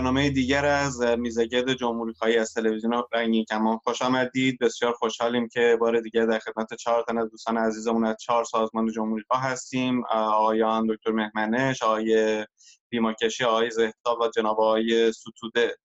برنامه 0.00 0.30
دیگر 0.30 0.64
از 0.66 1.02
میزگرد 1.02 1.72
جمهوری 1.72 2.12
خواهی 2.12 2.38
از 2.38 2.54
تلویزیون 2.54 3.02
رنگین 3.12 3.44
کمان. 3.44 3.78
خوش 3.78 4.02
آمدید. 4.02 4.58
بسیار 4.58 4.92
خوشحالیم 4.92 5.48
که 5.48 5.76
بار 5.80 6.00
دیگر 6.00 6.26
در 6.26 6.38
خدمت 6.38 6.74
چهار 6.74 7.04
تن 7.08 7.18
از 7.18 7.30
دوستان 7.30 7.58
عزیزمون 7.58 8.06
از 8.06 8.16
چهار 8.20 8.44
سازمان 8.44 8.92
جمهوری 8.92 9.24
خواه 9.28 9.42
هستیم. 9.42 10.04
آقایان 10.10 10.86
دکتر 10.86 11.10
مهمنش 11.10 11.82
آقای 11.82 12.46
بیماکشی 12.88 13.44
آقای 13.44 13.70
زهتاب 13.70 14.20
و 14.20 14.28
جناب 14.36 14.60
آقای 14.60 15.12
ستوده. 15.12 15.76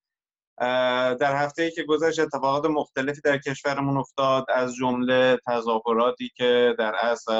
در 1.20 1.36
هفته 1.44 1.64
ای 1.64 1.72
که 1.72 1.84
گذشت 1.84 2.20
اتفاقات 2.20 2.66
مختلفی 2.66 3.22
در 3.22 3.38
کشورمون 3.38 3.98
افتاد. 3.98 4.45
از 4.50 4.76
جمله 4.76 5.38
تظاهراتی 5.48 6.32
که 6.36 6.76
در 6.80 6.95
اصل 7.02 7.34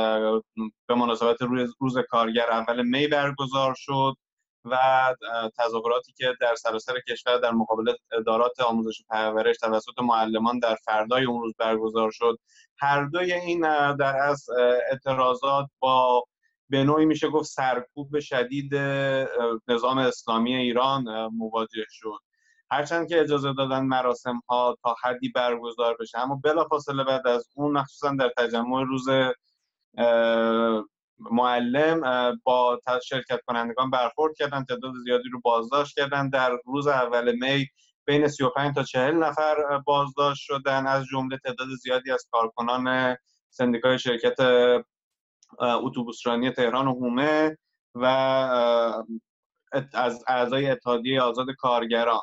به 0.88 0.96
مناسبت 0.96 1.38
روز 1.80 1.98
کارگر 2.10 2.52
اول 2.52 2.88
می 2.88 3.08
برگزار 3.08 3.74
شد. 3.78 4.14
و 4.66 5.16
تظاهراتی 5.58 6.14
که 6.14 6.34
در 6.42 6.56
سراسر 6.56 6.94
کشور 7.10 7.38
در 7.38 7.52
مقابل 7.52 7.94
ادارات 8.12 8.60
آموزش 8.60 9.02
و 9.02 9.04
پرورش 9.10 9.58
توسط 9.58 10.00
معلمان 10.00 10.60
در 10.60 10.76
فردای 10.76 11.26
اون 11.26 11.42
روز 11.42 11.54
برگزار 11.58 12.12
شد. 12.12 12.40
هر 12.78 13.06
دوی 13.06 13.34
این 13.34 13.62
در 13.96 14.16
از 14.16 14.50
اعتراضات 14.92 15.70
با 15.80 16.24
به 16.70 16.84
نوعی 16.84 17.06
میشه 17.06 17.30
گفت 17.30 17.50
سرکوب 17.50 18.20
شدید 18.20 18.76
نظام 19.68 19.98
اسلامی 19.98 20.56
ایران 20.56 21.28
مواجه 21.28 21.86
شد. 21.90 22.20
هرچند 22.72 23.10
که 23.10 23.22
اجازه 23.22 23.54
دادن 23.54 23.80
مراسم 23.80 24.42
ها 24.50 24.78
تا 24.84 24.96
حدی 25.04 25.30
برگزار 25.30 25.98
بشه. 26.00 26.20
اما 26.20 26.40
بلافاصله 26.44 27.04
بعد 27.04 27.28
از 27.28 27.50
اون 27.56 27.72
مخصوصا 27.72 28.16
در 28.20 28.32
تجمع 28.38 28.84
روز 28.84 29.08
معلم 31.20 32.02
با 32.44 32.80
شرکت 33.04 33.42
کنندگان 33.48 33.92
برخورد 33.92 34.36
کردن 34.38 34.64
تعداد 34.64 34.94
زیادی 35.04 35.30
رو 35.30 35.40
بازداشت 35.44 35.96
کردن. 35.96 36.30
در 36.30 36.58
روز 36.66 36.88
اول 36.88 37.36
می 37.36 37.68
بین 38.06 38.28
35 38.28 38.76
تا 38.76 38.84
40 38.84 39.16
نفر 39.16 39.78
بازداشت 39.86 40.42
شدن. 40.42 40.88
از 40.88 41.06
جمله 41.12 41.38
تعداد 41.38 41.68
زیادی 41.84 42.12
از 42.12 42.28
کارکنان 42.32 43.18
سندیکای 43.50 44.00
شرکت 44.00 44.36
اتوبوسرانی 45.60 46.52
تهران 46.52 46.88
و 46.88 46.94
هومه 46.94 47.58
و 47.96 48.06
از 49.94 50.24
اعضای 50.28 50.70
اتحادیه 50.70 51.22
آزاد 51.22 51.48
کارگران 51.58 52.22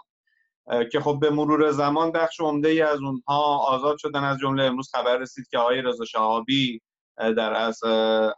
که 0.93 1.01
خب 1.01 1.19
به 1.21 1.31
مرور 1.31 1.71
زمان 1.71 2.13
بخش 2.13 2.41
عمده 2.41 2.69
ای 2.69 2.83
از 2.83 3.01
اونها 3.01 3.59
آزاد 3.59 3.99
شدن. 3.99 4.25
از 4.25 4.39
جمله 4.39 4.65
امروز 4.65 4.91
خبر 4.93 5.17
رسید 5.17 5.49
که 5.51 5.59
آقای 5.59 5.83
رضا 5.83 6.05
شهابی 6.05 6.83
در 7.19 7.55
از 7.55 7.85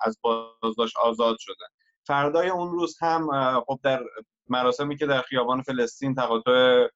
از 0.01 0.19
بازداشت 0.23 0.97
آزاد 0.97 1.37
شدن. 1.39 1.67
فردای 2.07 2.49
اون 2.49 2.73
روز 2.73 2.97
هم 3.01 3.29
خب 3.67 3.81
در 3.83 4.03
مراسمی 4.49 4.97
که 4.97 5.07
در 5.07 5.23
خیابان 5.23 5.63
فلسطین 5.63 6.15
تقاطع 6.15 6.89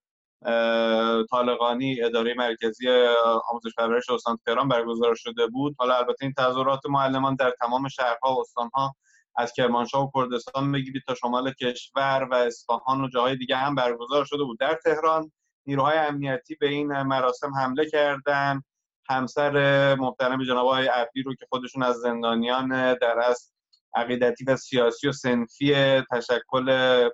طالقانی 1.30 2.02
اداره 2.02 2.34
مرکزی 2.34 2.88
آموزش 3.50 3.74
پرورش 3.78 4.10
استان 4.10 4.38
تهران 4.46 4.68
برگزار 4.68 5.14
شده 5.14 5.46
بود. 5.46 5.76
حالا 5.78 5.96
البته 5.96 6.24
این 6.24 6.32
تظاهرات 6.38 6.80
معلمان 6.88 7.34
در 7.34 7.50
تمام 7.60 7.88
شهرها 7.88 8.34
و 8.34 8.40
استانها 8.40 8.94
از 9.36 9.52
کرمانشاه 9.52 10.04
و 10.04 10.10
کردستان 10.14 10.72
بگیرید 10.72 11.02
تا 11.06 11.14
شمال 11.14 11.52
کشور 11.52 12.28
و 12.30 12.34
اصفهان 12.34 13.00
و 13.00 13.08
جاهای 13.08 13.36
دیگه 13.36 13.56
هم 13.56 13.74
برگزار 13.74 14.24
شده 14.24 14.44
بود. 14.44 14.58
در 14.58 14.74
تهران 14.84 15.32
نیروهای 15.66 15.98
امنیتی 15.98 16.54
به 16.54 16.68
این 16.68 17.02
مراسم 17.02 17.54
حمله 17.54 17.90
کردند 17.90 18.64
همسر 19.10 19.94
محترم 19.94 20.44
جناب 20.44 20.66
آقای 20.66 20.86
عبدی 20.86 21.22
رو 21.22 21.34
که 21.34 21.46
خودشون 21.48 21.82
از 21.82 21.96
زندانیان 21.96 22.94
در 22.94 23.18
از 23.18 23.52
عقیدتی 23.94 24.44
و 24.44 24.56
سیاسی 24.56 25.08
و 25.08 25.12
سنفی 25.12 25.74
تشکل 26.12 27.08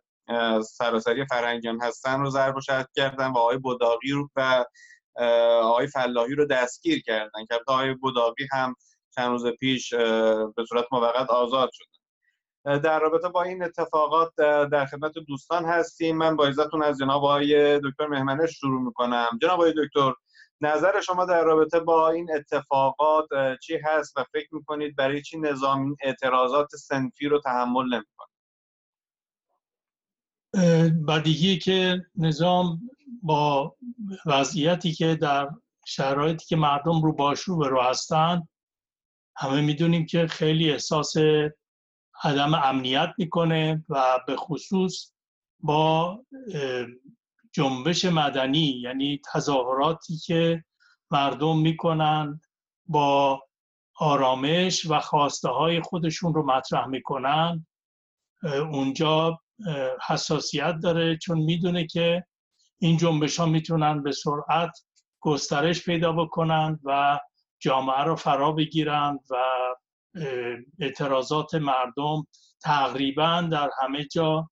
سراسری 0.63 1.27
فرهنگیان 1.27 1.83
هستن 1.83 2.21
رو 2.21 2.31
ضرب 2.31 2.57
و 2.57 2.61
کردن 2.97 3.27
و 3.27 3.39
آقای 3.39 3.59
بوداقی 3.59 4.11
رو 4.11 4.31
و 4.37 4.65
آقای 5.63 5.87
فلاحی 5.87 6.35
رو 6.35 6.47
دستگیر 6.47 7.03
کردن 7.03 7.47
که 7.49 7.55
آقای 7.67 7.95
بوداقی 7.95 8.49
هم 8.53 8.75
چند 9.15 9.31
روز 9.31 9.47
پیش 9.47 9.95
به 10.57 10.65
صورت 10.69 10.85
موقت 10.93 11.31
آزاد 11.31 11.71
شدن 11.73 11.95
در 12.65 13.01
رابطه 13.01 13.29
با 13.29 13.43
این 13.43 13.63
اتفاقات 13.63 14.35
در 14.73 14.87
خدمت 14.87 15.13
دوستان 15.29 15.65
هستیم. 15.65 16.17
من 16.17 16.37
با 16.37 16.47
عزتون 16.47 16.83
از 16.83 16.99
جناب 16.99 17.25
آقای 17.25 17.79
دکتر 17.79 18.07
مهمنش 18.07 18.51
شروع 18.61 18.83
می‌کنم. 18.83 19.39
جناب 19.43 19.61
آقای 19.61 19.75
دکتر 19.77 20.13
نظر 20.61 21.01
شما 21.01 21.25
در 21.25 21.45
رابطه 21.45 21.81
با 21.81 22.11
این 22.11 22.31
اتفاقات 22.37 23.29
چی 23.63 23.79
هست 23.85 24.17
و 24.17 24.25
فکر 24.33 24.55
می‌کنید 24.55 24.97
برای 24.97 25.23
چی 25.23 25.39
نظام 25.39 25.97
اعتراضات 26.03 26.77
سنفی 26.77 27.29
رو 27.29 27.41
تحمل 27.41 27.85
نمی‌کنه؟ 27.85 28.29
بدیهی 31.09 31.59
که 31.59 32.03
نظام 32.17 32.81
با 33.23 33.77
وضعیتی 34.27 34.93
که 34.93 35.15
در 35.15 35.49
شرایطی 35.87 36.47
که 36.47 36.57
مردم 36.57 37.03
رو 37.03 37.13
باش 37.13 37.41
رو 37.41 37.57
به 37.57 37.69
رو 37.69 37.81
هستن 37.81 38.49
همه 39.37 39.61
می‌دونیم 39.61 40.07
که 40.07 40.27
خیلی 40.27 40.71
احساس 40.71 41.15
عدم 42.25 42.55
امنیت 42.55 43.11
می‌کنه 43.19 43.85
و 43.89 44.21
به 44.27 44.37
خصوص 44.37 45.13
با 45.61 46.19
جنبش 47.55 48.05
مدنی 48.05 48.81
یعنی 48.83 49.21
تظاهراتی 49.33 50.17
که 50.17 50.65
مردم 51.11 51.59
می‌کنن 51.59 52.41
با 52.87 53.43
آرامش 53.99 54.91
و 54.91 55.01
خواسته 55.01 55.49
های 55.49 55.81
خودشون 55.81 56.35
رو 56.35 56.47
مطرح 56.47 56.87
می‌کنن. 56.87 57.67
اونجا 58.73 59.39
حساسیت 60.07 60.75
داره 60.83 61.17
چون 61.17 61.39
می‌دونه 61.39 61.87
که 61.87 62.25
این 62.79 62.97
جنبش 62.97 63.41
ها 63.41 63.47
می‌تونن 63.47 64.03
به 64.03 64.13
سرعت 64.13 64.79
گسترش 65.21 65.85
پیدا 65.85 66.13
بکنن 66.13 66.81
و 66.85 67.21
جامعه 67.61 68.05
رو 68.05 68.17
فرا 68.17 68.53
بگیرن 68.53 69.19
و 69.31 69.37
اعتراضات 70.81 71.55
مردم 71.55 72.27
تقریبا 72.63 73.49
در 73.53 73.71
همه 73.83 74.05
جا 74.05 74.51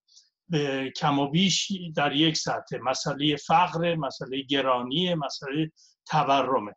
کم 0.97 1.19
و 1.19 1.29
بیش 1.29 1.73
در 1.97 2.13
یک 2.13 2.37
سطح. 2.37 2.79
مسئله 2.83 3.37
فقر 3.37 3.95
مسئله 3.95 4.43
گرانی 4.43 5.15
مسئله 5.15 5.73
تورمه 6.07 6.75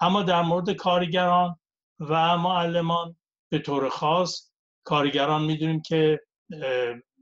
اما 0.00 0.22
در 0.22 0.42
مورد 0.42 0.70
کارگران 0.70 1.56
و 2.00 2.38
معلمان 2.38 3.16
به 3.50 3.58
طور 3.58 3.88
خاص 3.88 4.50
کارگران 4.84 5.44
می‌دونیم 5.44 5.82
که 5.82 6.20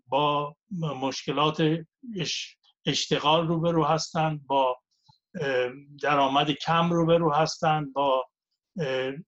با 0.07 0.57
مشکلات 1.01 1.63
اشتغال 2.87 3.49
روبرو 3.49 3.85
هستند 3.85 4.47
با 4.47 4.77
درآمد 6.03 6.51
کم 6.51 6.91
روبرو 6.91 7.33
هستند 7.35 7.93
با 7.93 8.25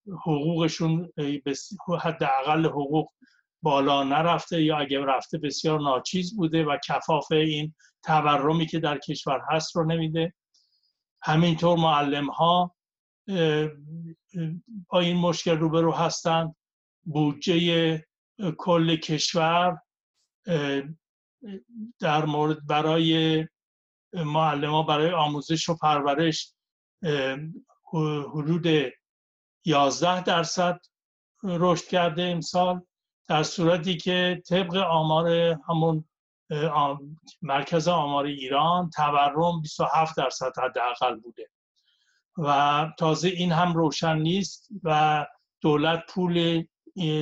حقوقشون 0.06 1.12
حداقل 2.00 2.66
حقوق 2.66 3.12
بالا 3.62 4.04
نرفته 4.04 4.62
یا 4.62 4.78
اگر 4.78 5.00
رفته 5.00 5.38
بسیار 5.38 5.80
ناچیز 5.80 6.36
بوده 6.36 6.64
و 6.64 6.78
کفاف 6.88 7.32
این 7.32 7.74
تورمی 8.04 8.66
که 8.66 8.78
در 8.78 8.98
کشور 8.98 9.40
هست 9.50 9.76
رو 9.76 9.84
نمیده. 9.84 10.34
همینطور 11.22 11.78
معلم 11.78 12.30
ها 12.30 12.74
با 14.88 15.00
این 15.00 15.16
مشکل 15.16 15.58
روبرو 15.58 15.92
هستند. 15.92 16.56
بودجه 17.04 18.04
کل 18.58 18.96
کشور 18.96 19.78
در 22.00 22.24
مورد 22.24 22.66
برای 22.66 23.46
معلم 24.12 24.70
ها 24.70 24.82
برای 24.82 25.10
آموزش 25.10 25.68
و 25.68 25.76
پرورش 25.76 26.54
حدود 28.32 28.92
11 29.64 30.22
درصد 30.22 30.80
رشد 31.42 31.84
کرده 31.84 32.22
امسال. 32.22 32.86
در 33.28 33.42
صورتی 33.42 33.96
که 33.96 34.42
طبق 34.48 34.76
آمار 34.76 35.28
همون 35.68 36.04
مرکز 37.42 37.88
آمار 37.88 38.24
ایران 38.24 38.90
تورم 38.90 39.60
27 39.60 40.16
درصد 40.16 40.52
حداقل 40.58 41.20
بوده. 41.20 41.48
و 42.38 42.86
تازه 42.98 43.28
این 43.28 43.52
هم 43.52 43.74
روشن 43.74 44.18
نیست 44.18 44.68
و 44.82 45.26
دولت 45.60 46.02
پول 46.08 46.64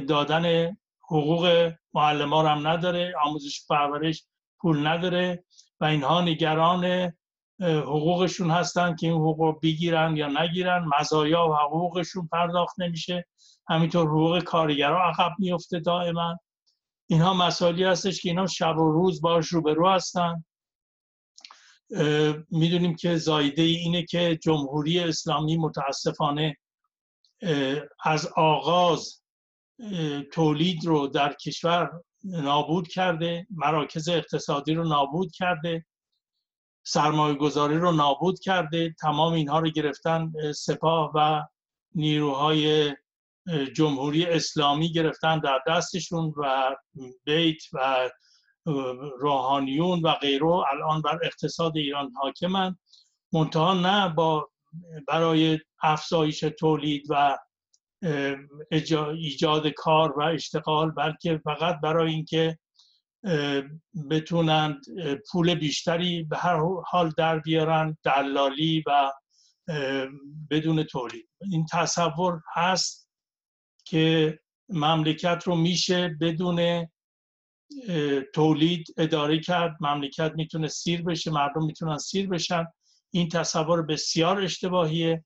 دادن 0.08 0.76
حقوق 1.04 1.72
معلم 1.94 2.34
ها 2.34 2.48
هم 2.48 2.66
نداره 2.66 3.14
آموزش 3.24 3.66
پرورش 3.68 4.24
پول 4.60 4.86
نداره 4.86 5.44
و 5.80 5.84
اینها 5.84 6.20
نگران 6.20 7.12
حقوقشون 7.60 8.50
هستن 8.50 8.96
که 8.96 9.06
این 9.06 9.16
حقوق 9.16 9.60
بگیرن 9.62 10.16
یا 10.16 10.28
نگیرن. 10.28 10.84
مزایا 11.00 11.48
و 11.48 11.54
حقوقشون 11.54 12.28
پرداخت 12.32 12.80
نمیشه. 12.80 13.26
همینطور 13.68 14.08
حقوق 14.08 14.42
کارگرها 14.42 14.98
عقب 14.98 15.32
میفته 15.38 15.80
دائما. 15.80 16.38
اینها 17.06 17.34
مسائلی 17.34 17.84
هستش 17.84 18.22
که 18.22 18.28
اینا 18.28 18.46
شب 18.46 18.78
و 18.78 18.92
روز 18.92 19.20
باش 19.20 19.48
روبرو 19.48 19.88
هستن. 19.88 20.44
می‌دونیم 22.50 22.96
که 22.96 23.16
زایده 23.16 23.62
اینه 23.62 24.04
که 24.04 24.38
جمهوری 24.42 25.00
اسلامی 25.00 25.56
متاسفانه 25.56 26.56
از 28.04 28.26
آغاز 28.36 29.22
تولید 30.32 30.84
رو 30.84 31.06
در 31.06 31.32
کشور 31.32 32.02
نابود 32.24 32.88
کرده 32.88 33.46
مراکز 33.50 34.08
اقتصادی 34.08 34.74
رو 34.74 34.88
نابود 34.88 35.32
کرده 35.32 35.86
سرمایه 36.86 37.34
گذاری 37.34 37.78
رو 37.78 37.92
نابود 37.92 38.40
کرده 38.40 38.94
تمام 39.00 39.32
اینها 39.32 39.58
رو 39.58 39.70
گرفتن 39.70 40.32
سپاه 40.52 41.12
و 41.14 41.42
نیروهای 41.94 42.94
جمهوری 43.74 44.26
اسلامی 44.26 44.92
گرفتن 44.92 45.38
در 45.38 45.60
دستشون 45.66 46.34
و 46.36 46.76
بیت 47.24 47.62
و 47.72 48.10
روحانیون 49.20 50.00
و 50.00 50.12
غیره 50.12 50.46
الان 50.46 51.02
بر 51.02 51.18
اقتصاد 51.22 51.76
ایران 51.76 52.12
حاکمند 52.22 52.78
منتها 53.32 53.74
نه 53.74 54.08
با 54.08 54.48
برای 55.08 55.58
افزایش 55.82 56.40
تولید 56.40 57.06
و 57.08 57.38
ایجاد 59.16 59.68
کار 59.68 60.18
و 60.18 60.22
اشتغال 60.22 60.90
بلکه 60.90 61.40
فقط 61.44 61.80
برای 61.82 62.12
اینکه 62.12 62.58
بتونند 64.10 64.84
پول 65.30 65.54
بیشتری 65.54 66.22
به 66.22 66.36
هر 66.36 66.60
حال 66.86 67.12
در 67.16 67.38
بیارن 67.38 67.96
دلالی 68.04 68.84
و 68.86 69.12
بدون 70.50 70.82
تولید. 70.82 71.28
این 71.52 71.66
تصور 71.72 72.40
هست 72.54 73.05
که 73.86 74.38
مملکت 74.68 75.42
رو 75.46 75.56
میشه 75.56 76.08
بدون 76.20 76.88
تولید 78.34 78.94
اداره 78.96 79.40
کرد. 79.40 79.76
مملکت 79.80 80.32
می‌تونه 80.34 80.68
سیر 80.68 81.02
بشه 81.02 81.30
مردم 81.30 81.64
می‌تونن 81.64 81.98
سیر 81.98 82.28
بشن. 82.28 82.64
این 83.10 83.28
تصور 83.28 83.82
بسیار 83.82 84.40
اشتباهیه. 84.40 85.24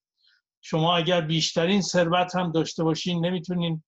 شما 0.60 0.96
اگر 0.96 1.20
بیشترین 1.20 1.82
ثروت 1.82 2.36
هم 2.36 2.52
داشته 2.52 2.84
باشین 2.84 3.26
نمی‌تونین 3.26 3.82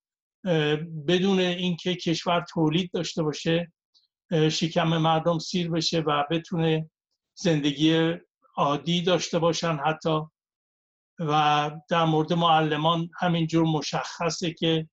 بدون 1.09 1.39
اینکه 1.39 1.95
کشور 1.95 2.45
تولید 2.51 2.91
داشته 2.93 3.23
باشه 3.23 3.73
شکم 4.51 4.89
مردم 4.89 5.39
سیر 5.39 5.71
بشه 5.71 6.01
و 6.01 6.25
بتونه 6.31 6.91
زندگی 7.35 8.15
عادی 8.57 9.03
داشته 9.03 9.39
باشن 9.39 9.79
حتی. 9.87 10.21
و 11.29 11.71
در 11.89 12.05
مورد 12.05 12.33
معلمان 12.33 13.11
همینجور 13.21 13.65
مشخصه 13.65 14.53
که 14.53 14.89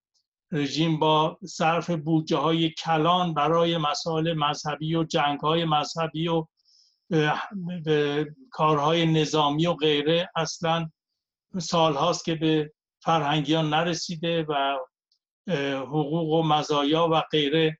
رژیم 0.51 0.99
با 0.99 1.37
صرف 1.45 1.89
بودجه 1.89 2.37
های 2.37 2.69
کلان 2.69 3.33
برای 3.33 3.77
مسائل 3.77 4.33
مذهبی 4.33 4.95
و 4.95 5.03
جنگ 5.03 5.39
های 5.39 5.65
مذهبی 5.65 6.27
و 6.27 6.45
کارهای 8.51 9.05
نظامی 9.05 9.67
و 9.67 9.73
غیره 9.73 10.29
اصلا 10.35 10.89
سال 11.57 11.93
هاست 11.93 12.25
که 12.25 12.35
به 12.35 12.73
فرهنگیان 12.99 13.69
نرسیده 13.69 14.45
و 14.49 14.77
حقوق 15.81 16.29
و 16.29 16.43
مزایا 16.43 17.07
و 17.11 17.21
غیره 17.31 17.77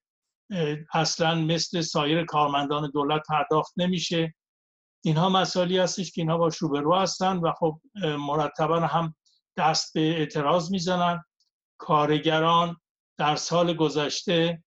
اصلا 0.94 1.36
مثل 1.36 1.82
سایر 1.82 2.26
کارمندان 2.26 2.92
دولت 2.94 3.22
پرداخت 3.30 3.74
نمیشه. 3.78 4.36
اینها 5.02 5.30
مسائلی 5.30 5.78
هستش 5.78 6.12
که 6.12 6.22
اینها 6.22 6.38
با 6.38 6.50
روبرو 6.60 6.96
هستن 6.96 7.38
و 7.38 7.52
خب 7.52 7.80
مرتبا 8.04 8.80
هم 8.80 9.16
دست 9.58 9.94
به 9.94 10.18
اعتراض 10.18 10.72
می‌زنن. 10.72 11.24
کارگران 11.78 12.78
در 13.18 13.36
سال 13.36 13.74
گذشته 13.74 14.64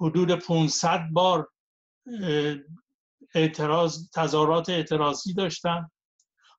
حدود 0.00 0.30
500 0.34 1.08
بار 1.12 1.48
اعتراض 3.34 4.10
تظاهرات 4.14 4.68
اعتراضی 4.68 5.34
داشتن. 5.34 5.90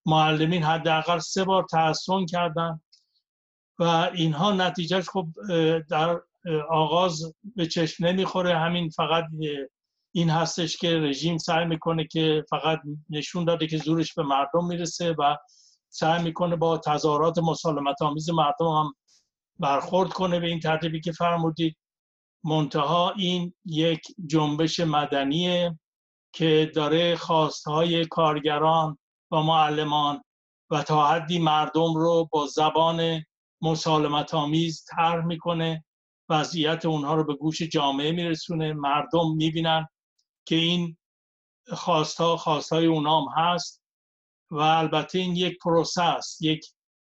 معلمین 0.06 0.64
حداقل 0.64 1.20
سه 1.20 1.44
بار 1.44 1.66
تحسن 1.72 2.26
کردن 2.26 2.82
و 3.80 3.84
اینها 4.14 4.52
نتیجهش 4.52 5.10
خب 5.10 5.28
در 5.90 6.22
آغاز 6.70 7.34
به 7.56 7.66
چشم 7.66 8.06
نمی‌خوره. 8.06 8.58
همین 8.58 8.90
فقط 8.90 9.24
این 10.16 10.30
هستش 10.30 10.78
که 10.78 10.98
رژیم 10.98 11.38
سعی 11.38 11.66
می‌کنه 11.66 12.08
که 12.08 12.46
فقط 12.50 12.80
نشون 13.10 13.46
داده 13.46 13.68
که 13.68 13.78
زورش 13.78 14.14
به 14.14 14.24
مردم 14.24 14.66
می‌رسه 14.68 15.16
و 15.20 15.36
سعی 15.90 16.24
می‌کنه 16.24 16.56
با 16.56 16.78
تظاهرات 16.78 17.38
مسالمت 17.38 18.02
آمیز 18.02 18.30
مردم 18.30 18.68
هم 18.68 18.94
برخورد 19.60 20.14
کنه 20.14 20.40
به 20.40 20.48
این 20.48 20.60
ترتیبی 20.60 21.02
که 21.02 21.12
فرمودید. 21.12 21.78
منتها 22.44 23.14
این 23.18 23.54
یک 23.66 24.02
جنبش 24.26 24.80
مدنیه 24.80 25.80
که 26.34 26.72
داره 26.76 27.16
خواستهای 27.16 28.06
کارگران 28.06 28.98
و 29.32 29.42
معلمان 29.42 30.24
و 30.70 30.84
تا 30.84 31.08
حدی 31.08 31.40
مردم 31.40 31.94
رو 31.96 32.30
با 32.32 32.48
زبان 32.48 33.24
مسالمت 33.62 34.34
آمیز 34.34 34.86
طرح 34.90 35.26
می‌کنه. 35.26 35.86
وضعیت 36.30 36.86
اونها 36.86 37.16
رو 37.16 37.24
به 37.24 37.34
گوش 37.34 37.62
جامعه 37.62 38.12
میرسونه. 38.12 38.74
مردم 38.74 39.36
می‌بینن 39.36 39.88
که 40.46 40.56
این 40.56 40.98
خواستها 41.68 42.38
خواستهای 42.38 42.86
اونام 42.86 43.26
هست 43.38 43.84
و 44.52 44.60
البته 44.60 45.20
این 45.20 45.36
یک 45.36 45.58
پروسه 45.58 46.20
یک 46.42 46.66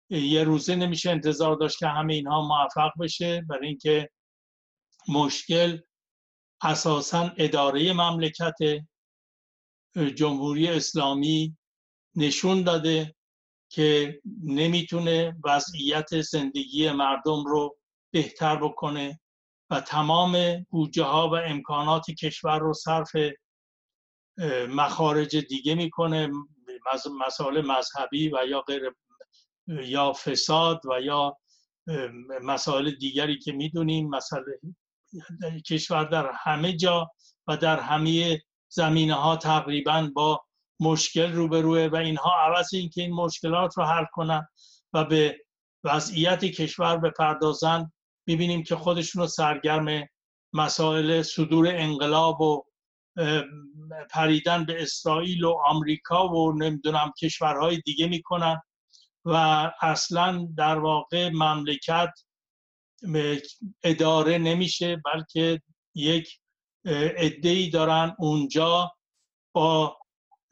یه 0.09 0.43
روزه 0.43 0.75
نمیشه 0.75 1.11
انتظار 1.11 1.55
داشت 1.55 1.77
که 1.77 1.87
همه 1.87 2.13
اینها 2.13 2.47
موفق 2.47 2.91
بشه 2.99 3.41
برای 3.49 3.67
اینکه 3.67 4.09
مشکل 5.07 5.79
اساسا 6.61 7.31
اداره 7.37 7.93
مملکت 7.93 8.57
جمهوری 10.15 10.67
اسلامی 10.67 11.57
نشون 12.15 12.63
داده 12.63 13.15
که 13.69 14.21
نمی‌تونه 14.43 15.37
وضعیت 15.43 16.21
زندگی 16.21 16.91
مردم 16.91 17.43
رو 17.45 17.77
بهتر 18.13 18.55
بکنه. 18.55 19.19
و 19.71 19.81
تمام 19.81 20.65
بودجه 20.69 21.03
ها 21.03 21.29
و 21.29 21.35
امکانات 21.35 22.12
کشور 22.12 22.59
رو 22.59 22.73
صرف 22.73 23.12
مخارج 24.69 25.35
دیگه 25.38 25.75
می‌کنه 25.75 26.29
مسائل 27.25 27.62
مذهبی 27.62 28.27
و 28.27 28.38
یا 28.50 28.62
غیر 28.62 28.95
یا 29.68 30.13
فساد 30.13 30.81
و 30.85 31.01
یا 31.01 31.38
مسائل 32.41 32.91
دیگری 32.91 33.39
که 33.39 33.51
می‌دونیم 33.51 34.09
مسئله 34.09 34.59
کشور 35.68 36.03
در 36.03 36.31
همه 36.35 36.74
جا 36.74 37.12
و 37.48 37.57
در 37.57 37.79
همه 37.79 38.41
زمینه 38.69 39.13
ها 39.13 39.36
تقریبا 39.36 40.10
با 40.15 40.41
مشکل 40.79 41.31
روبروه 41.31 41.88
و 41.88 41.95
اینها 41.95 42.31
عوض 42.39 42.74
اینکه 42.74 43.01
این 43.01 43.13
مشکلات 43.13 43.77
رو 43.77 43.84
حل 43.84 44.05
کنن 44.12 44.48
و 44.93 45.03
به 45.05 45.45
وضعیت 45.84 46.45
کشور 46.45 46.98
بپردازن 46.98 47.91
می‌بینیم 48.31 48.63
که 48.63 48.75
خودشون 48.75 49.21
رو 49.21 49.27
سرگرم 49.27 50.07
مسائل 50.53 51.21
صدور 51.21 51.67
انقلاب 51.67 52.41
و 52.41 52.63
پریدن 54.09 54.65
به 54.65 54.81
اسرائیل 54.81 55.43
و 55.43 55.57
آمریکا 55.65 56.27
و 56.27 56.53
نمی‌دونم 56.53 57.11
کشورهای 57.21 57.77
دیگه 57.77 58.07
می‌کنن 58.07 58.61
و 59.25 59.35
اصلا 59.81 60.47
در 60.57 60.79
واقع 60.79 61.29
مملکت 61.29 62.09
اداره 63.83 64.38
نمیشه 64.38 65.01
بلکه 65.05 65.61
یک 65.95 66.39
ای 67.43 67.69
دارن 67.69 68.15
اونجا 68.19 68.91
با 69.55 69.97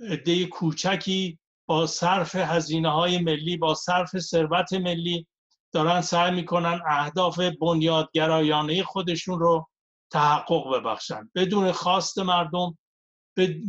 عده 0.10 0.46
کوچکی 0.46 1.40
با 1.66 1.88
صرف 1.88 2.36
هزینه 2.36 2.90
های 2.90 3.18
ملی 3.18 3.58
با 3.58 3.76
صرف 3.76 4.20
ثروت 4.20 4.74
ملی. 4.74 5.28
دارن 5.72 6.02
سعی 6.02 6.32
می‌کنن 6.32 6.82
اهداف 6.88 7.40
بنیادگرایانه 7.40 8.84
خودشون 8.84 9.40
رو 9.40 9.68
تحقق 10.12 10.74
ببخشن. 10.74 11.32
بدون 11.36 11.72
خواست 11.72 12.20
مردم 12.20 12.78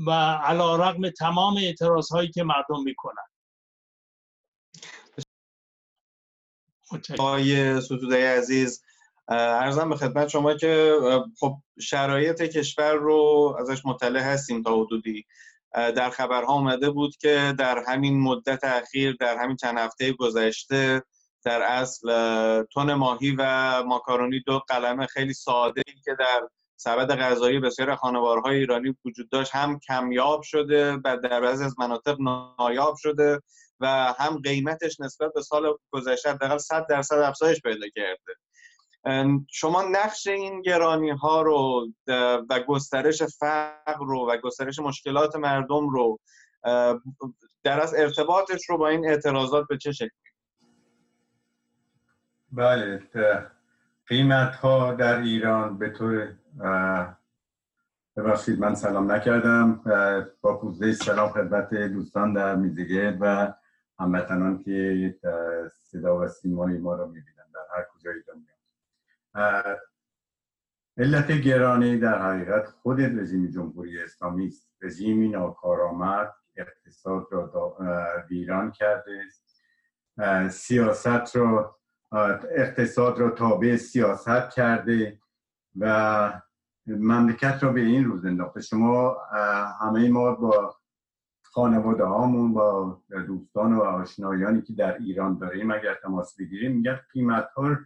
و 0.07 0.11
علا 0.45 0.77
رقم 0.77 1.11
تمام 1.11 1.57
اعتراض 1.57 2.13
هایی 2.13 2.31
که 2.31 2.45
مردم 2.45 2.83
می‌کنن. 2.85 3.25
آقای 7.19 7.81
ستوده 7.81 8.39
عزیز 8.39 8.83
ارزم 9.29 9.89
به 9.89 9.97
خدمت 9.97 10.29
شما 10.29 10.55
که 10.55 10.99
خب 11.41 11.57
شرایط 11.81 12.43
کشور 12.43 12.93
رو 12.93 13.57
ازش 13.61 13.87
مطلع 13.87 14.21
هستیم 14.21 14.63
تا 14.63 14.81
حدودی. 14.81 15.25
در 15.73 16.11
خبرها 16.11 16.53
اومده 16.53 16.91
بود 16.91 17.17
که 17.17 17.55
در 17.59 17.85
همین 17.87 18.21
مدت 18.21 18.65
اخیر 18.65 19.17
در 19.21 19.39
همین 19.39 19.57
چند 19.57 19.79
هفته 19.79 20.13
گذشته 20.13 21.03
در 21.45 21.63
اصل 21.63 22.63
تون 22.63 22.95
ماهی 22.95 23.37
و 23.39 23.83
ماکارونی 23.83 24.41
دو 24.47 24.59
قلمه 24.69 25.07
خیلی 25.07 25.35
ساده 25.35 25.83
ای 25.87 25.95
که 26.05 26.15
در 26.19 26.49
سبد 26.77 27.19
غذایی 27.19 27.61
بسیار 27.61 27.95
خانوارهای 27.95 28.57
ایرانی 28.57 28.97
وجود 29.05 29.31
داشت. 29.31 29.55
هم 29.55 29.79
کمیاب 29.79 30.43
شده 30.43 30.93
و 31.05 31.17
در 31.17 31.41
بعضی 31.41 31.65
از 31.65 31.79
مناطق 31.79 32.17
نایاب 32.21 32.97
شده 32.97 33.41
و 33.81 34.15
هم 34.19 34.39
قیمتش 34.39 35.01
نسبت 35.01 35.33
به 35.35 35.43
سال 35.43 35.77
گذشته 35.91 36.31
حداقل 36.31 36.59
100 36.59 36.87
درصد 36.89 37.19
افزایش 37.19 37.61
پیدا 37.61 37.87
کرده. 37.97 38.35
شما 39.51 39.83
نقش 39.83 40.27
این 40.27 40.63
گرانی 40.63 41.11
ها 41.11 41.43
رو 41.43 41.89
و 42.51 42.61
گسترش 42.69 43.23
فقر 43.23 44.07
رو 44.07 44.31
و 44.31 44.37
گسترش 44.37 44.79
مشکلات 44.79 45.37
مردم 45.37 45.89
رو 45.89 46.19
در 47.63 47.81
از 47.81 47.95
ارتباطش 47.95 48.61
رو 48.69 48.79
با 48.79 48.89
این 48.89 49.09
اعتراضات 49.09 49.67
به 49.69 49.79
چه 49.79 49.93
شکلی؟ 49.93 50.30
بله 52.53 53.03
قیمت 54.07 54.55
ها 54.55 54.95
در 54.95 55.21
ایران 55.21 55.79
به 55.79 55.91
طور 55.91 56.35
ببخشید 58.17 58.61
من 58.61 58.75
سلام 58.75 59.13
نکردم. 59.13 59.83
با 60.41 60.59
پوزده 60.59 60.93
سلام 60.93 61.29
خدمت 61.29 61.75
دوستان 61.75 62.33
در 62.33 62.57
میزگرد 62.57 63.19
و 63.21 63.55
هموطنان 63.99 64.59
که 64.59 65.15
صدا 65.73 66.21
و 66.21 66.29
سیمای 66.29 66.79
ما 66.79 66.95
رو 66.95 67.07
می‌بینن 67.07 67.51
در 67.55 67.77
هر 67.77 67.87
کجای 67.95 68.15
دنیا. 68.29 69.77
علت 70.97 71.33
گرانی 71.33 71.99
در 71.99 72.23
حقیقت 72.23 72.67
خود 72.67 73.01
رژیم 73.01 73.47
جمهوری 73.47 74.03
اسلامی 74.03 74.47
است. 74.47 74.71
رژیمی 74.83 75.29
ناکارآمد 75.29 76.33
اقتصاد 76.57 77.27
را 77.31 77.77
ویران 78.31 78.71
کرده 78.73 79.23
سیاست 80.51 81.37
را 81.37 81.80
اقتصاد 82.13 83.19
را 83.19 83.31
تابع 83.31 83.77
سیاست 83.77 84.51
کرده 84.51 85.19
و 85.77 86.33
مملکت 86.87 87.63
را 87.63 87.73
به 87.73 87.81
این 87.81 88.05
روز 88.05 88.25
انداخته. 88.25 88.61
شما 88.61 89.17
همه 89.81 90.09
ما 90.09 90.35
با 90.35 90.77
خانواده 91.43 92.05
هامون 92.05 92.55
با 92.55 93.03
دوستان 93.27 93.73
و 93.73 93.81
آشنایانی 93.81 94.63
که 94.63 94.73
در 94.73 94.99
ایران 94.99 95.39
داریم 95.39 95.71
اگر 95.71 95.95
تماس 96.03 96.37
بگیریم 96.37 96.77
میگن 96.77 97.01
قیمت 97.13 97.49
ها 97.57 97.77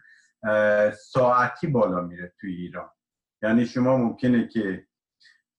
ساعتی 0.91 1.67
بالا 1.67 2.01
میره 2.01 2.33
توی 2.41 2.55
ایران. 2.55 2.91
یعنی 3.43 3.67
شما 3.67 3.97
ممکنه 3.97 4.49
که 4.49 4.87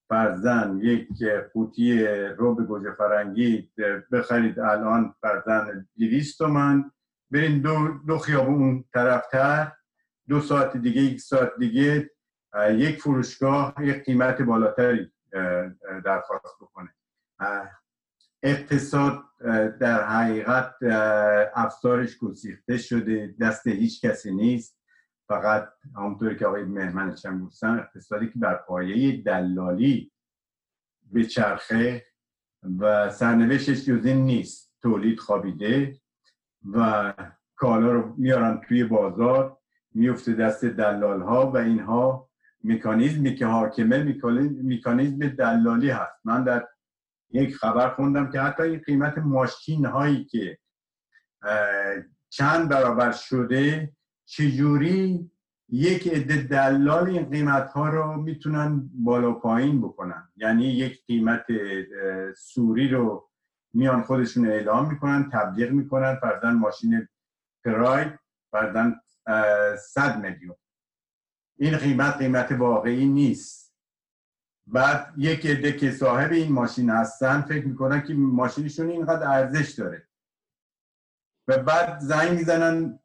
فرزن 0.09 0.79
یک 0.83 1.07
قوطی 1.53 2.07
روب 2.07 2.67
گوجه 2.67 2.91
فرنگی 2.91 3.71
بخرید 4.11 4.59
الان 4.59 5.15
فرزن 5.21 5.87
200 5.97 6.37
تومن 6.37 6.91
برین 7.31 7.61
دو, 7.61 7.87
دو 8.07 8.17
خیابون 8.17 8.55
اون 8.55 8.85
طرفتر 8.93 9.71
دو 10.29 10.41
ساعت 10.41 10.77
دیگه 10.77 11.01
یک 11.01 11.21
ساعت 11.21 11.51
دیگه 11.59 12.11
یک 12.71 13.01
فروشگاه 13.01 13.75
یک 13.81 14.05
قیمت 14.05 14.41
بالاتری 14.41 15.11
درخواست 16.05 16.55
بکنه. 16.61 16.89
اقتصاد 18.43 19.23
در 19.79 20.03
حقیقت 20.03 20.75
افزارش 21.55 22.17
گسیخته 22.17 22.77
شده 22.77 23.35
دست 23.41 23.67
هیچ 23.67 24.05
کسی 24.05 24.33
نیست. 24.33 24.79
فقط 25.27 25.69
همونطوری 25.95 26.37
که 26.37 26.45
آقای 26.45 26.63
مهمن 26.63 27.15
گفتن 27.45 27.79
اقتصادی 27.79 28.27
که 28.27 28.39
بر 28.39 28.55
پایه 28.55 29.23
دلالی 29.23 30.11
به 31.11 31.23
چرخه 31.23 32.05
و 32.79 33.09
سرنوشتش 33.09 33.85
جز 33.85 34.05
این 34.05 34.25
نیست. 34.25 34.73
تولید 34.81 35.19
خوابیده. 35.19 35.99
و 36.73 37.13
کالا 37.55 37.91
رو 37.91 38.13
میارن 38.17 38.61
توی 38.67 38.83
بازار 38.83 39.57
میفته 39.93 40.33
دست 40.33 40.65
دلال 40.65 41.21
ها 41.21 41.51
و 41.51 41.57
اینها 41.57 42.29
مکانیزمی 42.63 43.35
که 43.35 43.45
حاکمه 43.45 44.17
مکانیزم 44.63 45.27
دلالی 45.27 45.89
هست. 45.89 46.25
من 46.25 46.43
در 46.43 46.67
یک 47.31 47.55
خبر 47.55 47.89
خوندم 47.89 48.31
که 48.31 48.41
حتی 48.41 48.63
این 48.63 48.79
قیمت 48.79 49.17
ماشین 49.17 49.85
هایی 49.85 50.25
که 50.25 50.57
چند 52.29 52.69
برابر 52.69 53.11
شده 53.11 53.91
چجوری 54.25 55.31
یک 55.69 56.07
عده 56.07 56.41
دلال 56.41 57.09
این 57.09 57.29
قیمت 57.29 57.69
ها 57.69 57.89
رو 57.89 58.21
می‌تونن 58.21 58.89
بالا 58.93 59.31
پایین 59.31 59.81
بکنن؟ 59.81 60.29
یعنی 60.35 60.65
یک 60.65 61.05
قیمت 61.07 61.45
سوری 62.37 62.87
رو 62.87 63.29
میان 63.75 64.03
خودشون 64.03 64.47
اعلام 64.47 64.89
می‌کنن 64.91 65.29
تبلیغ 65.29 65.71
می‌کنن 65.71 66.15
فرزن 66.15 66.51
ماشین 66.51 67.07
پراید 67.65 68.19
فرزن 68.51 68.95
صد 69.77 70.19
میلیون. 70.21 70.55
این 71.57 71.77
قیمت 71.77 72.17
قیمت 72.17 72.51
واقعی 72.51 73.05
نیست. 73.05 73.75
بعد 74.67 75.13
یک 75.17 75.45
عده 75.45 75.73
که 75.73 75.91
صاحب 75.91 76.31
این 76.31 76.51
ماشین 76.51 76.89
هستن 76.89 77.41
فکر 77.41 77.65
می‌کنن 77.65 78.01
که 78.01 78.13
ماشینشون 78.13 78.89
اینقدر 78.89 79.27
ارزش 79.27 79.71
داره. 79.71 80.07
و 81.47 81.57
بعد 81.57 81.99
زنگ 81.99 82.31
می‌زنن 82.31 82.99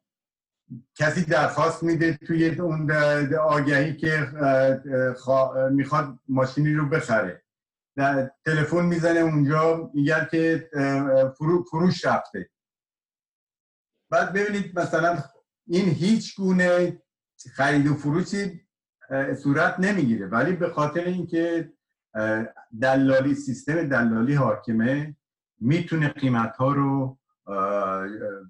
کسی 0.95 1.25
درخواست 1.25 1.83
میده 1.83 2.17
توی 2.17 2.49
اون 2.49 2.91
آگهی 3.35 3.97
که 3.97 4.27
می‌خواد 5.71 6.19
ماشینی 6.27 6.73
رو 6.73 6.89
بخره. 6.89 7.40
تلفن 8.45 8.85
می‌زنه 8.85 9.19
اونجا 9.19 9.91
میگن 9.93 10.27
که 10.31 10.69
فروش 11.71 12.05
رفته. 12.05 12.49
بعد 14.09 14.33
ببینید 14.33 14.79
مثلا 14.79 15.23
این 15.67 15.89
هیچ 15.89 16.35
گونه 16.35 17.01
خرید 17.53 17.87
و 17.87 17.93
فروشی 17.93 18.61
صورت 19.43 19.79
نمی‌گیره. 19.79 20.27
ولی 20.27 20.55
به 20.55 20.69
خاطر 20.69 21.03
اینکه 21.03 21.73
دلالی 22.81 23.35
سیستم 23.35 23.89
دلالی 23.89 24.33
حاکمه 24.33 25.15
می‌تونه 25.59 26.07
قیمت 26.07 26.55
ها 26.55 26.71
رو 26.71 27.19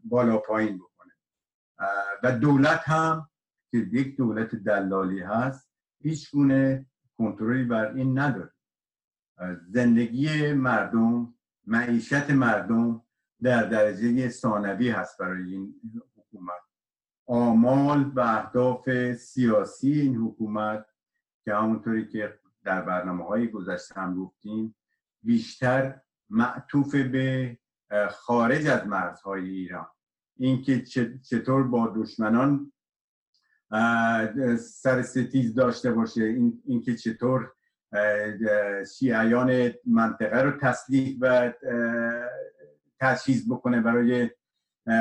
بالا 0.03 0.37
پایین 0.37 0.77
بکنه. 0.77 1.13
و 2.23 2.31
دولت 2.31 2.81
هم 2.85 3.29
که 3.71 3.77
یک 3.77 4.17
دولت 4.17 4.55
دلالی 4.55 5.21
هست 5.21 5.71
هیچ 6.01 6.31
گونه 6.31 6.85
کنترلی 7.17 7.63
بر 7.63 7.93
این 7.93 8.19
نداره. 8.19 8.51
زندگی 9.69 10.53
مردم 10.53 11.33
معیشت 11.67 12.29
مردم 12.29 13.03
در 13.41 13.63
درجه 13.63 14.29
ثانوی 14.29 14.89
هست 14.89 15.17
برای 15.17 15.53
این 15.53 15.75
حکومت. 16.15 16.61
آمال 17.25 18.11
و 18.15 18.19
اهداف 18.19 19.13
سیاسی 19.13 19.91
این 19.91 20.15
حکومت 20.15 20.85
که 21.45 21.55
همونطوری 21.55 22.07
که 22.07 22.39
در 22.63 22.81
برنامه 22.81 23.25
های 23.25 23.47
گذشته 23.47 24.01
هم 24.01 24.15
گفتیم 24.15 24.75
بیشتر 25.23 26.01
معطوف 26.29 26.95
به 26.95 27.57
خارج 28.11 28.67
از 28.67 28.87
مرزهای 28.87 29.49
ایران. 29.49 29.87
اینکه 30.37 30.81
چطور 31.29 31.63
با 31.63 31.93
دشمنان 31.95 32.71
سر 34.59 35.01
ستیز 35.01 35.53
داشته 35.53 35.91
باشه 35.91 36.23
اینکه 36.65 36.95
چطور 36.95 37.51
شیعیان 38.97 39.71
منطقه 39.85 40.41
رو 40.41 40.51
تسلیح 40.51 41.17
و 41.21 41.53
تجهیز 42.99 43.49
بکنه 43.49 43.81
برای 43.81 44.29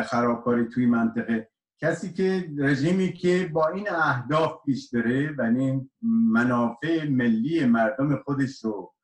خرابکاری 0.07 0.69
توی 0.69 0.87
منطقه. 0.87 1.49
کسی 1.83 2.13
که 2.13 2.49
رژیمی 2.59 3.13
که 3.13 3.51
با 3.53 3.69
این 3.69 3.91
اهداف 3.91 4.65
پیش 4.65 4.95
بره 4.95 5.33
و 5.33 5.43
این 5.43 5.91
منافع 6.33 7.09
ملی 7.09 7.65
مردم 7.65 8.17
خودش 8.17 8.65
رو 8.65 8.95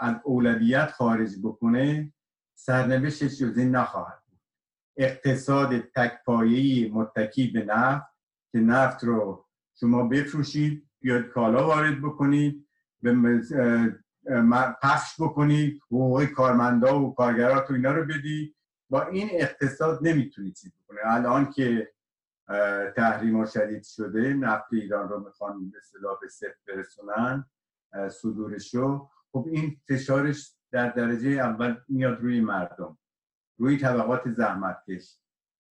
از 0.00 0.14
اولویت 0.24 0.90
خارج 0.90 1.30
بکنه 1.44 2.12
سرنوشتش 2.54 3.42
این 3.42 3.70
نخواهد 3.70 4.22
اقتصاد 4.96 5.78
تکپایی 5.78 6.90
متکی 6.94 7.46
به 7.46 7.64
نفت 7.64 8.06
که 8.52 8.58
نفت 8.58 9.04
رو 9.04 9.46
شما 9.80 10.08
بفروشید 10.08 10.88
یا 11.02 11.22
کالا 11.22 11.66
وارد 11.66 12.02
بکنید. 12.02 12.63
پخش 14.82 15.20
بکنید 15.20 15.80
حقوق 15.86 16.24
کارمندا 16.24 17.00
و 17.00 17.14
کارگرات 17.14 17.70
و 17.70 17.74
اینا 17.74 17.92
رو 17.92 18.04
بدید 18.04 18.56
با 18.90 19.02
این 19.02 19.28
اقتصاد 19.32 19.98
نمی‌تونید 20.02 20.54
چیز 20.54 20.72
بکنه 20.84 21.00
الان 21.04 21.50
که 21.50 21.92
تحریم 22.96 23.44
شدید 23.44 23.82
شده 23.82 24.34
نفت 24.34 24.72
ایران 24.72 25.08
رو 25.08 25.24
می‌خوان 25.24 25.70
به 25.70 25.80
صلاح 25.80 26.18
به 26.20 26.28
صفر 26.28 26.54
برسونن 26.66 27.44
صدورشو 28.10 29.08
خب 29.32 29.46
این 29.52 29.80
فشارش 29.88 30.52
در 30.70 30.88
درجه 30.88 31.28
اول 31.28 31.76
میاد 31.88 32.20
روی 32.20 32.40
مردم 32.40 32.98
روی 33.58 33.78
طبقات 33.78 34.30
زحمتکش 34.30 35.18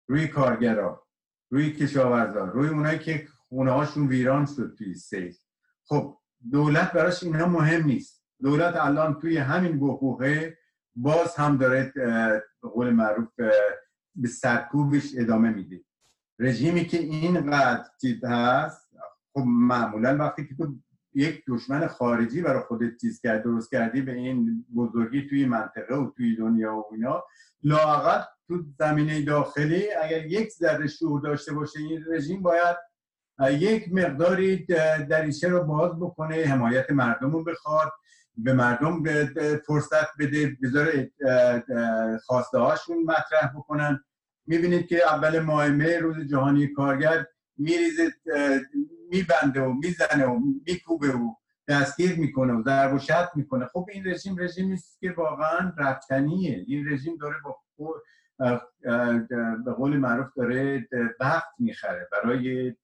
روی 0.07 0.27
کارگرا 0.27 1.07
روی 1.49 1.73
کشاورزا 1.73 2.45
روی 2.45 2.69
اونایی 2.69 2.99
که 2.99 3.27
خونه 3.49 3.71
هاشون 3.71 4.07
ویران 4.07 4.45
شد 4.45 4.75
توی 4.77 4.95
سیل. 4.95 5.35
خب 5.83 6.17
دولت 6.51 6.91
براش 6.91 7.23
اینها 7.23 7.45
مهم 7.45 7.85
نیست. 7.85 8.23
دولت 8.41 8.75
الان 8.75 9.19
توی 9.19 9.37
همین 9.37 9.79
بحبوحه 9.79 10.57
باز 10.95 11.35
هم 11.35 11.57
داره 11.57 11.93
به 12.61 12.69
قول 12.69 12.89
معروف 12.89 13.27
به 14.15 14.27
سرکوبش 14.27 15.11
ادامه 15.17 15.49
میده. 15.49 15.81
رژیمی 16.39 16.85
که 16.85 16.97
اینقدر 16.97 17.85
چیز 18.01 18.23
هست 18.23 18.87
خب 19.33 19.43
معمولا 19.47 20.17
وقتی 20.17 20.47
که 20.47 20.55
تو 20.55 20.75
یک 21.13 21.43
دشمن 21.47 21.87
خارجی 21.87 22.41
برای 22.41 22.63
خودت 22.63 22.97
چیز 23.01 23.21
کرد 23.21 23.43
درست 23.43 23.71
کردی 23.71 24.01
به 24.01 24.13
این 24.13 24.65
بزرگی 24.75 25.27
توی 25.27 25.45
منطقه 25.45 25.95
و 25.95 26.11
توی 26.17 26.35
دنیا 26.35 26.75
و 26.75 26.85
اینا 26.91 27.23
لاقل 27.63 28.21
تو 28.47 28.63
زمینه 28.79 29.21
داخلی 29.21 29.91
اگر 29.91 30.25
یک 30.25 30.49
ذره 30.49 30.87
شعور 30.87 31.21
داشته 31.21 31.53
باشه 31.53 31.79
این 31.79 32.03
رژیم 32.11 32.41
باید 32.41 32.77
یک 33.39 33.93
مقداری 33.93 34.65
دریچه 35.09 35.47
رو 35.47 35.63
باز 35.63 35.99
بکنه 35.99 36.35
حمایت 36.35 36.91
مردم 36.91 37.31
رو 37.31 37.43
بخواد 37.43 37.91
به 38.37 38.53
مردم 38.53 39.03
فرصت 39.67 40.07
بده 40.19 40.57
بذاره 40.63 41.11
خواسته 42.25 42.57
هاشون 42.57 43.03
مطرح 43.03 43.51
بکنن. 43.55 44.03
می‌بینید 44.47 44.87
که 44.87 45.13
اول 45.13 45.39
ماه 45.39 45.69
روز 45.99 46.27
جهانی 46.29 46.67
کارگر 46.67 47.25
میریزه 47.57 48.13
میبنده 49.09 49.61
و 49.61 49.73
می‌زنه 49.73 50.25
و 50.25 50.39
میکوبه 50.67 51.11
و 51.11 51.33
دستگیر 51.67 52.19
می‌کنه 52.19 52.53
و 52.53 52.63
ضرب 52.63 52.93
و 52.93 52.99
می‌کنه. 53.35 53.65
خب 53.65 53.87
این 53.93 54.07
رژیم 54.07 54.35
رژیمی 54.39 54.73
است 54.73 54.99
که 54.99 55.11
واقعا 55.17 55.73
رفتنیه. 55.77 56.65
این 56.67 56.89
رژیم 56.89 57.17
داره 57.17 57.35
با 57.43 57.57
به 59.65 59.73
قول 59.77 59.97
معروف 59.97 60.33
داره 60.33 60.87
وقت 61.19 61.53
می‌خره. 61.59 62.09
برای 62.11 62.75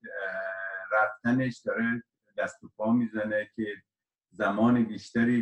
رفتنش 0.91 1.59
داره 1.59 2.03
دست 2.37 2.63
و 2.63 2.69
پا 2.77 2.93
می‌زنه 2.93 3.49
که 3.55 3.67
زمان 4.31 4.83
بیشتری 4.83 5.41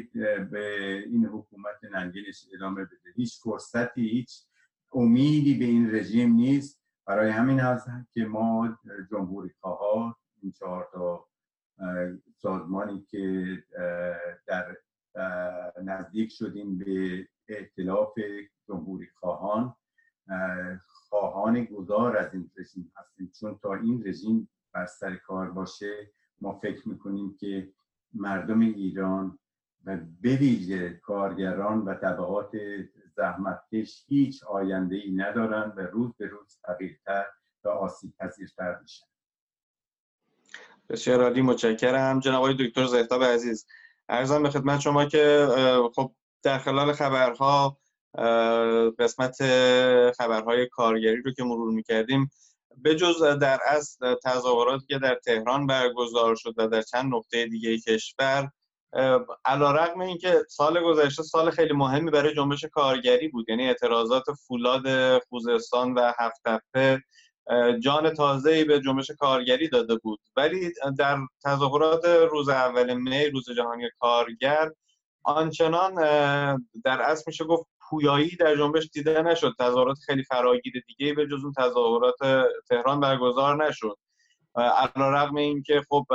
به 0.51 1.03
این 1.08 1.25
حکومت 1.25 1.84
ننگینش 1.91 2.46
ادامه 2.53 2.86
بده. 2.86 3.13
هیچ 3.15 3.41
فرصتی 3.44 4.10
هیچ 4.10 4.46
امیدی 4.94 5.58
به 5.60 5.65
این 5.65 5.96
رژیم 5.96 6.34
نیست. 6.34 6.82
برای 7.06 7.30
همین 7.30 7.60
هست 7.60 7.88
که 8.12 8.25
ما 8.25 8.77
جمهوری 9.12 9.51
ها 9.63 10.18
این 10.41 10.51
چهار 10.51 10.89
تا 10.94 11.27
سازمانی 12.38 13.01
که 13.01 13.58
در 14.48 14.77
نزدیک 15.84 16.32
شدیم 16.32 16.77
به 16.77 17.27
ائتلاف 17.50 18.13
جمهوری 18.68 19.08
خواهان 19.15 19.75
خواهان 20.88 21.66
گذار 21.66 22.18
از 22.18 22.34
این 22.34 22.51
رژیم 22.58 22.92
هستیم. 22.96 23.32
چون 23.40 23.60
تا 23.62 23.74
این 23.74 24.04
رژیم 24.06 24.50
بر 24.74 24.86
سر 24.86 25.16
کار 25.16 25.51
باشه 25.51 26.12
ما 26.42 26.60
فکر 26.60 26.90
می‌کنیم 26.90 27.38
که 27.40 27.74
مردم 28.13 28.60
ایران 28.60 29.40
و 29.86 29.98
بویژه 30.24 30.90
کارگران 30.90 31.82
و 31.82 31.94
طبقات 31.94 32.51
زحمتکش 33.16 34.04
هیچ 34.08 34.44
آینده 34.44 34.96
ای 34.96 35.12
ندارن 35.12 35.74
و 35.78 35.80
روز 35.80 36.13
به 36.18 36.28
روز 36.28 36.60
تغییرتر 36.63 37.25
و 37.63 37.70
آسیب 37.70 38.13
پذیرتر 38.20 38.80
میشن. 38.82 39.06
بسیار 40.90 41.24
عالی 41.24 41.42
متشکرم. 41.42 42.20
جناب 42.20 42.36
آقای 42.36 42.68
دکتر 42.68 42.86
زهتاب 42.86 43.24
عزیز 43.24 43.68
ارزم 44.10 44.44
به 44.44 44.50
خدمت 44.50 44.80
شما 44.80 45.06
که 45.06 45.48
خب 45.96 46.12
در 46.44 46.58
خلال 46.58 46.94
خبرها 46.94 47.78
قسمت 49.00 49.36
خبرهای 50.18 50.68
کارگری 50.68 51.22
رو 51.22 51.32
که 51.32 51.44
مرور 51.44 51.72
می‌کردیم 51.72 52.32
به 52.77 52.96
جز 52.96 53.24
در 53.24 53.60
اصل 53.68 54.15
تظاهراتی 54.24 54.86
که 54.86 55.00
در 55.00 55.15
تهران 55.25 55.68
برگزار 55.68 56.36
شد 56.36 56.53
و 56.58 56.68
در 56.68 56.82
چند 56.82 57.13
نقطه 57.13 57.46
دیگه 57.46 57.77
کشور 57.80 58.50
علا 59.46 59.72
رقم 59.72 60.01
این 60.01 60.18
که 60.18 60.44
سال 60.50 60.84
گذشته 60.84 61.24
سال 61.24 61.51
خیلی 61.51 61.74
مهمی 61.74 62.12
برای 62.12 62.36
جنبش 62.36 62.65
کارگری 62.65 63.27
بود. 63.27 63.50
یعنی 63.50 63.68
اعتراضات 63.68 64.24
فولاد 64.48 65.18
خوزستان 65.20 65.94
و 65.94 66.12
هفتپه 66.20 67.01
جان 67.80 68.13
تازه‌ای 68.13 68.63
به 68.63 68.80
جنبش 68.80 69.12
کارگری 69.12 69.70
داده 69.70 69.96
بود. 69.96 70.20
ولی 70.36 70.74
در 70.98 71.18
تظاهرات 71.44 72.06
روز 72.06 72.50
اول 72.50 72.94
می 72.94 73.25
روز 73.30 73.46
جهانی 73.58 73.89
کارگر 74.00 74.72
آنچنان 75.24 75.96
در 76.84 77.01
اصل 77.01 77.24
میشه 77.27 77.44
گفت 77.44 77.71
پویایی 77.91 78.36
در 78.36 78.55
جنبش 78.55 78.89
دیده 78.93 79.21
نشد. 79.21 79.53
تظاهرات 79.60 79.98
خیلی 80.05 80.24
فراگیر 80.24 80.74
دیگه 80.88 81.13
به 81.13 81.27
جز 81.27 81.43
اون 81.43 81.53
تظاهرات 81.57 82.48
تهران 82.69 83.00
برگزار 83.00 83.67
نشد. 83.67 83.98
علا 84.55 85.10
رقم 85.10 85.36
این 85.36 85.63
که 85.63 85.81
خب 85.89 86.05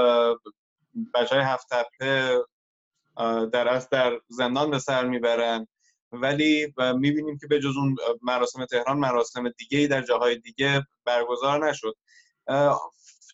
بچه 1.15 1.35
های 1.35 1.45
هفت 1.45 1.69
در 3.53 3.69
اصل 3.69 3.89
در 3.91 4.21
زندان 4.29 4.71
به 4.71 4.79
سر 4.79 5.05
می‌برن. 5.05 5.67
ولی 6.13 6.75
می‌بینیم 6.95 7.39
که 7.39 7.47
به 7.47 7.61
جز 7.61 7.77
اون 7.77 7.97
مراسم 8.23 8.65
تهران 8.65 8.99
مراسم 8.99 9.49
دیگه 9.49 9.87
در 9.87 10.03
جاهای 10.03 10.39
دیگه 10.39 10.87
برگزار 11.05 11.69
نشد. 11.69 11.95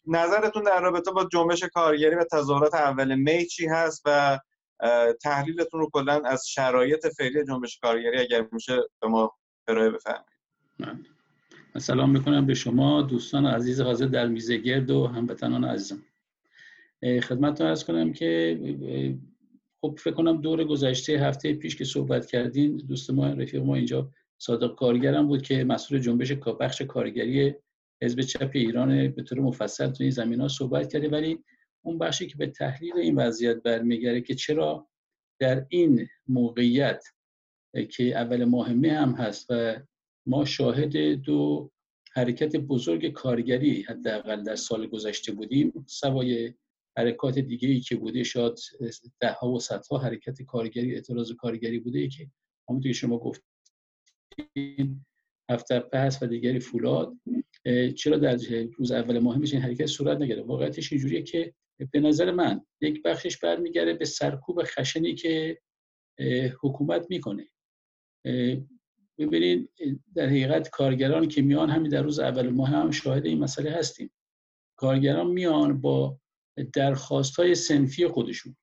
نظرتون 0.07 0.63
در 0.63 0.81
رابطه 0.81 1.11
با 1.11 1.25
جنبش 1.33 1.65
کارگری 1.65 2.15
و 2.15 2.25
تظاهرات 2.33 2.75
اول 2.75 3.15
می 3.15 3.47
چی 3.47 3.67
هست 3.67 4.03
و 4.05 4.39
تحلیلتون 5.23 5.81
رو 5.81 5.91
کلا 5.93 6.23
از 6.25 6.49
شرایط 6.49 7.07
فعلی 7.07 7.45
جنبش 7.45 7.79
کارگری 7.79 8.19
اگر 8.19 8.47
میشه 8.53 8.77
به 9.03 9.09
ما 9.09 9.33
ارائه 9.69 9.91
بفرمایید. 9.91 11.07
سلام 11.79 12.11
می‌کنم 12.11 12.47
به 12.47 12.55
شما 12.55 13.03
دوستان 13.03 13.47
عزیز 13.47 13.81
حاضر 13.81 14.07
در 14.07 14.27
میزه 14.27 14.57
گرد 14.57 14.91
و 14.91 15.07
هموطنان 15.07 15.65
عزیزم. 15.65 16.03
خدمتتون 17.23 17.67
ارز 17.67 17.85
کنم 17.85 18.13
که 18.13 18.59
خب 19.81 19.99
فکر 19.99 20.15
کنم 20.15 20.41
دور 20.41 20.65
گذشته 20.65 21.13
هفته 21.13 21.55
پیش 21.55 21.77
که 21.77 21.85
صحبت 21.85 22.27
کردین 22.27 22.77
دوست 22.77 23.11
ما 23.11 23.27
رفیق 23.27 23.63
ما 23.63 23.75
اینجا 23.75 24.11
صادق 24.39 24.75
کارگرم 24.75 25.27
بود 25.27 25.43
که 25.43 25.65
مسئول 25.65 26.01
جنبش 26.01 26.33
بخش 26.33 26.83
کارگری 26.83 27.55
حزب 28.03 28.21
چپ 28.21 28.51
ایران 28.53 29.09
به 29.09 29.23
طور 29.23 29.41
مفصل 29.41 29.91
تو 29.91 30.03
این 30.05 30.11
زمین 30.11 30.41
ها 30.41 30.49
صحبت 30.49 30.93
کرده. 30.93 31.09
ولی 31.09 31.45
اون 31.83 31.99
بخشی 31.99 32.27
که 32.27 32.37
به 32.37 32.47
تحلیل 32.47 32.97
این 32.97 33.17
وضعیت 33.17 33.63
برمیگره 33.63 34.21
که 34.21 34.35
چرا 34.35 34.89
در 35.41 35.67
این 35.69 36.09
موقعیت 36.29 37.05
که 37.91 38.05
اول 38.05 38.45
ماه 38.45 38.73
مه 38.73 38.93
هم 38.93 39.13
هست 39.13 39.47
و 39.51 39.81
ما 40.27 40.45
شاهد 40.45 40.97
دو 40.97 41.71
حرکت 42.13 42.57
بزرگ 42.57 43.13
کارگری 43.13 43.83
حداقل 43.83 44.43
در 44.43 44.57
سال 44.57 44.87
گذشته 44.87 45.33
بودیم 45.33 45.85
سوای 45.87 46.55
حرکات 46.97 47.39
دیگه 47.39 47.69
ای 47.69 47.81
که 47.81 47.97
بوده 47.97 48.23
شاید 48.23 48.59
ده 49.21 49.33
ها 49.33 49.51
و 49.51 49.61
صدها 49.61 49.99
حرکت 49.99 50.43
کارگری 50.43 50.95
اعتراض 50.95 51.33
کارگری 51.33 51.79
بوده 51.79 51.99
ای 51.99 52.09
که 52.09 52.31
همونطور 52.69 52.93
که 52.93 52.99
شما 52.99 53.19
گفتین 53.19 55.05
هفته 55.51 55.85
هست 55.95 56.23
و 56.23 56.27
دیگری 56.27 56.61
فولاد 56.61 57.13
چرا 57.97 58.19
در 58.19 58.39
روز 58.79 58.93
اول 58.93 59.19
ماه 59.19 59.37
این 59.37 59.63
حرکت 59.63 59.87
صورت 59.87 60.21
نگرفت؟ 60.21 60.49
واقعیتش 60.49 60.93
اینجوریه 60.93 61.23
که 61.23 61.55
به 61.91 62.01
نظر 62.01 62.31
من 62.31 62.67
یک 62.81 63.03
بخشش 63.03 63.39
برمیگرده 63.39 63.95
به 63.95 64.05
سرکوب 64.05 64.63
خشنی 64.65 65.15
که 65.15 65.59
حکومت 66.63 67.07
می‌کنه. 67.11 67.49
ببینید 69.19 69.71
در 70.15 70.27
حقیقت 70.27 70.71
کارگران 70.71 71.29
که 71.29 71.43
میان 71.43 71.71
همین 71.71 71.91
در 71.91 72.03
روز 72.03 72.19
اول 72.19 72.49
ماه 72.49 72.69
هم 72.69 72.91
شاهد 72.91 73.27
این 73.27 73.39
مسئله 73.39 73.71
هستیم. 73.71 74.13
کارگران 74.77 75.27
میان 75.27 75.81
با 75.81 76.19
درخواست 76.75 77.37
های 77.37 77.55
سنفی 77.55 78.07
خودشون 78.07 78.57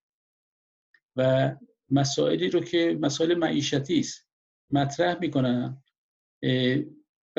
و 1.16 1.56
مسائلی 1.90 2.50
رو 2.50 2.60
که 2.60 2.98
مسائل 3.02 3.36
معیشتی 3.36 4.00
است 4.00 4.28
مطرح 4.72 5.20
می‌کنن. 5.20 5.84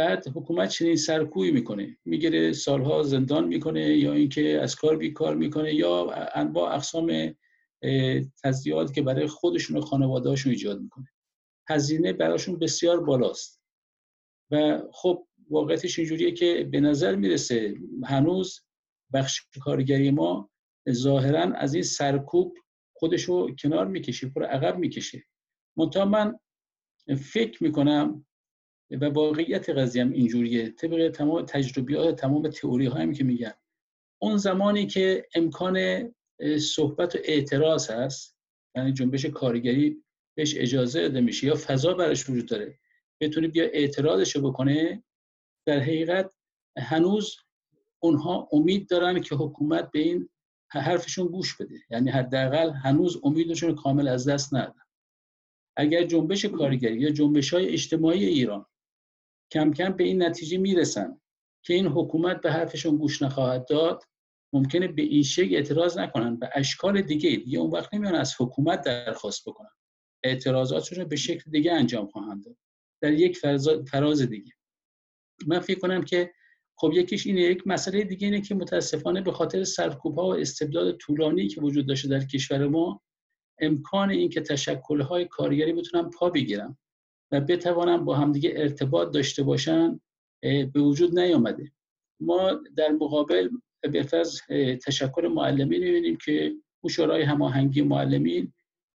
بعد 0.00 0.28
حکومت 0.28 0.68
چنین 0.68 0.96
سرکوی 0.96 1.50
می‌کنه. 1.50 1.98
می‌گیره 2.04 2.52
سالها 2.52 3.02
زندان 3.02 3.48
می‌کنه 3.48 3.96
یا 3.96 4.12
اینکه 4.12 4.60
از 4.62 4.76
کار 4.76 4.96
بیکار 4.96 5.34
می‌کنه 5.34 5.74
یا 5.74 6.10
انواع 6.34 6.74
اقسام 6.74 7.34
تزیاد 8.44 8.92
که 8.92 9.02
برای 9.02 9.26
خودشون 9.26 9.76
و 9.76 9.80
خانوادهاشون 9.80 10.52
ایجاد 10.52 10.80
می‌کنه. 10.80 11.08
هزینه 11.68 12.12
براشون 12.12 12.58
بسیار 12.58 13.00
بالاست. 13.00 13.60
و 14.50 14.82
خب 14.92 15.26
واقعیتش 15.50 15.98
اینجوریه 15.98 16.32
که 16.32 16.68
به 16.72 16.80
نظر 16.80 17.16
می‌رسه 17.16 17.74
هنوز 18.04 18.60
بخش 19.12 19.40
کارگری 19.62 20.10
ما 20.10 20.50
ظاهرا 20.90 21.40
از 21.54 21.74
این 21.74 21.82
سرکوب 21.82 22.56
خودش 22.96 23.22
رو 23.24 23.54
کنار 23.62 23.86
می‌کشه 23.86 24.28
پر 24.28 24.44
عقب 24.44 24.78
می‌کشه. 24.78 25.22
منتها 25.76 26.04
من 26.04 26.38
فکر 27.32 27.64
می‌کنم 27.64 28.26
و 28.90 29.05
واقعیت 29.05 29.70
قضیه 29.70 30.05
هم 30.05 30.12
اینجوریه. 30.12 30.70
طبق 30.70 31.11
تمام 31.11 31.42
تجربیات 31.42 32.20
تمام 32.20 32.48
تئوری 32.48 32.87
هایی 32.87 33.12
که 33.12 33.24
میگن. 33.24 33.53
اون 34.22 34.37
زمانی 34.37 34.87
که 34.87 35.29
امکان 35.35 36.09
صحبت 36.59 37.14
و 37.14 37.18
اعتراض 37.24 37.90
هست 37.90 38.37
یعنی 38.76 38.92
جنبش 38.92 39.24
کارگری 39.26 40.05
بهش 40.37 40.55
اجازه 40.57 41.00
داده 41.03 41.20
میشه 41.20 41.46
یا 41.46 41.55
فضا 41.55 41.94
براش 41.94 42.31
وجود 42.31 42.48
داره 42.48 42.79
بتونه 43.20 43.48
بیا 43.48 43.64
اعتراضش 43.64 44.37
بکنه 44.37 45.05
در 45.66 45.79
حقیقت 45.79 46.35
هنوز 46.79 47.37
اونها 48.03 48.48
امید 48.53 48.88
دارن 48.88 49.20
که 49.20 49.35
حکومت 49.35 49.90
به 49.90 49.98
این 49.98 50.29
حرفشون 50.70 51.26
گوش 51.26 51.57
بده. 51.57 51.74
یعنی 51.90 52.11
حداقل 52.11 52.70
هنوز 52.70 53.20
امیدشون 53.24 53.74
کامل 53.74 54.09
از 54.09 54.29
دست 54.29 54.55
ندادن. 54.55 54.83
اگر 55.76 56.05
جنبش 56.05 56.44
کارگری 56.44 57.00
یا 57.00 57.11
جنبش 57.11 57.55
های 57.55 57.68
اجتماعی 57.68 58.24
ایران 58.24 58.66
کم 59.52 59.72
کم 59.72 59.92
به 59.92 60.04
این 60.04 60.22
نتیجه 60.22 60.58
می‌رسن 60.58 61.20
که 61.62 61.74
این 61.74 61.86
حکومت 61.86 62.40
به 62.40 62.52
حرفشون 62.52 62.96
گوش 62.96 63.22
نخواهد 63.22 63.66
داد 63.68 64.02
ممکنه 64.52 64.88
به 64.88 65.02
این 65.02 65.22
شکل 65.22 65.54
اعتراض 65.54 65.98
نکنن 65.98 66.36
به 66.36 66.50
اشکال 66.54 67.02
دیگه 67.02 67.30
دیگه 67.30 67.58
اون 67.58 67.70
وقت 67.70 67.94
نمیان 67.94 68.14
از 68.14 68.34
حکومت 68.40 68.80
درخواست 68.82 69.48
بکنن. 69.48 69.70
اعتراضاتشون 70.24 71.04
به 71.04 71.16
شکل 71.16 71.50
دیگه 71.50 71.72
انجام 71.72 72.06
خواهند 72.06 72.44
داد. 72.44 72.56
در 73.02 73.12
یک 73.12 73.38
فراز 73.90 74.22
دیگه. 74.22 74.52
من 75.46 75.60
فکر 75.60 75.78
کنم 75.78 76.02
که 76.02 76.32
خب 76.76 76.92
یکیش 76.94 77.26
اینه 77.26 77.40
یک 77.40 77.66
مسئله 77.66 78.04
دیگه 78.04 78.26
اینه 78.26 78.40
که 78.40 78.54
متاسفانه 78.54 79.20
به 79.20 79.32
خاطر 79.32 79.64
سرکوب 79.64 80.18
ها 80.18 80.26
و 80.26 80.34
استبداد 80.34 80.96
طولانی 80.96 81.48
که 81.48 81.60
وجود 81.60 81.86
داشته 81.86 82.08
در 82.08 82.24
کشور 82.24 82.66
ما 82.66 83.02
امکان 83.58 84.10
اینکه 84.10 84.40
تشکل 84.40 85.00
های 85.00 85.24
کارگری 85.24 85.72
بتونن 85.72 86.10
پا 86.10 86.30
بگیرن. 86.30 86.78
و 87.32 87.40
بتوانن 87.40 88.04
با 88.04 88.14
همدیگه 88.14 88.52
ارتباط 88.56 89.10
داشته 89.10 89.42
باشن 89.42 90.00
به 90.42 90.80
وجود 90.80 91.18
نیامده. 91.18 91.72
ما 92.20 92.60
در 92.76 92.88
مقابل 92.88 93.48
به 93.80 94.04
تشکر 94.86 95.30
معلمین 95.34 95.84
می‌بینیم 95.84 96.18
که 96.24 96.52
او 96.80 96.90
شورای 96.90 97.22
هماهنگی 97.22 97.82
معلمین 97.82 98.52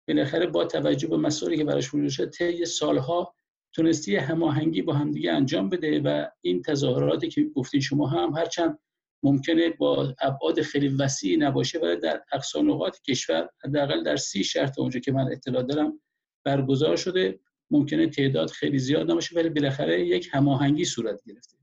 بالاخره 0.08 0.48
با 0.48 0.66
توجه 0.66 1.08
به 1.08 1.18
مسائلی 1.18 1.58
که 1.58 1.64
براش 1.64 1.94
وجود 1.94 2.10
شد 2.10 2.30
طی 2.30 2.66
سالها 2.66 3.36
تونستی 3.74 4.16
هماهنگی 4.16 4.82
با 4.82 4.94
همدیگه 4.94 5.32
انجام 5.32 5.70
بده 5.70 6.00
و 6.00 6.28
این 6.42 6.62
تظاهراتی 6.62 7.30
که 7.30 7.44
گفتین 7.44 7.82
شما 7.82 8.08
هم 8.08 8.34
هرچند 8.34 8.80
ممکنه 9.24 9.70
با 9.70 10.16
ابعاد 10.20 10.62
خیلی 10.62 10.88
وسیعی 10.88 11.38
نباشه 11.38 11.80
ولی 11.80 11.96
در 11.96 12.24
اقصا 12.32 12.62
نقاط 12.62 13.02
کشور 13.02 13.50
حداقل 13.64 14.04
در 14.04 14.16
سی 14.16 14.44
شهر 14.44 14.68
تا 14.68 14.82
اونجا 14.82 15.00
که 15.00 15.12
من 15.12 15.32
اطلاع 15.32 15.64
دارم 15.64 16.00
برگزار 16.46 16.96
شده. 16.96 17.40
ممکنه 17.74 18.08
تعداد 18.08 18.50
خیلی 18.50 18.80
زیاد 18.80 19.12
نباشه 19.12 19.36
ولی 19.36 19.50
بالاخره 19.50 20.08
یک 20.08 20.30
هماهنگی 20.32 20.86
صورت 20.86 21.24
گرفته. 21.26 21.58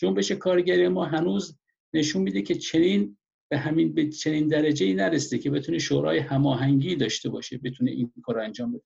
جنبش 0.00 0.32
کارگری 0.32 0.88
ما 0.88 1.04
هنوز 1.04 1.58
نشون 1.94 2.22
میده 2.22 2.42
که 2.42 2.54
چنین 2.54 3.18
به 3.50 3.58
همین 3.58 3.94
به 3.94 4.08
چنین 4.08 4.48
درجه 4.48 4.86
ای 4.86 4.94
نرسیده 4.94 5.42
که 5.42 5.50
بتونه 5.50 5.78
شورای 5.78 6.18
هماهنگی 6.18 6.96
داشته 6.96 7.28
باشه 7.28 7.58
بتونه 7.58 7.90
این 7.90 8.12
کار 8.22 8.38
انجام 8.38 8.72
بده. 8.72 8.82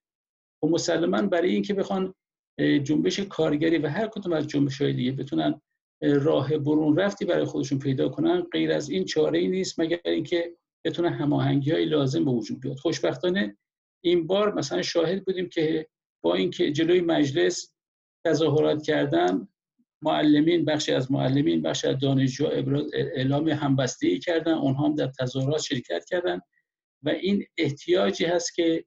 و 0.63 0.67
خب 0.67 0.73
مسلما 0.73 1.23
برای 1.23 1.51
اینکه 1.51 1.75
بخوان 1.75 2.15
جنبش 2.59 3.21
کارگری 3.21 3.79
و 3.79 3.89
هر 3.89 4.07
کدوم 4.07 4.33
از 4.33 4.47
جنبش 4.47 4.83
های 4.83 4.93
دیگه 4.93 5.13
بتونن 5.13 5.61
راه 6.03 6.59
برون 6.59 6.97
رفتی 6.97 7.25
برای 7.25 7.45
خودشون 7.45 7.79
پیدا 7.79 8.09
کنن 8.09 8.41
غیر 8.41 8.73
از 8.73 8.91
این 8.91 9.05
چاره 9.05 9.39
ای 9.39 9.49
نیست 9.49 9.81
مگر 9.81 10.01
اینکه 10.05 10.57
بتونه 10.85 11.11
هماهنگی 11.11 11.71
های 11.71 11.85
لازم 11.85 12.25
به 12.25 12.31
وجود 12.31 12.61
بیاد. 12.61 12.77
خوشبختانه 12.77 13.57
این 14.05 14.27
بار 14.27 14.55
مثلا 14.55 14.83
شاهد 14.83 15.25
بودیم 15.25 15.49
که 15.49 15.89
با 16.27 16.35
اینکه 16.35 16.73
جلوی 16.73 17.01
مجلس 17.01 17.73
تظاهرات 18.27 18.83
کردن 18.83 19.49
معلمین 20.03 20.65
بخشی 20.65 20.93
از 20.93 21.13
معلمین 21.13 21.63
بخشی 21.63 21.87
از 21.87 21.99
دانشجو 21.99 22.47
اعلام 22.93 23.49
همبستگی 23.49 24.19
کردن 24.19 24.53
اونها 24.53 24.87
هم 24.87 24.95
در 24.95 25.07
تظاهرات 25.07 25.63
شرکت 25.63 26.05
کردن 26.05 26.41
و 27.03 27.09
این 27.09 27.45
احتیاجی 27.59 28.25
هست 28.25 28.55
که 28.55 28.85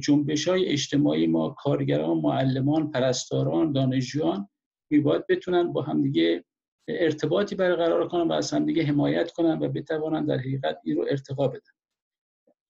جنبش 0.00 0.48
های 0.48 0.66
اجتماعی 0.66 1.26
ما 1.26 1.50
کارگران 1.58 2.16
معلمان 2.16 2.90
پرستاران 2.90 3.72
دانشجویان 3.72 4.48
میباید 4.90 5.26
بتونن 5.26 5.72
با 5.72 5.82
همدیگه 5.82 6.44
ارتباطی 6.88 7.54
برقرار 7.54 8.08
کنن 8.08 8.28
و 8.28 8.32
از 8.32 8.52
همدیگه 8.52 8.82
حمایت 8.84 9.32
کنن 9.32 9.58
و 9.58 9.68
بتوانن 9.68 10.26
در 10.26 10.38
حقیقت 10.38 10.78
این 10.84 10.96
رو 10.96 11.06
ارتقا 11.10 11.48
بدن. 11.48 11.72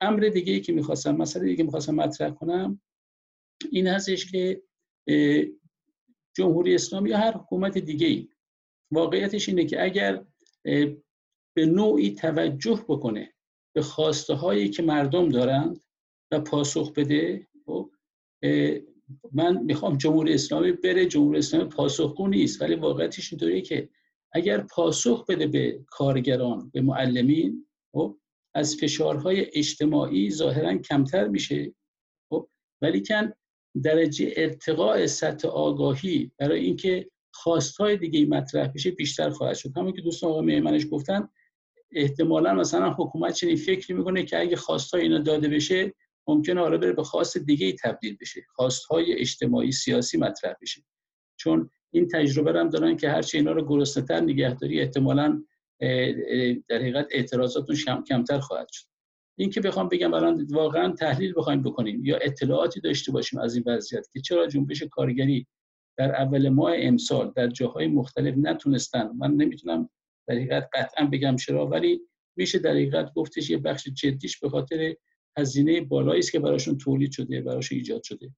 امر 0.00 0.20
دیگه 0.20 0.52
ای 0.52 0.60
که 0.60 0.72
می‌خواستم 0.72 1.16
مسئله 1.16 1.44
دیگه 1.44 1.64
می‌خواستم 1.64 1.94
مطرح 1.94 2.30
کنم 2.30 2.80
این 3.70 3.86
هستش 3.86 4.32
که 4.32 4.62
جمهوری 6.36 6.74
اسلامی 6.74 7.10
یا 7.10 7.18
هر 7.18 7.32
حکومت 7.32 7.78
دیگه 7.78 8.06
ای 8.06 8.28
واقعیتش 8.92 9.48
اینه 9.48 9.64
که 9.64 9.84
اگر 9.84 10.24
به 11.56 11.66
نوعی 11.66 12.14
توجه 12.14 12.84
بکنه 12.88 13.34
به 13.74 13.82
خواسته 13.82 14.34
هایی 14.34 14.68
که 14.68 14.82
مردم 14.82 15.28
دارند 15.28 15.80
و 16.32 16.40
پاسخ 16.40 16.92
بده 16.92 17.46
خب، 17.66 17.90
من 19.32 19.62
می‌خوام 19.62 19.96
جمهوری 19.96 20.34
اسلامی 20.34 20.72
بره 20.72 21.06
جمهوری 21.06 21.38
اسلامی 21.38 21.68
پاسخگو 21.68 22.28
نیست 22.28 22.62
ولی 22.62 22.74
واقعیتش 22.74 23.32
اینطوریه 23.32 23.60
که 23.60 23.88
اگر 24.32 24.58
پاسخ 24.58 25.26
بده 25.26 25.46
به 25.46 25.84
کارگران 25.86 26.70
به 26.70 26.80
معلمین 26.80 27.66
خب 27.92 28.18
از 28.54 28.76
فشارهای 28.76 29.46
اجتماعی 29.52 30.30
ظاهرا 30.30 30.78
کمتر 30.78 31.28
میشه 31.28 31.74
خب 32.30 32.48
ولی 32.82 33.02
کن 33.02 33.32
درجه 33.82 34.32
ارتقاء 34.36 35.06
سطح 35.06 35.48
آگاهی 35.48 36.30
برای 36.38 36.60
اینکه 36.60 37.10
خواستهای 37.32 37.96
دیگه 37.96 38.26
مطرح 38.26 38.68
بشه 38.68 38.90
بیشتر 38.90 39.30
خواهد 39.30 39.56
شد. 39.56 39.70
همون 39.76 39.92
که 39.92 40.02
دوستان 40.02 40.30
آقا 40.30 40.40
میمنش 40.40 40.86
گفتن 40.90 41.28
احتمالا 41.92 42.54
مثلا 42.54 42.90
حکومت 42.90 43.34
چنین 43.34 43.56
فکری 43.56 43.94
می‌کنه 43.94 44.22
که 44.22 44.40
اگه 44.40 44.56
خواستهای 44.56 45.02
اینا 45.02 45.18
داده 45.18 45.48
بشه 45.48 45.94
ممکنه 46.26 46.60
حالا 46.60 46.78
بره 46.78 46.92
به 46.92 47.02
خواست 47.02 47.38
دیگه 47.38 47.72
تبدیل 47.72 48.16
بشه. 48.20 48.40
خواستهای 48.54 49.12
اجتماعی 49.12 49.72
سیاسی 49.72 50.18
مطرح 50.18 50.54
بشه. 50.62 50.82
چون 51.36 51.70
این 51.90 52.08
تجربه 52.08 52.60
هم 52.60 52.68
دارن 52.68 52.96
که 52.96 53.10
هرچی 53.10 53.38
اینا 53.38 53.52
رو 53.52 53.68
گرسنه‌تر 53.68 54.20
نگهداری 54.20 54.80
احتمالا 54.80 55.42
در 56.68 56.76
حقیقت 56.76 57.08
اعتراضاتون 57.10 57.76
کمتر 58.08 58.38
خواهد 58.38 58.68
شد. 58.72 58.86
این 59.40 59.50
که 59.50 59.60
بخوام 59.60 59.88
بگم 59.88 60.14
الان 60.14 60.46
واقعا 60.50 60.92
تحلیل 60.92 61.34
بخوایم 61.36 61.62
بکنیم 61.62 62.04
یا 62.04 62.16
اطلاعاتی 62.16 62.80
داشته 62.80 63.12
باشیم 63.12 63.40
از 63.40 63.54
این 63.54 63.64
وضعیت 63.66 64.06
که 64.12 64.20
چرا 64.20 64.46
جنبش 64.46 64.82
کارگری 64.82 65.46
در 65.98 66.14
اول 66.14 66.48
ماه 66.48 66.72
امسال 66.76 67.32
در 67.36 67.46
جاهای 67.48 67.86
مختلف 67.86 68.34
نتونستن. 68.36 69.10
من 69.18 69.30
نمی‌تونم 69.30 69.90
در 70.28 70.34
حقیقت 70.34 70.68
قطعا 70.72 71.06
بگم 71.06 71.36
چرا 71.36 71.66
ولی 71.66 72.00
میشه 72.36 72.58
در 72.58 72.70
حقیقت 72.70 73.12
گفتش 73.14 73.50
یه 73.50 73.58
بخش 73.58 73.88
جدیش 73.88 74.38
به 74.38 74.48
خاطر 74.48 74.96
هزینه 75.38 75.80
بالایی 75.80 76.18
است 76.18 76.32
که 76.32 76.40
براشون 76.40 76.78
تولید 76.78 77.12
شده 77.12 77.40
براشون 77.40 77.78
ایجاد 77.78 78.02
شده. 78.02 78.30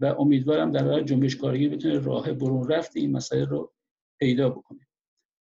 و 0.00 0.04
امیدوارم 0.06 0.70
در 0.70 0.88
حال 0.88 1.04
جنبش 1.04 1.36
کارگری 1.36 1.68
بتونه 1.68 1.98
راه 1.98 2.32
برون 2.32 2.68
رفت 2.68 2.96
این 2.96 3.12
مسئله 3.12 3.44
رو 3.44 3.72
پیدا 4.20 4.48
بکنه. 4.50 4.86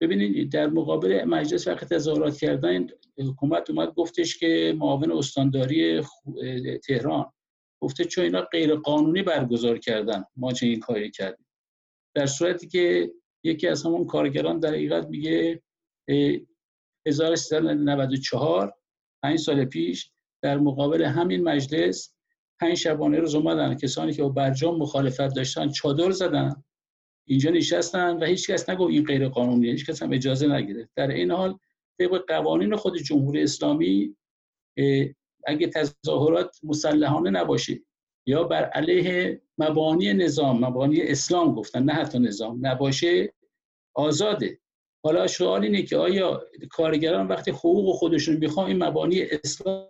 ببینید 0.01 0.51
در 0.51 0.67
مقابل 0.67 1.23
مجلس 1.23 1.67
وقت 1.67 1.93
تظاهرات 1.93 2.38
کردن 2.38 2.88
حکومت 3.17 3.69
اومد 3.69 3.93
گفتش 3.93 4.38
که 4.38 4.75
معاون 4.77 5.12
استانداری 5.12 6.01
تهران. 6.83 7.31
گفته 7.81 8.05
چون 8.05 8.23
اینا 8.23 8.41
غیر 8.41 8.75
قانونی 8.75 9.21
برگزار 9.21 9.77
کردن 9.77 10.23
ما 10.36 10.51
چنین 10.51 10.79
کاری 10.79 11.12
کردیم. 11.12 11.45
در 12.15 12.25
صورتی 12.25 12.67
که 12.67 13.12
یکی 13.43 13.67
از 13.67 13.86
همون 13.86 14.05
کارگران 14.05 14.60
در 14.60 14.69
حقیقت 14.69 15.07
میگه 15.07 15.62
1394 17.07 18.73
پنج 19.23 19.39
سال 19.39 19.65
پیش 19.65 20.12
در 20.43 20.57
مقابل 20.57 21.01
همین 21.01 21.43
مجلس 21.43 22.13
پنج 22.60 22.73
شبانه 22.73 23.19
روز 23.19 23.36
اومدن. 23.36 23.75
کسانی 23.75 24.13
که 24.13 24.23
با 24.23 24.29
برجام 24.29 24.77
مخالفت 24.77 25.36
داشتن 25.36 25.69
چادر 25.69 26.12
زدن. 26.12 26.63
اینجا 27.28 27.52
نشستن 27.52 28.18
و 28.18 28.26
هیچ 28.26 28.52
کس 28.52 28.70
نگو 28.70 28.88
این 28.88 29.04
غیر 29.04 29.28
قانونیه 29.28 29.72
هیچ 29.72 29.90
کس 29.90 30.04
هم 30.04 30.13
اجازه 30.13 30.48
نگیره 30.48 30.90
در 30.96 31.08
این 31.08 31.32
حال 31.32 31.60
طبق 32.00 32.24
قوانین 32.28 32.76
خود 32.76 32.98
جمهوری 32.98 33.44
اسلامی 33.44 34.16
اگه 35.46 35.68
تظاهرات 35.68 36.60
مسلحانه 36.63 37.30
نباشه 37.30 37.80
یا 38.26 38.44
بر 38.44 38.63
علیه 38.63 39.42
مبانی 39.58 40.13
نظام 40.13 40.66
مبانی 40.66 41.02
اسلام 41.02 41.56
گفتن 41.56 41.84
نه 41.84 41.94
حتی 41.94 42.20
نظام 42.20 42.60
نباشه 42.62 43.34
آزاده. 43.96 44.60
حالا 45.04 45.28
سوال 45.28 45.63
اینه 45.63 45.82
که 45.82 45.98
آیا 45.98 46.44
کارگران 46.72 47.28
وقتی 47.28 47.52
حقوق 47.52 47.96
خودشون 47.96 48.38
می‌خوان 48.38 48.68
این 48.68 48.84
مبانی 48.84 49.22
اسلام 49.22 49.88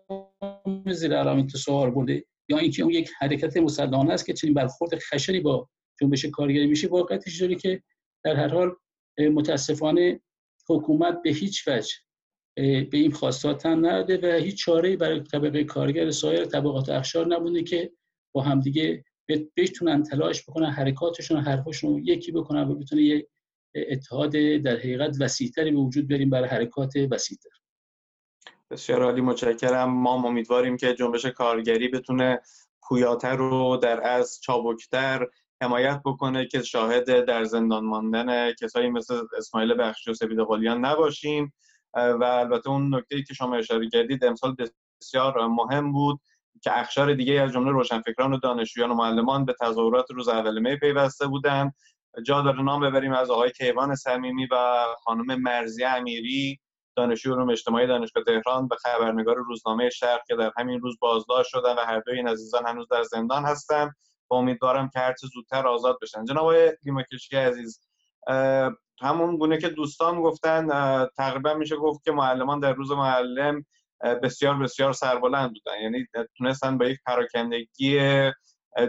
زیر 0.92 1.18
علامت 1.18 1.50
سوال 1.50 1.92
برده 1.92 2.26
یا 2.50 2.58
اینکه 2.58 2.84
اون 2.84 2.92
یک 2.92 3.12
حرکت 3.18 3.58
مسلحانه 3.58 4.14
است 4.14 4.26
که 4.26 4.34
چنین 4.34 4.54
برخورد 4.54 5.00
خشنی 5.00 5.40
با 5.40 5.70
جنبش 6.02 6.26
کارگری 6.26 6.68
میشه 6.68 6.88
واقعیتش 6.88 7.42
داره 7.42 7.56
که 7.56 7.84
در 8.24 8.36
هر 8.36 8.48
حال 8.48 8.76
متاسفانه 9.20 10.20
حکومت 10.70 11.22
به 11.24 11.30
هیچ 11.30 11.68
وجه 11.68 11.94
به 12.56 12.98
این 12.98 13.12
خواستات 13.12 13.64
تن 13.64 13.80
نرده 13.80 14.18
و 14.24 14.40
هیچ 14.42 14.58
چاره 14.58 14.98
برای 14.98 15.20
طبقه 15.20 15.64
کارگر 15.64 16.12
سایر 16.12 16.46
طبقات 16.46 16.90
اخشار 16.90 17.28
نبوده 17.28 17.64
که 17.64 17.92
با 18.32 18.42
همدیگه 18.42 19.04
بتونن 19.58 20.04
تلاش 20.04 20.44
بکنن 20.44 20.70
حرکاتشون 20.70 21.38
حرفشون 21.38 22.02
یکی 22.06 22.32
بکنن 22.32 22.68
و 22.68 22.76
بتونه 22.76 23.02
یه 23.02 23.28
اتحاد 23.76 24.32
در 24.32 24.78
حقیقت 24.78 25.18
وسیعتری 25.20 25.72
به 25.72 25.78
وجود 25.78 26.08
بریم 26.08 26.30
برای 26.30 26.50
حرکات 26.50 26.94
وسیعتر. 27.12 27.50
بسیار 28.72 29.04
عالی 29.04 29.22
متشکرم. 29.22 29.90
ما 29.90 30.28
امیدواریم 30.28 30.78
که 30.78 30.94
جنبش 30.94 31.26
کارگری 31.26 31.88
بتونه 31.88 32.42
پویاتر 32.84 33.36
رو 33.36 33.78
در 33.78 34.08
از 34.08 34.40
چابکتر 34.42 35.28
حمایت 35.62 36.02
بکنه 36.06 36.48
که 36.48 36.62
شاهد 36.62 37.26
در 37.26 37.44
زندان 37.44 37.86
ماندن 37.86 38.54
کسایی 38.54 38.90
مثل 38.90 39.22
اسماعیل 39.38 39.74
بخشی 39.74 40.12
و 40.12 40.14
سپید 40.14 40.40
قلیان 40.40 40.86
نباشیم. 40.86 41.54
و 41.94 42.24
البته 42.24 42.70
اون 42.70 42.96
نکته 42.96 43.16
ای 43.16 43.24
که 43.24 43.34
شما 43.34 43.56
اشاره 43.56 43.90
کردید 43.90 44.26
امسال 44.26 44.56
بسیار 45.02 45.48
مهم 45.48 45.92
بود 45.92 46.20
که 46.64 46.80
اخشار 46.80 47.14
دیگه 47.14 47.34
از 47.34 47.52
جمله 47.52 47.72
روشنفکران 47.72 48.34
و 48.34 48.38
دانشجویان 48.38 48.92
و 48.92 48.94
معلمان 48.94 49.46
به 49.46 49.56
تظاهرات 49.62 50.12
روز 50.12 50.28
اول 50.28 50.60
می 50.60 50.76
پیوسته 50.76 51.28
بودند. 51.28 51.74
جا 52.26 52.42
داره 52.42 52.62
نام 52.62 52.82
ببریم 52.82 53.14
از 53.14 53.30
آقای 53.30 53.52
کیوان 53.52 53.96
صمیمی 53.96 54.48
و 54.52 54.86
خانم 55.04 55.42
مرزی 55.42 55.84
امیری 55.84 56.60
دانشجوی 56.96 57.34
علوم 57.34 57.50
اجتماعی 57.50 57.88
دانشگاه 57.88 58.24
تهران 58.24 58.68
به 58.68 58.76
خبرنگار 58.76 59.36
روزنامه 59.36 59.90
شرق 59.90 60.20
که 60.28 60.36
در 60.36 60.52
همین 60.58 60.82
روز 60.82 60.98
بازداشت 61.00 61.50
شدن 61.50 61.76
و 61.76 61.80
هر 61.80 62.00
دوی 62.00 62.18
این 62.18 62.28
عزیزان 62.28 62.66
هنوز 62.66 62.88
در 62.92 63.04
زندان 63.04 63.46
هستند. 63.46 63.96
و 64.32 64.34
امیدوارم 64.34 64.90
که 64.94 65.00
هرچه 65.00 65.28
زودتر 65.34 65.68
آزاد 65.68 65.98
بشن. 66.02 66.26
جناب 66.26 66.44
آقای 66.44 66.72
عزیز 67.34 67.82
همون 69.02 69.38
گونه 69.38 69.58
که 69.58 69.70
دوستان 69.70 70.22
گفتن 70.22 70.68
تقریبا 71.18 71.54
میشه 71.54 71.76
گفت 71.76 72.04
که 72.04 72.12
معلمان 72.12 72.60
در 72.60 72.74
روز 72.74 72.92
معلم 72.92 73.66
بسیار 74.24 74.58
بسیار 74.58 74.94
سربلند 74.94 75.54
بودن. 75.54 75.82
یعنی 75.82 76.06
تونستن 76.38 76.78
با 76.78 76.86
یک 76.86 77.00
پراکندگی 77.06 78.00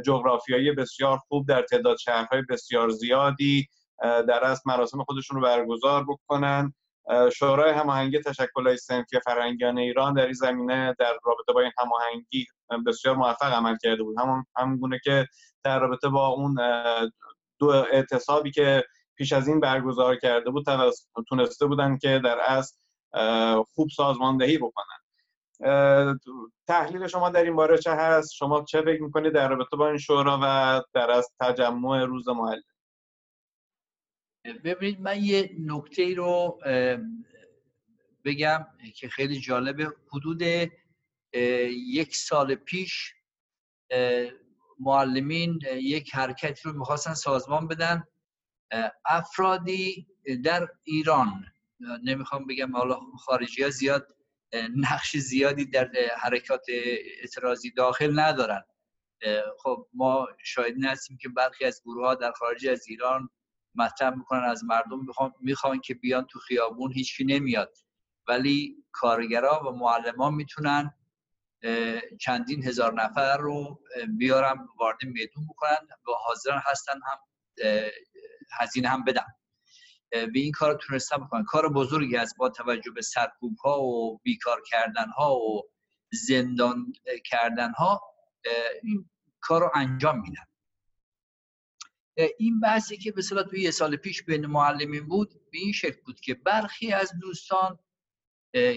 جغرافیایی 0.04 0.72
بسیار 0.72 1.18
خوب 1.18 1.48
در 1.48 1.62
تعداد 1.62 1.96
شهرهای 1.96 2.42
بسیار 2.42 2.88
زیادی 2.88 3.66
در 4.02 4.44
از 4.44 4.62
مراسم 4.66 5.04
خودشون 5.04 5.36
رو 5.36 5.42
برگزار 5.42 6.04
بکنن. 6.04 6.74
شورای 7.34 7.72
هماهنگی 7.72 8.20
تشکل 8.20 8.76
سنفی 8.76 9.20
فرهنگیان 9.20 9.78
ایران 9.78 10.14
در 10.14 10.24
این 10.24 10.32
زمینه 10.32 10.96
در 10.98 11.18
رابطه 11.24 11.52
با 11.52 11.60
این 11.60 11.72
هماهنگی 11.78 12.46
بسیار 12.86 13.16
موفق 13.16 13.52
عمل 13.52 13.76
کرده 13.82 14.02
بود. 14.02 14.20
همون 14.20 14.46
همون 14.56 14.98
که 15.04 15.26
در 15.64 15.78
رابطه 15.78 16.08
با 16.08 16.26
اون 16.26 16.56
دو 17.58 17.66
اعتصابی 17.66 18.50
که 18.50 18.84
پیش 19.16 19.32
از 19.32 19.48
این 19.48 19.60
برگزار 19.60 20.16
کرده 20.16 20.50
بود 20.50 20.66
تونسته 21.28 21.66
بودن 21.66 21.98
که 21.98 22.20
در 22.24 22.38
اصل 22.40 22.76
خوب 23.74 23.88
سازماندهی 23.96 24.58
بکنن. 24.58 24.98
تحلیل 26.66 27.06
شما 27.06 27.30
در 27.30 27.44
این 27.44 27.56
باره 27.56 27.78
چه 27.78 27.90
هست؟ 27.90 28.32
شما 28.32 28.64
چه 28.64 28.82
فکر 28.82 29.02
می‌کنید 29.02 29.32
در 29.32 29.48
رابطه 29.48 29.76
با 29.76 29.88
این 29.88 29.98
شورا 29.98 30.38
و 30.42 30.82
در 30.92 31.10
از 31.10 31.28
تجمع 31.40 32.04
روز 32.04 32.28
معلم؟ 32.28 32.62
ببینید 34.64 35.00
من 35.00 35.24
یه 35.24 35.50
نکته 35.58 36.14
رو 36.14 36.58
بگم 38.24 38.66
که 38.94 39.08
خیلی 39.08 39.40
جالبه. 39.40 39.92
حدود 40.12 40.42
یک 41.32 42.16
سال 42.16 42.54
پیش 42.54 43.14
معلمین 44.80 45.60
یک 45.72 46.14
حرکتی 46.14 46.60
رو 46.64 46.78
می‌خواستن 46.78 47.14
سازمان 47.14 47.68
بدن. 47.68 48.04
افرادی 49.04 50.06
در 50.44 50.68
ایران 50.84 51.44
نمی‌خوام 52.04 52.46
بگم 52.46 52.76
حالا 52.76 53.00
خارجی 53.18 53.62
ها 53.62 53.70
زیاد 53.70 54.16
نقش 54.76 55.16
زیادی 55.16 55.64
در 55.64 55.90
حرکات 56.18 56.66
اعتراضی 57.20 57.70
داخل 57.70 58.20
ندارن. 58.20 58.64
خب 59.58 59.88
ما 59.94 60.28
شاید 60.44 60.84
هستیم 60.84 61.16
که 61.16 61.28
برخی 61.28 61.64
از 61.64 61.82
گروه 61.84 62.06
ها 62.06 62.14
در 62.14 62.32
خارج 62.32 62.66
از 62.66 62.88
ایران 62.88 63.30
مطرح 63.74 64.14
می‌کنن 64.14 64.44
از 64.44 64.64
مردم 64.64 65.06
می‌خوان 65.40 65.80
که 65.80 65.94
بیان 65.94 66.26
تو 66.26 66.38
خیابون 66.38 66.92
هیچی 66.92 67.24
نمیاد. 67.24 67.78
ولی 68.28 68.76
کارگرا 68.92 69.62
و 69.66 69.76
معلمان 69.76 70.34
می‌تونن 70.34 70.94
چندین 72.20 72.64
هزار 72.64 73.02
نفر 73.02 73.36
رو 73.36 73.80
بیارن 74.18 74.68
وارد 74.80 74.98
میدون 75.04 75.46
بکنن 75.46 75.88
و 76.08 76.10
حاضرن 76.24 76.62
هستن 76.64 76.94
هم 76.94 77.18
هزینه 78.60 78.88
هم 78.88 79.04
بدن. 79.04 79.26
به 80.10 80.30
این 80.34 80.52
کار 80.52 80.74
تونستن 80.74 81.16
بکنن. 81.16 81.44
کار 81.44 81.72
بزرگی 81.72 82.16
از 82.16 82.34
با 82.38 82.48
توجه 82.48 82.90
به 82.90 83.02
سرکوب 83.02 83.56
ها 83.56 83.82
و 83.82 84.18
بیکار 84.18 84.62
کردن 84.70 85.08
ها 85.08 85.36
و 85.36 85.62
زندان 86.12 86.92
کردن 87.24 87.72
ها 87.72 88.02
این 88.82 89.10
کار 89.40 89.60
رو 89.60 89.70
انجام 89.74 90.20
میدن. 90.20 90.44
این 92.38 92.60
بحثی 92.60 92.96
که 92.96 93.12
به 93.12 93.22
صلاح 93.22 93.44
توی 93.44 93.60
یه 93.60 93.70
سال 93.70 93.96
پیش 93.96 94.22
بین 94.22 94.46
معلمین 94.46 95.08
بود 95.08 95.34
به 95.52 95.58
این 95.58 95.72
شکل 95.72 96.00
بود 96.06 96.20
که 96.20 96.34
برخی 96.34 96.92
از 96.92 97.12
دوستان 97.20 97.78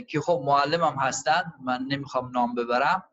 که 0.07 0.21
خب 0.21 0.41
معلم 0.45 0.83
هم 0.83 0.95
هستن 0.95 1.53
من 1.63 1.85
نمی‌خوام 1.87 2.31
نام 2.31 2.55
ببرم. 2.55 3.03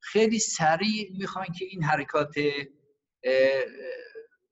خیلی 0.00 0.38
سریع 0.38 1.12
می‌خوان 1.18 1.46
که 1.46 1.64
این 1.64 1.82
حرکات 1.82 2.34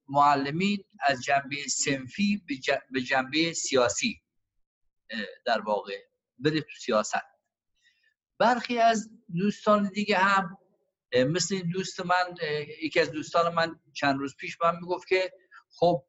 معلمین 0.08 0.84
از 1.06 1.22
جنبه 1.22 1.56
سنفی 1.68 2.44
به 2.92 3.00
جنبه 3.00 3.52
سیاسی 3.52 4.22
در 5.46 5.60
واقع 5.60 5.98
بده 6.44 6.60
تو 6.60 6.74
سیاست. 6.80 7.22
برخی 8.38 8.78
از 8.78 9.10
دوستان 9.36 9.88
دیگه 9.88 10.16
هم 10.16 10.58
مثل 11.14 11.58
دوست 11.58 12.00
من 12.00 12.36
یکی 12.82 13.00
از 13.00 13.10
دوستان 13.10 13.54
من 13.54 13.80
چند 13.92 14.18
روز 14.18 14.36
پیش 14.36 14.56
من 14.62 14.76
می‌گفت 14.76 15.08
که 15.08 15.32
خب 15.70 16.04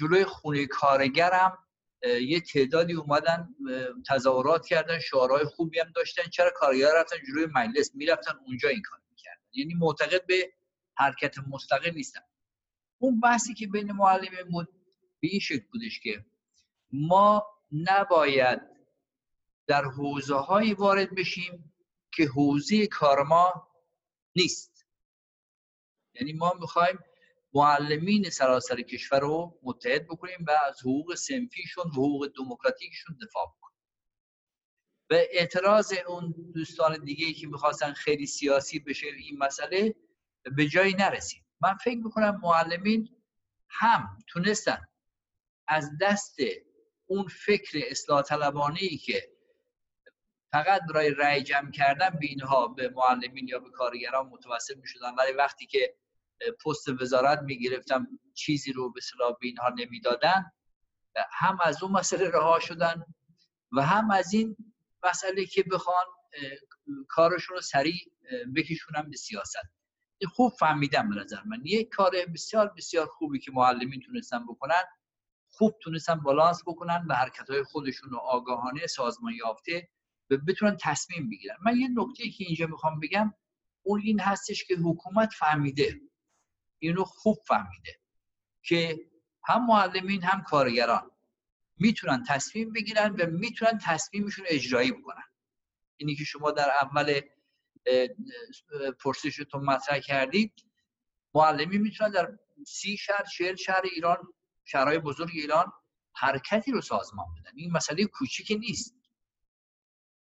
جلوی 0.00 0.24
خونه 0.24 0.66
کارگرم 0.66 1.58
یه 2.02 2.40
تعدادی 2.40 2.92
اومدن 2.92 3.48
تظاهرات 4.08 4.66
کردن 4.66 4.98
شعارهای 4.98 5.44
خوبی 5.44 5.80
هم 5.80 5.92
داشتن. 5.94 6.22
چرا 6.30 6.50
کارگر 6.56 6.90
رفتن 6.96 7.16
جلوی 7.28 7.46
مجلس؟ 7.54 7.94
می‌رفتن 7.94 8.32
اونجا 8.46 8.68
این 8.68 8.82
کار 8.82 9.00
می‌کردن. 9.10 9.42
یعنی 9.52 9.74
معتقد 9.74 10.26
به 10.26 10.52
حرکت 10.94 11.34
مستقل 11.38 11.90
نیستن. 11.90 12.20
اون 12.98 13.20
بحثی 13.20 13.54
که 13.54 13.66
بین 13.66 13.92
معلم 13.92 14.50
بود 14.50 14.68
به 15.20 15.28
این 15.28 15.40
شکل 15.40 15.66
بودش 15.72 16.00
که 16.00 16.24
ما 16.92 17.46
نباید 17.72 18.60
در 19.66 19.84
حوزه 19.84 20.34
های 20.34 20.74
وارد 20.74 21.14
بشیم 21.14 21.72
که 22.12 22.24
حوزه 22.24 22.86
کار 22.86 23.22
ما 23.22 23.68
نیست. 24.36 24.86
یعنی 26.14 26.32
ما 26.32 26.54
می‌خوایم 26.60 26.98
معلمین 27.58 28.30
سراسر 28.30 28.80
کشور 28.80 29.20
رو 29.20 29.58
متحد 29.62 30.06
بکنیم 30.06 30.44
و 30.48 30.50
از 30.68 30.80
حقوق 30.80 31.14
سنفیشون 31.14 31.84
و 31.86 31.90
حقوق 31.90 32.28
دموکراتیکشون 32.36 33.18
دفاع 33.22 33.46
بکنیم. 33.46 33.78
و 35.10 35.14
اعتراض 35.14 35.94
اون 36.08 36.34
دوستان 36.54 37.04
دیگه 37.04 37.32
که 37.32 37.46
می‌خواستن 37.46 37.92
خیلی 37.92 38.26
سیاسی 38.26 38.78
بشه 38.78 39.06
این 39.06 39.38
مسئله 39.38 39.94
به 40.56 40.66
جایی 40.66 40.94
نرسید. 40.94 41.42
من 41.60 41.74
فکر 41.74 41.98
می‌کنم 41.98 42.40
معلمین 42.42 43.08
هم 43.68 44.18
تونستن 44.26 44.88
از 45.68 45.90
دست 46.00 46.36
اون 47.06 47.26
فکر 47.28 47.82
اصلاح 47.90 48.22
طلبانه 48.22 48.96
که 49.04 49.28
فقط 50.52 50.80
برای 50.88 51.10
رأی 51.10 51.42
جمع 51.42 51.70
کردن 51.70 52.10
به 52.10 52.26
اینها 52.26 52.68
به 52.68 52.88
معلمین 52.88 53.48
یا 53.48 53.58
به 53.58 53.70
کارگران 53.70 54.26
متوسل 54.26 54.74
می‌شدن 54.74 55.14
ولی 55.14 55.32
وقتی 55.32 55.66
که 55.66 55.94
پست 56.64 56.88
وزارت 57.00 57.42
می‌گرفتم 57.42 58.06
چیزی 58.34 58.72
رو 58.72 58.92
به 58.92 59.00
صلاح 59.00 59.36
به 59.40 59.46
اینها 59.46 59.68
نمی‌دادن 59.68 60.52
هم 61.32 61.58
از 61.64 61.82
اون 61.82 61.92
مسئله 61.92 62.30
رها 62.30 62.60
شدن 62.60 63.04
و 63.72 63.82
هم 63.82 64.10
از 64.10 64.34
این 64.34 64.56
مسئله 65.04 65.46
که 65.46 65.62
بخوان 65.62 66.04
کارشون 67.08 67.56
رو 67.56 67.62
سریع 67.62 68.12
بکشونن 68.56 69.10
به 69.10 69.16
سیاست. 69.16 69.56
خوب 70.28 70.52
فهمیدم 70.60 71.08
به 71.08 71.14
نظر 71.14 71.42
من. 71.42 71.60
یک 71.64 71.88
کار 71.88 72.10
بسیار 72.34 72.72
بسیار 72.76 73.06
خوبی 73.06 73.38
که 73.38 73.52
معلمین 73.52 74.00
تونستن 74.00 74.46
بکنن 74.46 74.82
خوب 75.50 75.78
تونستن 75.82 76.14
بالانس 76.14 76.62
بکنن 76.66 77.06
و 77.08 77.14
حرکت 77.14 77.50
های 77.50 77.62
خودشون 77.62 78.10
رو 78.10 78.18
آگاهانه 78.18 78.86
سازمان 78.86 79.32
یافته 79.32 79.88
و 80.30 80.36
بتونن 80.36 80.76
تصمیم 80.80 81.30
بگیرن. 81.30 81.56
من 81.66 81.76
یه 81.76 81.88
نکته 81.94 82.30
که 82.30 82.44
اینجا 82.44 82.66
می‌خوام 82.66 83.00
بگم 83.00 83.34
اون 83.82 84.00
این 84.00 84.20
هستش 84.20 84.64
که 84.64 84.74
حکومت 84.74 85.32
فهمیده 85.38 86.00
اینو 86.78 87.04
خوب 87.04 87.38
فهمیده 87.46 88.00
که 88.62 88.98
هم 89.44 89.66
معلمین 89.66 90.22
هم 90.22 90.42
کارگران 90.42 91.10
می‌تونن 91.76 92.24
تصمیم 92.28 92.72
بگیرن 92.72 93.12
و 93.12 93.26
می‌تونن 93.26 93.78
تصمیمشون 93.84 94.44
اجرایی 94.48 94.92
بکنن. 94.92 95.24
اینی 95.96 96.14
که 96.14 96.24
شما 96.24 96.50
در 96.50 96.70
اول 96.82 97.20
پرسشتون 99.04 99.64
مطرح 99.64 99.98
کردید 99.98 100.52
معلمی 101.34 101.78
می‌تونن 101.78 102.10
در 102.10 102.38
سی 102.66 102.96
شهر 102.96 103.24
چهل 103.24 103.54
شهر 103.54 103.82
ایران 103.94 104.32
شهرهای 104.64 104.98
بزرگ 104.98 105.30
ایران 105.32 105.72
حرکتی 106.14 106.72
رو 106.72 106.80
سازمان 106.80 107.26
بدن. 107.34 107.52
این 107.56 107.72
مسئله 107.72 108.04
کوچیکی 108.04 108.56
نیست. 108.56 108.94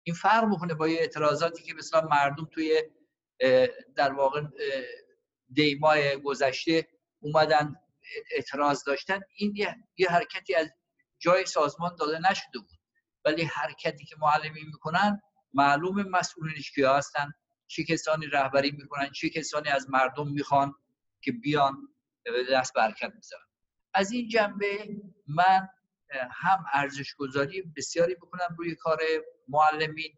این 0.03 0.17
فرق 0.17 0.45
می‌کنه 0.45 0.75
با 0.75 0.87
اعتراضاتی 0.87 1.63
که 1.63 1.75
مثلا 1.75 2.01
مردم 2.01 2.45
توی 2.45 2.83
در 3.97 4.13
واقع 4.13 4.43
دیمای 5.53 6.21
گذشته 6.21 6.89
اومدن 7.21 7.75
اعتراض 8.31 8.85
داشتن. 8.85 9.21
این 9.37 9.57
یه, 9.97 10.09
حرکتی 10.11 10.55
از 10.55 10.69
جای 11.19 11.47
سازمان 11.47 11.97
داده 11.97 12.31
نشده 12.31 12.59
بود. 12.59 12.79
ولی 13.25 13.43
حرکتی 13.43 14.05
که 14.05 14.17
معلمی 14.19 14.63
می‌کنن 14.65 15.21
معلوم 15.53 16.03
مسئولینش 16.03 16.71
کیا 16.71 16.97
هستن. 16.97 17.33
چه 17.67 17.85
کسانی 17.85 18.27
رهبری 18.27 18.71
می‌کنن 18.71 19.11
چه 19.11 19.29
کسانی 19.29 19.69
از 19.69 19.91
مردم 19.91 20.29
می‌خوان 20.29 20.75
که 21.21 21.33
بیان 21.33 21.89
دست 22.53 22.73
برکت 22.75 23.13
بزنن 23.19 23.41
از 23.95 24.13
این 24.13 24.29
جنبه 24.29 24.89
من 25.27 25.69
هم 26.31 26.65
ارزش 26.73 27.15
گذاری 27.15 27.63
بسیاری 27.77 28.15
بکنم 28.15 28.57
روی 28.59 28.75
کار 28.75 29.01
معلمین 29.49 30.15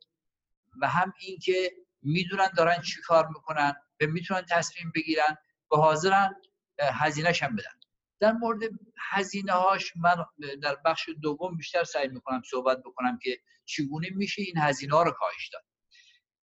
و 0.80 0.88
هم 0.88 1.12
اینکه 1.20 1.72
می‌دونن 2.02 2.48
دارن 2.56 2.82
چی 2.82 3.00
کار 3.02 3.28
می‌کنن. 3.28 3.74
و 4.00 4.06
می‌تونن 4.06 4.46
تصمیم 4.50 4.92
بگیرن 4.94 5.36
و 5.72 5.76
حاضرن 5.76 6.34
هزینهش 6.80 7.42
هم 7.42 7.56
بدن. 7.56 7.80
در 8.20 8.32
مورد 8.32 8.70
هزینه 9.10 9.52
هاش 9.52 9.92
من 9.96 10.16
در 10.62 10.76
بخش 10.84 11.08
دوم 11.22 11.56
بیشتر 11.56 11.84
سعی 11.84 12.08
می‌کنم 12.08 12.42
صحبت 12.50 12.78
بکنم 12.78 13.18
که 13.22 13.40
چگونه 13.64 14.08
میشه 14.10 14.42
این 14.42 14.58
هزینه 14.58 14.94
ها 14.94 15.02
رو 15.02 15.10
کاهش 15.10 15.48
داد. 15.52 15.64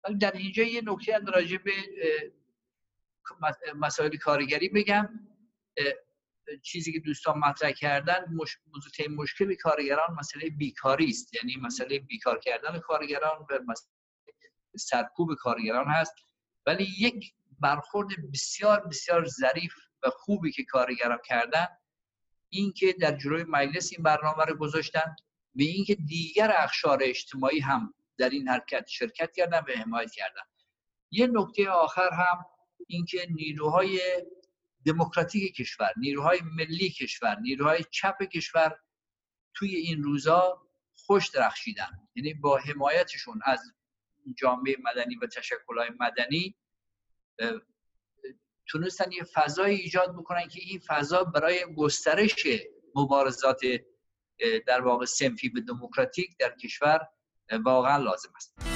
ولی 0.04 0.18
در 0.18 0.32
اینجا 0.32 0.64
یه 0.64 0.82
نکته 0.86 1.20
راجع 1.20 1.58
به 1.58 1.72
مسائل 3.76 4.18
کارگری 4.18 4.70
بگم. 4.70 5.10
چیزی 6.62 6.94
که 6.94 7.00
دوستان 7.00 7.38
مطرح 7.38 7.72
کردن 7.72 8.26
مش... 8.34 8.58
مشکل 9.10 9.56
کارگران 9.56 10.16
مسئله 10.20 10.50
بیکاری 10.50 11.10
است. 11.10 11.34
یعنی 11.34 11.56
مسئله 11.56 12.00
بیکار 12.00 12.40
کردن 12.40 12.80
کارگران 12.80 13.46
و 13.50 13.60
مسئله 13.68 13.90
سرکوب 14.78 15.36
کارگران 15.36 15.88
هست. 15.88 16.16
ولی 16.66 16.88
یک 17.00 17.34
برخورد 17.64 18.08
بسیار 18.34 18.88
بسیار 18.88 19.26
ظریف 19.26 19.74
و 20.04 20.10
خوبی 20.10 20.52
که 20.52 20.64
کارگران 20.64 21.20
کردن 21.26 21.68
این 22.50 22.74
که 22.74 22.94
در 22.94 23.18
جلوی 23.18 23.44
مجلس 23.44 23.90
این 23.94 24.04
برنامه 24.04 24.46
رو 24.46 24.58
گذاشتن 24.58 25.16
به 25.56 25.64
اینکه 25.64 25.96
دیگر 25.96 26.52
اخشار 26.58 27.00
اجتماعی 27.02 27.60
هم 27.60 27.94
در 28.18 28.30
این 28.30 28.48
حرکت 28.48 28.88
شرکت 28.88 29.32
کردن 29.32 29.60
و 29.60 29.82
حمایت 29.82 30.12
کردن. 30.12 30.42
یه 31.12 31.28
نکته 31.28 31.70
آخر 31.70 32.10
هم 32.14 32.46
اینکه 32.88 33.28
نیروهای 33.30 34.02
دموکراتیک 34.86 35.56
کشور 35.56 35.94
نیروهای 35.98 36.40
ملی 36.42 36.90
کشور 36.90 37.40
نیروهای 37.40 37.84
چپ 37.92 38.24
کشور 38.24 38.80
توی 39.54 39.76
این 39.76 40.04
روزا 40.04 40.62
خوش 40.96 41.30
درخشیدن. 41.30 42.08
یعنی 42.16 42.34
با 42.34 42.58
حمایتشون 42.58 43.40
از 43.46 43.60
جامعه 44.38 44.76
مدنی 44.84 45.16
و 45.16 45.28
تشکلهای 45.28 45.90
مدنی 46.00 46.56
تونستن 48.68 49.12
یه 49.12 49.24
فضای 49.24 49.76
ایجاد 49.76 50.16
بکنن 50.16 50.48
که 50.48 50.60
این 50.64 50.80
فضا 50.80 51.24
برای 51.24 51.66
گسترش 51.78 52.48
مبارزات 52.96 53.62
در 54.68 54.82
واقع 54.82 55.06
سنفی 55.06 55.50
به 55.50 55.62
دموکراتیک 55.62 56.38
در 56.40 56.56
کشور 56.56 57.08
واقعا 57.66 57.98
لازم 57.98 58.30
است. 58.36 58.73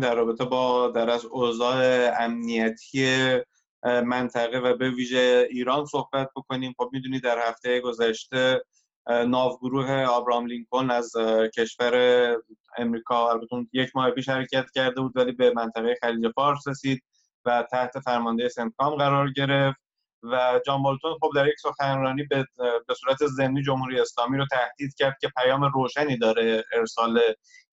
در 0.00 0.14
رابطه 0.14 0.44
با 0.44 0.88
در 0.88 1.10
از 1.10 1.24
اوضاع 1.24 2.10
امنیتی 2.18 3.38
منطقه 3.84 4.58
و 4.58 4.76
به 4.76 4.90
ویژه 4.90 5.48
ایران 5.50 5.86
صحبت 5.86 6.30
بکنیم. 6.36 6.74
خب 6.78 6.90
می‌دونید 6.92 7.22
در 7.22 7.48
هفته 7.48 7.80
گذشته 7.80 8.62
ناوگروه 9.06 10.02
آبرام 10.04 10.46
لینکلن 10.46 10.90
از 10.90 11.12
کشور 11.56 12.36
امریکا 12.78 13.30
البته 13.30 13.66
یک 13.72 13.96
ماه 13.96 14.10
پیش 14.10 14.28
حرکت 14.28 14.70
کرده 14.74 15.00
بود 15.00 15.16
ولی 15.16 15.32
به 15.32 15.52
منطقه 15.56 15.96
خلیج 16.02 16.32
فارس 16.34 16.68
رسید 16.68 17.02
و 17.44 17.66
تحت 17.70 18.00
فرمانده 18.00 18.48
سنتکام 18.48 18.94
قرار 18.94 19.32
گرفت 19.32 19.80
و 20.22 20.60
جان 20.66 20.82
بولتون 20.82 21.16
خب 21.20 21.30
در 21.34 21.46
یک 21.46 21.58
سخنرانی 21.62 22.22
به, 22.22 22.46
به 22.58 22.94
صورت 22.94 23.26
ضمنی 23.26 23.62
جمهوری 23.62 24.00
اسلامی 24.00 24.38
رو 24.38 24.46
تهدید 24.50 24.94
کرد 24.98 25.16
که 25.20 25.28
پیام 25.36 25.64
روشنی 25.64 26.18
داره 26.18 26.64
ارسال 26.72 27.20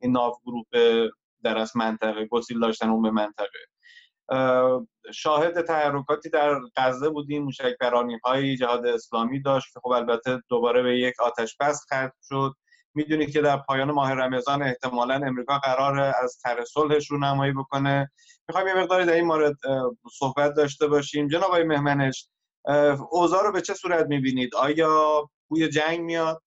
این 0.01 0.11
ناوگروه 0.11 0.63
به 0.69 1.11
در 1.43 1.57
از 1.57 1.77
منطقه 1.77 2.25
گسیل 2.25 2.59
داشتن 2.59 2.89
اون 2.89 3.01
به 3.01 3.11
منطقه 3.11 3.59
شاهد 5.13 5.61
تحرکاتی 5.61 6.29
در 6.29 6.59
غزه 6.75 7.09
بودیم 7.09 7.43
موشک 7.43 7.77
پرانی 7.79 8.19
های 8.23 8.57
جهاد 8.57 8.85
اسلامی 8.85 9.41
داشت 9.41 9.73
که 9.73 9.79
خب 9.79 9.89
البته 9.89 10.41
دوباره 10.49 10.83
به 10.83 10.99
یک 10.99 11.21
آتش 11.21 11.57
بس 11.59 11.85
ختم 11.85 12.11
شد. 12.29 12.53
می‌دونید 12.93 13.33
که 13.33 13.41
در 13.41 13.57
پایان 13.57 13.91
ماه 13.91 14.13
رمضان 14.13 14.63
احتمالا 14.63 15.13
امریکا 15.13 15.57
قرار 15.57 15.99
از 15.99 16.39
طرح 16.43 16.63
صلحش 16.63 17.11
رو 17.11 17.19
نمایی 17.19 17.53
بکنه. 17.53 18.11
می‌خوایم 18.47 18.67
یه 18.67 18.73
مقداری 18.73 19.05
در 19.05 19.13
این 19.13 19.25
مورد 19.25 19.55
صحبت 20.19 20.53
داشته 20.53 20.87
باشیم. 20.87 21.27
جناب 21.27 21.43
آقای 21.43 21.63
مهمنش 21.63 22.29
اوضاع 23.11 23.43
رو 23.43 23.51
به 23.51 23.61
چه 23.61 23.73
صورت 23.73 24.05
می‌بینید؟ 24.05 24.55
آیا 24.55 25.29
بوی 25.47 25.69
جنگ 25.69 25.99
میاد؟ 25.99 26.41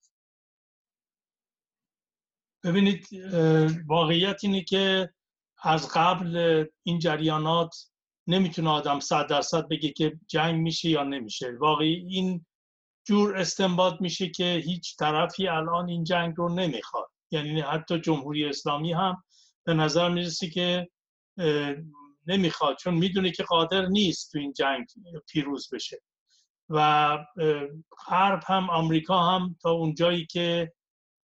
ببینید 2.65 3.09
واقعیت 3.87 4.41
اینه 4.43 4.63
که 4.63 5.11
از 5.63 5.89
قبل 5.95 6.65
این 6.83 6.99
جریانات 6.99 7.77
نمی‌تونه 8.27 8.71
آدم 8.71 9.01
صد 9.01 9.27
درصد 9.27 9.69
بگه 9.69 9.91
که 9.91 10.21
جنگ 10.27 10.61
میشه 10.61 10.89
یا 10.89 11.03
نمیشه. 11.03 11.53
واقعی 11.61 11.95
این 11.95 12.47
جور 13.07 13.37
استنباط 13.37 14.01
میشه 14.01 14.29
که 14.29 14.63
هیچ 14.65 14.97
طرفی 14.97 15.49
الان 15.49 15.89
این 15.89 16.05
جنگ 16.05 16.35
رو 16.37 16.55
نمی‌خواد. 16.55 17.11
یعنی 17.31 17.61
حتی 17.61 18.01
جمهوری 18.01 18.45
اسلامی 18.45 18.93
هم 18.93 19.23
به 19.65 19.75
نظر 19.75 20.09
می‌رسه 20.09 20.51
که 20.51 20.89
نمی‌خواد 22.27 22.77
چون 22.77 22.95
می‌دونه 22.95 23.31
که 23.31 23.43
قادر 23.43 23.87
نیست 23.87 24.33
تو 24.33 24.39
این 24.39 24.53
جنگ 24.53 24.87
پیروز 25.29 25.69
بشه. 25.73 26.03
و 26.69 27.19
غرب 28.09 28.43
هم 28.47 28.71
آمریکا 28.71 29.19
هم 29.19 29.57
تا 29.63 29.71
اونجایی 29.71 30.27
که 30.27 30.73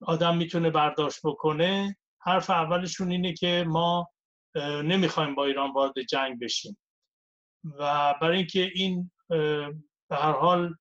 آدم 0.01 0.37
می‌تونه 0.37 0.71
برداشت 0.71 1.21
بکنه 1.25 1.97
حرف 2.21 2.51
اولشون 2.51 3.11
اینه 3.11 3.33
که 3.33 3.65
ما 3.69 4.11
نمی‌خوایم 4.85 5.35
با 5.35 5.45
ایران 5.45 5.73
وارد 5.73 6.03
جنگ 6.03 6.41
بشیم. 6.41 6.79
و 7.65 8.15
برای 8.21 8.37
اینکه 8.37 8.71
این 8.75 9.11
به 10.09 10.17
هر 10.17 10.33
حال 10.33 10.75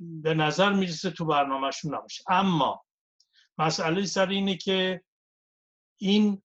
به 0.00 0.34
نظر 0.34 0.72
می‌رسه 0.72 1.10
تو 1.10 1.24
برنامهشون 1.24 1.94
نباشه. 1.94 2.24
اما 2.28 2.84
مسئله 3.58 4.06
سر 4.06 4.28
اینه 4.28 4.56
که 4.56 5.02
این 5.96 6.42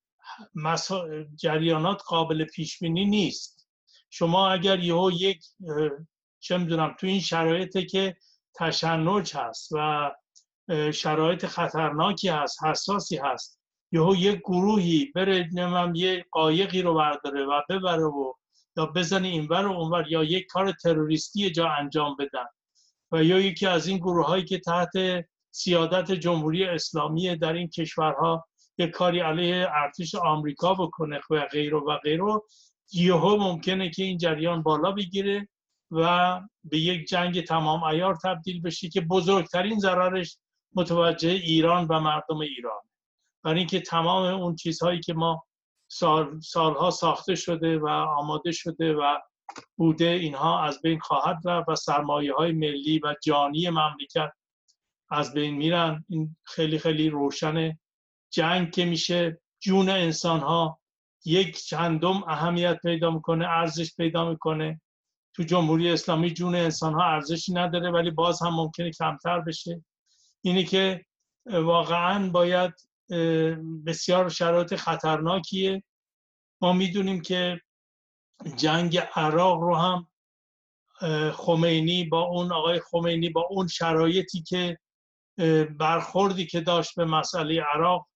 جریانات 1.35 2.01
قابل 2.07 2.45
پیش 2.45 2.79
بینی 2.79 3.05
نیست. 3.05 3.69
شما 4.09 4.49
اگر 4.49 4.79
یهو 4.79 5.11
یک 5.11 5.45
چه 6.39 6.57
می‌دونم 6.57 6.95
تو 6.99 7.07
این 7.07 7.19
شرایطه 7.19 7.85
که 7.85 8.17
تشنج 8.55 9.35
هست 9.35 9.71
و 9.71 10.11
شرایط 10.93 11.45
خطرناکی 11.45 12.29
هست 12.29 12.63
حساسی 12.63 13.17
هست. 13.17 13.59
یهو 13.91 14.15
یک 14.15 14.39
گروهی 14.39 15.11
بره 15.15 15.49
نمیم 15.53 15.95
یه 15.95 16.25
قایقی 16.31 16.81
رو 16.81 16.93
برداره 16.93 17.45
و 17.45 17.61
ببره 17.69 18.05
و 18.05 18.33
یا 18.77 18.85
بزنه 18.85 19.27
اینور 19.27 19.67
و 19.67 19.71
اونور 19.71 20.11
یا 20.11 20.23
یک 20.23 20.45
کار 20.45 20.71
تروریستی 20.71 21.51
جا 21.51 21.69
انجام 21.69 22.15
بدن. 22.19 22.45
و 23.11 23.23
یا 23.23 23.39
یکی 23.39 23.67
از 23.67 23.87
این 23.87 23.97
گروه 23.97 24.25
هایی 24.25 24.45
که 24.45 24.59
تحت 24.59 24.91
سیادت 25.51 26.11
جمهوری 26.11 26.65
اسلامی 26.65 27.35
در 27.35 27.53
این 27.53 27.67
کشورها 27.67 28.47
یک 28.77 28.89
کاری 28.89 29.19
علیه 29.19 29.67
ارتش 29.71 30.15
آمریکا 30.15 30.73
بکنه 30.73 31.19
و 31.29 31.45
غیر 31.51 31.75
و 31.75 31.97
غیره 32.03 32.41
یهو 32.91 33.37
ممکنه 33.37 33.89
که 33.89 34.03
این 34.03 34.17
جریان 34.17 34.63
بالا 34.63 34.91
بگیره 34.91 35.47
و 35.91 36.39
به 36.63 36.79
یک 36.79 37.07
جنگ 37.07 37.43
تمام 37.43 37.83
ایار 37.83 38.15
تبدیل 38.23 38.61
بشه 38.61 38.89
که 38.89 39.01
بزرگترین 39.01 39.79
ضررش 39.79 40.37
متوجه 40.75 41.29
ایران 41.29 41.87
و 41.89 41.99
مردم 41.99 42.37
ایران. 42.37 42.81
برای 43.43 43.57
اینکه 43.57 43.79
تمام 43.79 44.41
اون 44.41 44.55
چیزهایی 44.55 44.99
که 44.99 45.13
ما 45.13 45.45
سال، 45.91 46.39
سالها 46.39 46.91
ساخته 46.91 47.35
شده 47.35 47.79
و 47.79 47.87
آماده 47.87 48.51
شده 48.51 48.93
و 48.93 49.17
بوده 49.77 50.05
اینها 50.05 50.63
از 50.63 50.81
بین 50.81 50.99
خواهد 50.99 51.37
رفت 51.45 51.69
و 51.69 51.75
سرمایه 51.75 52.33
های 52.33 52.51
ملی 52.51 52.99
و 53.03 53.15
جانی 53.23 53.69
مملکت 53.69 54.31
از 55.11 55.33
بین 55.33 55.55
میرن. 55.55 56.05
این 56.09 56.35
خیلی 56.43 56.79
خیلی 56.79 57.09
روشنه 57.09 57.79
جنگ 58.33 58.71
که 58.71 58.85
میشه. 58.85 59.41
جون 59.61 59.89
انسان 59.89 60.39
ها 60.39 60.79
یک 61.25 61.57
چندم 61.57 62.23
اهمیت 62.27 62.79
پیدا 62.81 63.11
می‌کنه 63.11 63.47
ارزش 63.47 63.95
پیدا 63.95 64.29
می‌کنه. 64.29 64.81
تو 65.33 65.43
جمهوری 65.43 65.91
اسلامی 65.91 66.33
جون 66.33 66.55
انسان 66.55 66.93
ها 66.93 67.03
ارزشی 67.03 67.53
نداره 67.53 67.91
ولی 67.91 68.11
باز 68.11 68.41
هم 68.41 68.53
ممکنه 68.53 68.91
کمتر 68.91 69.39
بشه. 69.39 69.83
اینه 70.41 70.63
که 70.63 71.05
واقعا 71.45 72.29
باید 72.29 72.73
بسیار 73.85 74.29
شرایط 74.29 74.75
خطرناکیه. 74.75 75.83
ما 76.61 76.73
می‌دونیم 76.73 77.21
که 77.21 77.61
جنگ 78.55 78.97
عراق 78.97 79.59
رو 79.59 79.75
هم 79.75 80.07
خمینی 81.31 82.03
با 82.03 82.21
اون 82.21 82.51
آقای 82.51 82.79
خمینی 82.79 83.29
با 83.29 83.47
اون 83.49 83.67
شرایطی 83.67 84.41
که 84.41 84.79
برخوردی 85.77 86.45
که 86.45 86.61
داشت 86.61 86.95
به 86.95 87.05
مسئله 87.05 87.63
عراق 87.73 88.07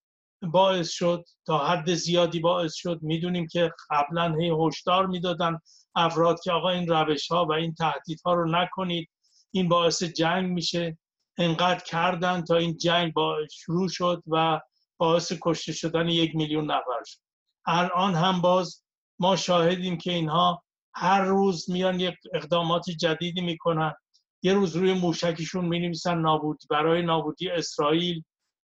باعث 0.42 0.90
شد 0.90 1.26
تا 1.46 1.68
حد 1.68 1.94
زیادی 1.94 2.40
باعث 2.40 2.74
شد. 2.76 3.00
می‌دونیم 3.02 3.48
که 3.48 3.72
قبلا 3.90 4.36
هی 4.40 4.52
هشدار 4.60 5.08
می‌دادن 5.08 5.60
افراد 5.96 6.40
که 6.44 6.52
آقا 6.52 6.70
این 6.70 6.88
روش 6.88 7.32
ها 7.32 7.46
و 7.46 7.52
این 7.52 7.74
تهدیدها 7.74 8.34
رو 8.34 8.52
نکنید 8.52 9.10
این 9.52 9.70
باعث 9.70 10.04
جنگ 10.04 10.52
میشه. 10.52 10.98
انقدر 11.38 11.84
کردن 11.84 12.44
تا 12.44 12.56
این 12.56 12.78
جنگ 12.78 13.14
با 13.14 13.38
شروع 13.52 13.90
شد 13.90 14.24
و 14.28 14.60
باعث 14.98 15.34
کشته 15.42 15.74
شدن 15.74 16.10
یک 16.10 16.36
میلیون 16.36 16.72
نفر 16.72 17.04
شد. 17.06 17.20
الان 17.66 18.16
هم 18.16 18.42
باز 18.42 18.84
ما 19.20 19.36
شاهدیم 19.36 19.98
که 19.98 20.12
اینها 20.12 20.64
هر 20.94 21.22
روز 21.22 21.70
میان 21.70 22.00
یک 22.00 22.16
اقدامات 22.34 22.90
جدیدی 22.90 23.42
می‌کنن. 23.42 23.94
یه 24.42 24.54
روز 24.54 24.76
روی 24.76 24.94
موشکشون 24.94 25.66
می 25.66 25.80
نویسن 25.80 26.18
نابودی 26.18 26.68
برای 26.70 27.02
نابودی 27.02 27.50
اسرائیل 27.50 28.24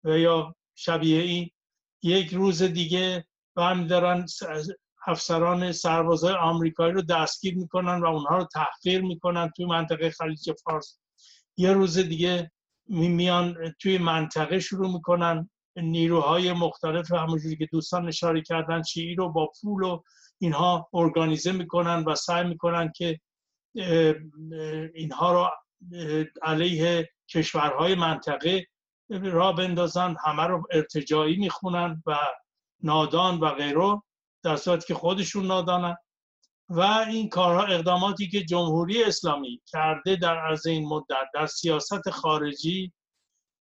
و 0.04 0.18
یا 0.18 0.56
شبیه 0.76 1.22
این. 1.22 1.50
یک 2.04 2.34
روز 2.34 2.64
دیگه 2.64 3.26
دارن 3.90 4.26
افسران 5.08 5.72
سربازای 5.72 6.34
آمریکایی 6.34 6.94
رو 6.94 7.02
دستگیر 7.02 7.56
می‌کنن 7.56 8.02
و 8.02 8.06
اونها 8.06 8.38
رو 8.38 8.48
تحقیر 8.54 9.02
می‌کنن 9.02 9.52
توی 9.56 9.66
منطقه 9.66 10.10
خلیج 10.10 10.52
فارس. 10.64 11.00
یه 11.58 11.74
روز 11.74 11.98
دیگه 11.98 12.52
میان 12.88 13.56
توی 13.80 13.98
منطقه 13.98 14.60
شروع 14.60 14.94
می‌کنن 14.94 15.50
نیروهای 15.76 16.54
مختلف 16.54 17.12
همونجوری 17.12 17.58
که 17.58 17.66
دوستان 17.72 18.08
اشاره 18.08 18.42
کردن 18.42 18.84
شیعی 18.84 19.16
رو 19.16 19.30
با 19.30 19.52
پول 19.62 19.84
و 19.84 20.02
اینها 20.40 20.90
ارگانیزه 20.94 21.52
می‌کنن 21.52 22.04
و 22.04 22.16
سعی 22.16 22.48
می‌کنن 22.48 22.92
که 22.96 23.20
اینها 24.96 25.34
رو 25.34 25.50
علیه 26.42 27.10
کشورهای 27.30 27.96
منطقه 27.96 28.68
را 29.10 29.52
بندازن 29.52 30.16
همه 30.26 30.44
رو 30.44 30.68
ارتجایی 30.72 31.38
می‌خونن 31.38 32.04
و 32.06 32.18
نادان 32.84 33.40
و 33.40 33.50
غیره 33.50 34.02
در 34.44 34.56
صورتی 34.56 34.88
که 34.88 34.94
خودشون 34.94 35.46
نادانن. 35.48 35.96
و 36.74 36.80
این 36.82 37.30
کارها 37.30 37.64
اقداماتی 37.64 38.30
که 38.30 38.44
جمهوری 38.44 39.04
اسلامی 39.04 39.62
کرده 39.68 40.16
در 40.16 40.38
عرض 40.38 40.68
این 40.68 40.88
مدت 40.88 41.28
در 41.34 41.46
سیاست 41.46 42.10
خارجی 42.10 42.94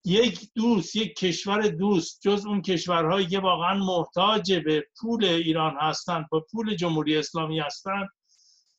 یک 0.05 0.51
دوست 0.55 0.97
یک 0.97 1.17
کشور 1.17 1.69
دوست 1.69 2.21
جز 2.23 2.47
اون 2.47 2.63
کشورهایی 2.63 3.27
که 3.27 3.41
واقعا 3.41 3.75
محتاج 3.75 4.53
به 4.53 4.87
پول 5.01 5.25
ایران 5.25 5.77
هستند 5.81 6.27
به 6.31 6.41
پول 6.51 6.75
جمهوری 6.75 7.17
اسلامی 7.17 7.61
هستند 7.61 8.09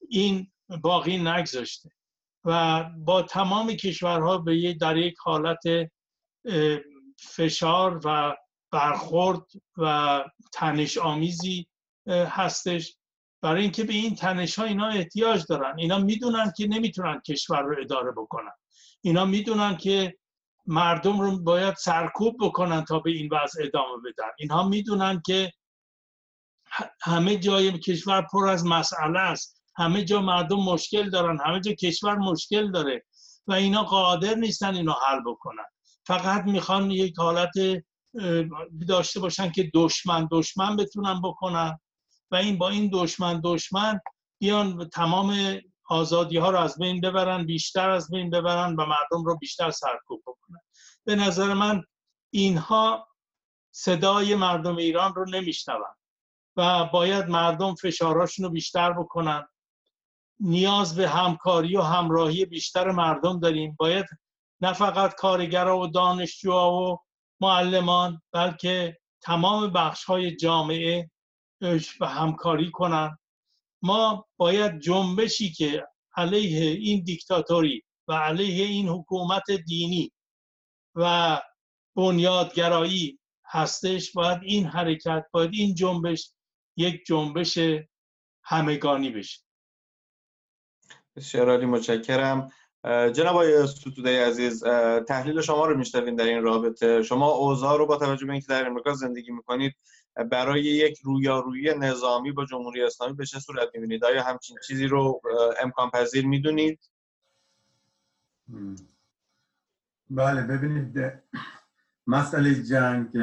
این 0.09 0.51
باقی 0.82 1.18
نگذاشته 1.18 1.89
و 2.45 2.84
با 2.97 3.22
تمام 3.22 3.74
کشورها 3.74 4.38
به 4.38 4.74
در 4.74 4.97
یک 4.97 5.16
حالت 5.20 5.91
فشار 7.20 8.01
و 8.05 8.36
برخورد 8.72 9.41
و 9.78 10.24
تنش 10.53 10.97
آمیزی 10.97 11.68
هستش. 12.07 12.97
برای 13.46 13.62
اینکه 13.62 13.84
به 13.84 13.93
این 13.93 14.16
تنش 14.16 14.60
ها 14.60 14.66
اینا 14.66 14.88
احتیاج 14.88 15.43
دارن. 15.50 15.80
اینا 15.80 15.98
می‌دونن 15.98 16.54
که 16.58 16.68
نمی‌تونن 16.68 17.22
کشور 17.28 17.62
رو 17.62 17.76
اداره 17.82 18.12
بکنن. 18.12 18.52
اینا 19.02 19.26
می‌دونن 19.26 19.78
که 19.78 20.18
مردم 20.66 21.22
رو 21.22 21.39
باید 21.39 21.76
سرکوب 21.76 22.36
بکنن 22.39 22.84
تا 22.84 23.00
به 23.00 23.12
این 23.12 23.30
وضع 23.32 23.64
ادامه 23.64 23.98
بدن. 24.06 24.28
اینها 24.39 24.68
می‌دونن 24.68 25.22
که 25.26 25.52
همه 27.02 27.38
جای 27.38 27.80
کشور 27.80 28.22
پر 28.22 28.48
از 28.48 28.66
مسئله 28.66 29.20
است. 29.20 29.62
همه 29.78 30.04
جا 30.04 30.22
مردم 30.22 30.60
مشکل 30.60 31.10
دارن. 31.10 31.39
همه 31.46 31.60
جا 31.60 31.72
کشور 31.72 32.16
مشکل 32.16 32.72
داره 32.72 33.04
و 33.48 33.54
اینا 33.54 33.84
قادر 33.84 34.36
نیستن 34.36 34.76
اینو 34.76 34.93
حل 35.08 35.20
بکنن. 35.26 35.66
فقط 36.04 36.43
می‌خوان 36.43 36.91
یک 36.91 37.18
حالت 37.18 37.54
داشته 38.88 39.20
باشن 39.20 39.52
که 39.52 39.72
دشمن 39.74 40.28
دشمن 40.32 40.76
بتونن 40.76 41.22
بکنن. 41.22 41.80
و 42.32 42.36
این 42.36 42.58
با 42.58 42.70
این 42.70 42.90
دشمن 42.94 43.42
دشمن 43.44 44.00
بیان 44.40 44.90
تمام 44.90 45.60
آزادی 45.90 46.38
ها 46.38 46.50
رو 46.50 46.58
از 46.60 46.78
بین 46.78 47.02
ببرن 47.02 47.46
بیشتر 47.46 47.90
از 47.90 48.12
بین 48.12 48.30
ببرن 48.30 48.76
و 48.76 48.86
مردم 48.86 49.26
رو 49.26 49.38
بیشتر 49.38 49.72
سرکوب 49.72 50.22
بکنن. 50.28 50.60
به 51.06 51.16
نظر 51.16 51.54
من 51.54 51.84
اینها 52.34 53.08
صدای 53.72 54.36
مردم 54.36 54.76
ایران 54.76 55.16
رو 55.16 55.30
نمیشنون 55.30 55.96
و 56.56 56.86
باید 56.86 57.26
مردم 57.26 57.76
فشارهاشون 57.76 58.46
رو 58.46 58.52
بیشتر 58.52 58.94
بکنن. 58.94 59.48
نیاز 60.40 60.96
به 60.96 61.10
همکاری 61.10 61.78
و 61.78 61.82
همراهی 61.82 62.46
بیشتر 62.46 62.92
مردم 62.92 63.40
داریم. 63.40 63.76
باید 63.80 64.06
نه 64.62 64.74
فقط 64.74 65.16
کارگرها 65.16 65.80
و 65.80 65.88
دانشجوها 65.88 66.74
و 66.74 67.00
معلمان 67.42 68.22
بلکه 68.32 68.98
تمام 69.22 69.70
بخش 69.70 70.04
های 70.04 70.36
جامعه 70.36 71.12
و 72.01 72.06
همکاری 72.06 72.72
کنن. 72.72 73.18
ما 73.82 74.28
باید 74.38 74.80
جنبشی 74.80 75.51
که 75.51 75.88
علیه 76.18 76.72
این 76.72 77.03
دیکتاتوری 77.03 77.84
و 78.08 78.14
علیه 78.14 78.66
این 78.66 78.89
حکومت 78.89 79.51
دینی 79.51 80.12
و 80.95 81.41
بنیادگرایی 81.95 83.20
هستش 83.45 84.12
باید 84.12 84.39
این 84.43 84.66
حرکت 84.66 85.26
باید 85.32 85.49
این 85.53 85.76
جنبش 85.76 86.32
یک 86.78 87.06
جنبش 87.06 87.60
همگانی 88.43 89.10
بشه. 89.10 89.41
بسیار 91.16 91.49
عالی 91.49 91.66
متشکرم. 91.66 92.51
جناب 92.86 93.36
آقای 93.36 93.68
ستوده 93.68 94.28
عزیز 94.28 94.64
تحلیل 95.08 95.41
شما 95.41 95.66
رو 95.66 95.78
میشنویم 95.78 96.16
در 96.16 96.26
این 96.26 96.41
رابطه. 96.41 97.03
شما 97.03 97.32
اوضاع 97.32 97.78
رو 97.78 97.86
با 97.86 97.97
توجه 97.97 98.26
به 98.26 98.32
اینکه 98.32 98.47
در 98.47 98.68
امریکا 98.68 98.93
زندگی 98.93 99.32
می‌کنید 99.32 99.76
برای 100.16 100.63
یک 100.63 100.99
رویارویی 101.03 101.74
نظامی 101.74 102.32
با 102.32 102.45
جمهوری 102.45 102.84
اسلامی 102.84 103.13
به 103.13 103.26
چه 103.26 103.39
صورت 103.39 103.70
می‌بینید؟ 103.74 104.05
آیا 104.05 104.24
همچین 104.24 104.57
چیزی 104.68 104.88
رو 104.88 105.22
امکان 105.59 105.89
پذیر 105.89 106.28
می‌دونید؟ 106.28 106.91
بله 110.09 110.41
ببینید 110.41 111.13
مسئله 112.07 112.63
جنگ 112.63 113.18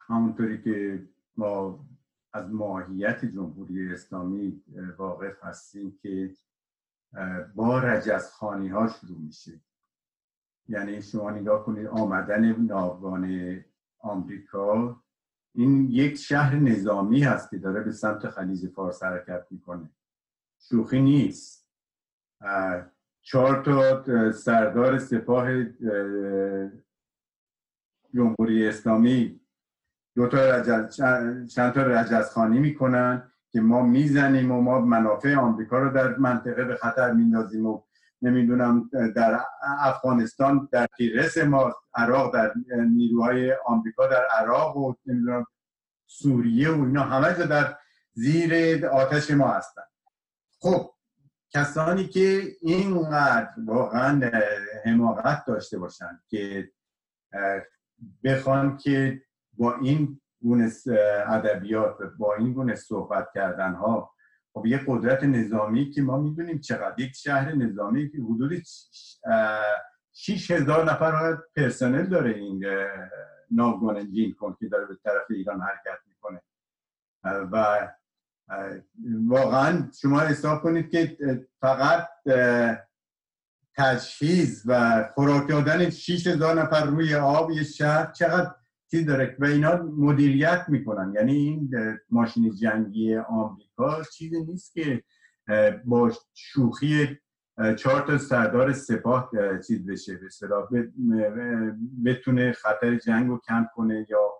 همونطوری 0.00 0.62
که 0.62 1.06
ما 1.36 1.86
از 2.32 2.50
ماهیت 2.50 3.24
جمهوری 3.24 3.92
اسلامی 3.92 4.62
واقف 4.98 5.44
هستیم 5.44 5.98
که 6.02 6.34
با 7.54 7.78
رجزخانی 7.78 8.68
ها 8.68 8.88
شروع 8.88 9.18
میشه. 9.18 9.60
یعنی 10.68 11.02
شما 11.02 11.30
نگاه 11.30 11.64
کنید 11.64 11.86
آمدن 11.86 12.56
ناوگان 12.56 13.64
آمریکا 14.00 15.02
این 15.54 15.90
یک 15.90 16.14
شهر 16.14 16.54
نظامی 16.56 17.22
هست 17.22 17.50
که 17.50 17.58
داره 17.58 17.80
به 17.80 17.92
سمت 17.92 18.28
خلیج 18.28 18.66
فارس 18.66 19.02
حرکت 19.02 19.46
می‌کنه. 19.50 19.90
شوخی 20.68 21.00
نیست. 21.00 21.68
چهار 23.22 23.62
تا 23.64 24.02
سردار 24.32 24.98
سپاه 24.98 25.64
جمهوری 28.14 28.68
اسلامی 28.68 29.40
دو 30.16 30.28
تا 30.28 30.38
رجز 30.50 30.96
چند 31.54 31.72
تا 31.72 31.82
رجزخانی 31.82 32.58
می‌کنن 32.58 33.32
که 33.52 33.60
ما 33.60 33.82
می‌زنیم 33.82 34.52
و 34.52 34.60
ما 34.60 34.80
منافع 34.80 35.36
آمریکا 35.36 35.78
رو 35.78 35.90
در 35.90 36.16
منطقه 36.16 36.64
به 36.64 36.76
خطر 36.76 37.12
میندازیم 37.12 37.66
و 37.66 37.82
نمی‌دونم 38.22 38.90
در 39.16 39.40
افغانستان 39.62 40.68
در 40.72 40.86
تیرس 40.96 41.38
ما 41.38 41.74
عراق 41.94 42.34
در 42.34 42.54
نیروهای 42.90 43.54
آمریکا 43.66 44.06
در 44.06 44.24
عراق 44.38 44.76
و 44.76 44.94
نمی‌دونم 45.06 45.46
سوریه 46.06 46.70
و 46.70 46.84
اینا 46.84 47.02
همه 47.02 47.46
در 47.46 47.76
زیر 48.12 48.86
آتش 48.86 49.30
ما 49.30 49.48
هستن. 49.48 49.82
خب 50.60 50.90
کسانی 51.54 52.06
که 52.06 52.42
اینقدر 52.60 53.48
واقعا 53.66 54.30
حماقت 54.84 55.44
داشته 55.46 55.78
باشن 55.78 56.20
که 56.28 56.70
بخوان 58.24 58.76
که 58.76 59.22
با 59.52 59.74
این 59.74 60.20
گونه 60.42 60.70
ادبیات 61.26 61.96
با 62.18 62.34
این 62.34 62.52
گونه 62.52 62.74
صحبت 62.74 63.28
کردن 63.34 63.74
ها 63.74 64.12
خب 64.54 64.66
یه 64.66 64.80
قدرت 64.86 65.24
نظامی 65.24 65.90
که 65.90 66.02
ما 66.02 66.18
می‌دونیم 66.18 66.58
چقدر 66.58 67.00
یک 67.00 67.12
شهر 67.16 67.54
نظامی 67.54 68.10
که 68.10 68.18
حدود 68.18 68.62
6 70.12 70.50
هزار 70.50 70.92
نفر 70.92 71.38
پرسنل 71.56 72.06
داره 72.06 72.30
این 72.30 72.64
ناوگان 73.50 74.10
جین 74.12 74.34
کن 74.34 74.56
که 74.60 74.68
داره 74.68 74.86
به 74.86 74.96
طرف 75.04 75.24
ایران 75.30 75.60
حرکت 75.60 75.98
می‌کنه. 76.08 76.42
و 77.24 77.88
واقعا 79.26 79.90
شما 80.02 80.20
حساب 80.20 80.62
کنید 80.62 80.90
که 80.90 81.16
فقط 81.60 82.08
تجهیز 83.76 84.62
و 84.66 85.04
خوراک 85.14 85.48
دادن 85.48 85.90
6 85.90 86.26
هزار 86.26 86.62
نفر 86.62 86.84
روی 86.84 87.14
آب 87.14 87.50
یه 87.50 87.64
شهر 87.64 88.12
چقدر 88.12 88.54
چیز 88.90 89.06
داره 89.06 89.36
و 89.38 89.44
اینا 89.44 89.82
مدیریت 89.82 90.64
می‌کنن. 90.68 91.12
یعنی 91.14 91.32
این 91.32 91.70
ماشین 92.10 92.54
جنگی 92.54 93.16
آمریکا 93.16 94.02
چیزی 94.02 94.44
نیست 94.44 94.74
که 94.74 95.04
با 95.84 96.12
شوخی 96.34 97.18
چهار 97.76 98.00
تا 98.00 98.18
سردار 98.18 98.72
سپاه 98.72 99.30
چیز 99.66 99.86
بشه. 99.86 100.20
به 100.70 100.90
بتونه 102.04 102.52
خطر 102.52 102.96
جنگ 102.96 103.28
رو 103.28 103.40
کم 103.48 103.66
کنه 103.74 104.06
یا 104.10 104.32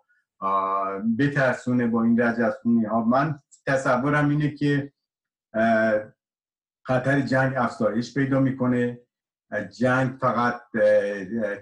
بترسونه 1.19 1.87
با 1.87 2.03
این 2.03 2.21
رجزخونی 2.21 2.85
ها. 2.85 3.05
من 3.05 3.39
تصورم 3.67 4.29
اینه 4.29 4.51
که 4.55 4.93
خطر 6.83 7.21
جنگ 7.21 7.55
افزایش 7.57 8.15
پیدا 8.15 8.41
می‌کنه. 8.41 9.01
جنگ 9.79 10.17
فقط 10.17 10.61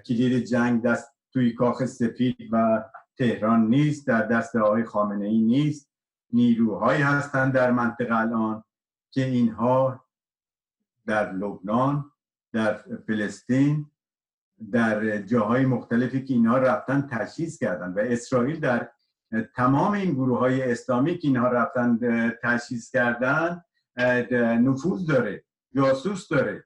کلید 0.07 0.43
جنگ 0.43 0.81
دست 0.81 1.18
توی 1.33 1.53
کاخ 1.53 1.85
سفید 1.85 2.49
و 2.51 2.83
تهران 3.17 3.67
نیست 3.67 4.07
در 4.07 4.21
دست 4.21 4.55
آقای 4.55 4.83
خامنه 4.83 5.25
ای 5.25 5.39
نیست. 5.39 5.89
نیروهایی 6.33 7.01
هستند 7.01 7.53
در 7.53 7.71
منطقه 7.71 8.15
الان 8.15 8.63
که 9.11 9.25
اینها 9.25 10.05
در 11.05 11.31
لبنان 11.31 12.11
در 12.53 12.73
فلسطین 13.07 13.91
در 14.71 15.21
جاهای 15.21 15.65
مختلفی 15.65 16.25
که 16.25 16.33
اینها 16.33 16.57
رفتن 16.57 17.07
تجهیز 17.11 17.57
کردن 17.57 17.93
و 17.93 17.99
اسرائیل 17.99 18.59
در 18.59 18.89
تمام 19.55 19.91
این 19.91 20.13
گروه 20.13 20.39
های 20.39 20.71
اسلامی 20.71 21.17
که 21.17 21.27
اینها 21.27 21.47
رفتن 21.47 21.99
تشخیص 22.43 22.91
کردن 22.91 23.61
نفوذ 24.37 25.05
داره 25.05 25.43
جاسوس 25.75 26.27
داره. 26.27 26.65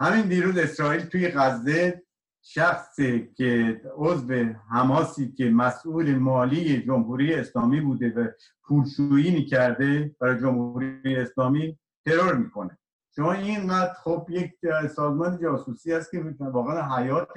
همین 0.00 0.28
دیروز 0.28 0.58
اسرائیل 0.58 1.00
توی 1.00 1.28
غزه 1.28 2.02
شخصی 2.42 3.30
که 3.36 3.80
عضو 3.96 4.34
حماسی 4.70 5.32
که 5.32 5.50
مسئول 5.50 6.14
مالی 6.14 6.82
جمهوری 6.82 7.34
اسلامی 7.34 7.80
بوده 7.80 8.10
و 8.10 8.28
پولشویی 8.64 9.30
می‌کرده 9.30 10.16
برای 10.20 10.40
جمهوری 10.40 11.16
اسلامی 11.16 11.78
ترور 12.06 12.34
می‌کنه. 12.34 12.78
شما 13.16 13.32
اینقدر 13.32 13.92
خب 13.92 14.26
یک 14.30 14.52
سازمان 14.96 15.38
جاسوسی 15.42 15.92
است 15.92 16.10
که 16.10 16.34
واقعا 16.40 16.96
حیات 16.96 17.32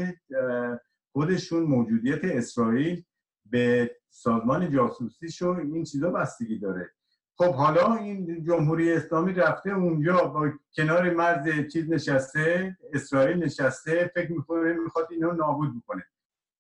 خودشون 1.12 1.64
موجودیت 1.64 2.26
اسرائیل 2.26 3.04
به 3.46 3.96
سازمان 4.10 4.72
جاسوسی 4.72 5.32
شو 5.32 5.50
این 5.50 5.84
چیزا 5.84 6.12
بستگی 6.12 6.60
داره. 6.60 6.92
خب 7.38 7.54
حالا 7.56 7.96
این 7.96 8.44
جمهوری 8.44 8.94
اسلامی 8.94 9.34
رفته 9.34 9.70
اونجا 9.70 10.24
با 10.24 10.50
کنار 10.76 11.10
مرز 11.10 11.68
چیز 11.74 11.90
نشسته 11.90 12.78
اسرائیل 12.94 13.44
نشسته 13.44 14.12
فکر 14.16 14.32
می‌کنه 14.32 14.74
می‌خواد 14.74 15.08
اینو 15.12 15.32
نابود 15.32 15.82
بکنه. 15.82 16.04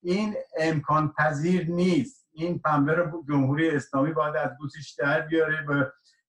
این 0.03 0.33
امکان 0.59 1.13
پذیر 1.17 1.71
نیست. 1.71 2.27
این 2.33 2.59
پنبه 2.59 2.93
رو 2.93 3.23
جمهوری 3.27 3.69
اسلامی 3.69 4.13
باید 4.13 4.35
از 4.35 4.51
گوشش 4.59 4.95
در 4.99 5.21
بیاره 5.21 5.65
و 5.65 5.83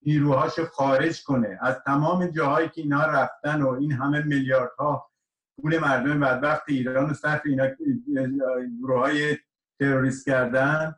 نیروهاش 0.05 0.59
خارج 0.59 1.23
کنه. 1.23 1.59
از 1.61 1.75
تمام 1.85 2.27
جاهایی 2.27 2.69
که 2.69 2.81
اینا 2.81 3.05
رفتن 3.05 3.61
و 3.61 3.69
این 3.69 3.91
همه 3.91 4.23
میلیاردها 4.23 5.09
پول 5.61 5.79
مردم 5.79 6.19
بدبخت 6.19 6.63
ایران 6.67 7.09
و 7.09 7.13
صرف 7.13 7.41
اینا 7.45 7.67
گروه 8.81 8.99
های 8.99 9.37
تروریست 9.79 10.25
کردن 10.25 10.95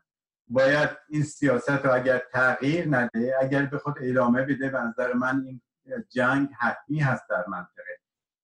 باید 0.50 0.90
این 1.10 1.24
سیاست 1.24 1.70
رو 1.86 1.94
اگر 1.94 2.22
تغییر 2.32 2.88
نده 2.88 3.36
اگر 3.42 3.66
به 3.66 3.78
خود 3.78 3.96
ادامه 4.02 4.44
بده 4.44 4.70
به 4.70 4.80
نظر 4.82 5.14
من 5.14 5.44
این 5.46 5.62
جنگ 6.10 6.50
حتمی 6.60 7.00
هست 7.00 7.24
در 7.30 7.46
منطقه. 7.48 7.98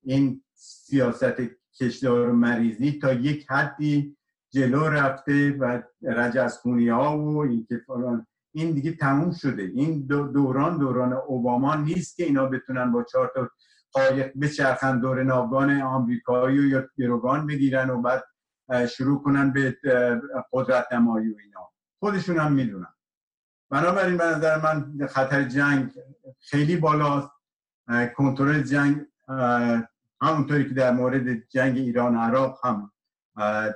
این 0.04 0.44
سیاست 0.54 1.34
کشدار 1.80 2.32
مریضی 2.32 3.00
تا 3.00 3.14
یک 3.14 3.52
حدی 3.52 4.18
جلو 4.50 4.88
رفته 4.88 5.58
و 5.58 5.82
رجزخونی 6.02 6.90
ها 6.90 7.20
و 7.20 7.38
این 7.38 7.66
که 7.70 7.82
این 8.52 8.72
دیگه 8.72 8.92
تموم 8.92 9.32
شده. 9.32 9.64
این 9.64 10.06
دوران 10.08 10.78
دوران 10.78 11.14
اوباما 11.14 11.76
نیست 11.76 12.16
که 12.16 12.24
اینا 12.24 12.46
بتونن 12.46 12.92
با 12.92 13.04
چهار 13.04 13.32
تا 13.36 13.50
قایق 13.92 14.32
بچرخن 14.42 15.00
دور 15.00 15.24
ناوگان 15.24 15.82
آمریکایی 15.82 16.60
و 16.60 16.66
یا 16.66 16.90
گروگان 16.98 17.48
بگیرن 17.48 17.90
و 17.90 18.02
بعد 18.02 18.24
شروع 18.88 19.24
کنن 19.24 19.54
به 19.54 19.78
قدرت 20.54 20.94
نمایی 20.94 21.30
و 21.30 21.36
اینا. 21.44 21.73
خودشون 22.04 22.38
هم 22.38 22.54
می‌دونن. 22.54 22.94
بنابراین 23.70 24.18
به 24.18 24.26
نظر 24.26 24.62
من 24.62 25.08
خطر 25.08 25.44
جنگ 25.44 25.92
خیلی 26.40 26.76
بالاست. 26.76 27.32
کنترل 28.16 28.62
جنگ 28.62 29.02
همونطوری 30.22 30.68
که 30.70 30.74
در 30.74 30.92
مورد 30.92 31.48
جنگ 31.50 31.78
ایران 31.78 32.16
عراق 32.16 32.60
هم 32.64 32.92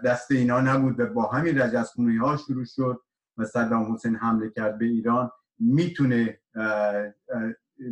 دست 0.05 0.31
اینا 0.31 0.61
نبود 0.61 0.99
و 0.99 1.05
با 1.05 1.31
همین 1.31 1.61
رجزخونی 1.61 2.17
ها 2.17 2.37
شروع 2.37 2.65
شد 2.65 3.01
و 3.37 3.45
صدام 3.45 3.93
حسین 3.93 4.15
حمله 4.15 4.49
کرد 4.49 4.77
به 4.77 4.85
ایران. 4.85 5.31
می‌تونه 5.59 6.39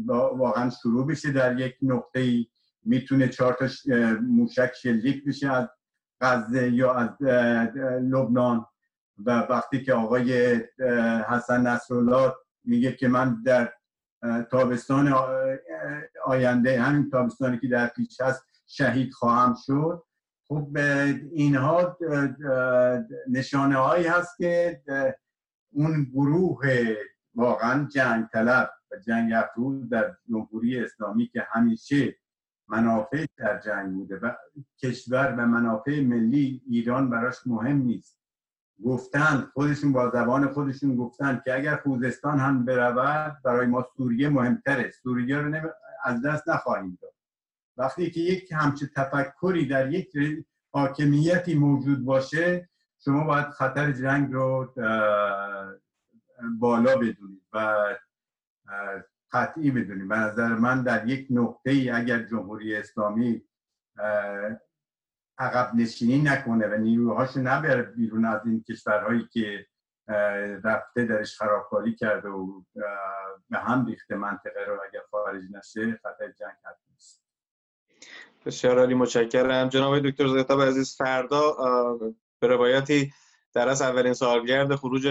واقعا 0.07 0.69
شروع 0.69 1.07
بشه 1.07 1.31
در 1.31 1.59
یک 1.59 1.75
نقطه 1.81 2.19
ای 2.19 2.47
می‌تونه 2.83 3.27
چهار 3.27 3.53
تا 3.53 3.67
موشک 4.21 4.71
شلیک 4.81 5.25
بشه 5.27 5.51
از 5.51 5.67
غزه 6.21 6.71
یا 6.71 6.93
از 6.93 7.09
لبنان. 8.01 8.65
و 9.25 9.31
وقتی 9.31 9.83
که 9.83 9.93
آقای 9.93 10.61
حسن 11.29 11.67
نصرالله 11.67 12.33
میگه 12.63 12.91
که 12.91 13.07
من 13.07 13.41
در 13.43 13.73
تابستان 14.51 15.15
آینده 16.25 16.81
همین 16.81 17.09
تابستانی 17.09 17.59
که 17.59 17.67
در 17.67 17.87
پیش 17.87 18.21
هست 18.21 18.43
شهید 18.67 19.13
خواهم 19.13 19.55
شد. 19.65 20.03
خب 20.47 20.77
اینها 21.31 21.97
نشانه 23.29 23.75
هایی 23.75 24.07
هست 24.07 24.37
که 24.37 24.81
اون 25.71 26.03
گروه 26.03 26.95
واقعا 27.35 27.87
جنگ 27.93 28.25
طلب 28.27 28.71
و 28.91 28.95
جنگ 29.07 29.33
افروز 29.33 29.89
در 29.89 30.15
جمهوری 30.29 30.79
اسلامی 30.79 31.27
که 31.27 31.47
همیشه 31.51 32.15
منافع 32.67 33.25
در 33.37 33.59
جنگ 33.59 33.93
بوده 33.93 34.15
و 34.17 34.31
کشور 34.83 35.35
و 35.37 35.45
منافع 35.45 36.01
ملی 36.01 36.61
ایران 36.69 37.09
براش 37.09 37.35
مهم 37.45 37.77
نیست. 37.77 38.24
گفتن 38.83 39.49
خودشون 39.53 39.93
با 39.93 40.09
زبان 40.09 40.47
خودشون 40.47 40.95
گفتن 40.95 41.41
که 41.45 41.55
اگر 41.55 41.75
خوزستان 41.75 42.39
هم 42.39 42.65
برود 42.65 43.37
برای 43.43 43.67
ما 43.67 43.87
سوریه 43.97 44.29
مهمتره. 44.29 44.91
سوریه 44.91 45.37
رو 45.37 45.69
از 46.03 46.21
دست 46.21 46.49
نخواهیم 46.49 46.97
داد. 47.01 47.13
وقتی 47.77 48.11
که 48.11 48.19
یک 48.19 48.51
همچه 48.51 48.89
تفکری 48.95 49.67
در 49.67 49.91
یک 49.91 50.17
حاکمیتی 50.71 51.55
موجود 51.55 52.05
باشه 52.05 52.69
شما 52.99 53.23
باید 53.23 53.49
خطر 53.49 53.91
جنگ 53.91 54.33
رو 54.33 54.73
بالا 56.59 56.95
بدونید 56.97 57.41
و 57.53 57.75
قطعی 59.31 59.71
بدونید. 59.71 60.07
به 60.07 60.15
نظر 60.15 60.47
من 60.47 60.83
در 60.83 61.07
یک 61.07 61.27
نقطه 61.29 61.71
ای 61.71 61.89
اگر 61.89 62.23
جمهوری 62.23 62.75
اسلامی 62.75 63.41
عقب 65.37 65.75
نشینی 65.75 66.21
نکنه 66.21 66.67
و 66.67 66.77
نیروهاشو 66.77 67.39
نبره 67.39 67.81
بیرون 67.81 68.25
از 68.25 68.41
این 68.45 68.63
کشورهایی 68.63 69.27
که 69.31 69.67
رفته 70.63 71.05
درش 71.05 71.37
خرابکاری 71.37 71.95
کرده 71.95 72.29
و 72.29 72.61
به 73.49 73.57
هم 73.57 73.85
ریخته 73.85 74.15
منطقه 74.15 74.65
رو 74.67 74.79
اگر 74.89 75.01
خارج 75.11 75.43
نشه 75.51 75.99
خطر 76.03 76.27
جنگ 76.27 76.55
نیست. 76.91 77.23
بسیار 78.45 78.79
عالی 78.79 78.93
متشکرم. 78.93 79.69
جناب 79.69 79.99
دکتر 79.99 80.27
زیتاب 80.27 80.61
عزیز 80.61 80.95
فردا 80.97 81.57
به 82.39 82.47
روایتی 82.47 83.11
در 83.53 83.69
از 83.69 83.81
اولین 83.81 84.13
سالگرد 84.13 84.75
خروج 84.75 85.07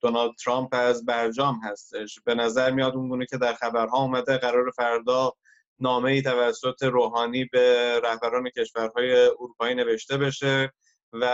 دونالد 0.00 0.34
ترامپ 0.44 0.68
از 0.72 1.04
برجام 1.04 1.60
هستش. 1.64 2.20
به 2.24 2.34
نظر 2.34 2.70
میاد 2.70 2.94
اونگونه 2.94 3.26
که 3.26 3.38
در 3.38 3.54
خبرها 3.54 3.98
اومده 3.98 4.38
قرار 4.38 4.70
فردا 4.70 5.32
نامه 5.80 6.10
ای 6.10 6.22
توسط 6.22 6.82
روحانی 6.82 7.44
به 7.44 8.00
رهبران 8.04 8.50
کشورهای 8.50 9.26
اروپایی 9.26 9.74
نوشته 9.74 10.16
بشه 10.16 10.72
و 11.12 11.26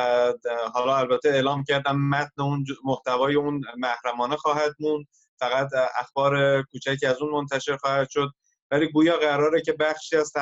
حالا 0.74 0.96
البته 0.96 1.28
اعلام 1.28 1.64
کردم 1.64 1.96
متن 1.96 2.42
اون 2.42 2.64
محتوای 2.84 3.34
اون 3.34 3.62
محرمانه 3.78 4.36
خواهد 4.36 4.74
موند. 4.80 5.06
فقط 5.38 5.68
اخبار 5.98 6.62
کوچکی 6.62 7.06
از 7.06 7.22
اون 7.22 7.32
منتشر 7.32 7.76
خواهد 7.76 8.08
شد. 8.10 8.28
ولی 8.70 8.88
گویا 8.88 9.16
قراره 9.16 9.60
که 9.60 9.72
بخشی 9.72 10.16
از 10.16 10.32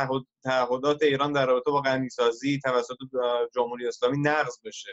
تعهدات 0.44 1.02
ایران 1.02 1.32
در 1.32 1.46
رابطه 1.46 1.70
با 1.70 1.80
غنیسازی 1.80 2.60
توسط 2.64 2.96
جمهوری 3.54 3.88
اسلامی 3.88 4.18
نقض 4.18 4.58
بشه. 4.64 4.90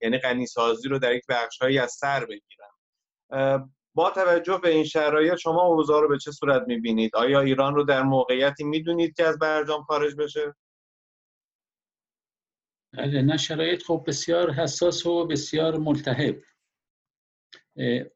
یعنی 0.00 0.18
غنیسازی 0.18 0.88
رو 0.88 0.98
در 0.98 1.14
یک 1.14 1.24
بخشهایی 1.28 1.78
از 1.78 1.92
سر 1.92 2.24
بگیرن. 2.24 3.72
با 3.94 4.10
توجه 4.10 4.60
به 4.62 4.70
این 4.70 4.84
شرایط 4.84 5.34
شما 5.34 5.62
اوضاع 5.62 6.00
رو 6.00 6.08
به 6.08 6.18
چه 6.18 6.32
صورت 6.32 6.62
می‌بینید؟ 6.66 7.16
آیا 7.16 7.40
ایران 7.40 7.74
رو 7.74 7.84
در 7.84 8.02
موقعیتی 8.02 8.64
می‌دونید 8.64 9.14
که 9.14 9.24
از 9.24 9.38
برجام 9.38 9.82
خارج 9.82 10.14
بشه؟ 10.16 10.54
بله، 12.92 13.22
نه 13.22 13.36
شرایط 13.36 13.82
خب 13.82 14.04
بسیار 14.06 14.50
حساس 14.50 15.06
و 15.06 15.26
بسیار 15.26 15.78
ملتهب. 15.78 16.42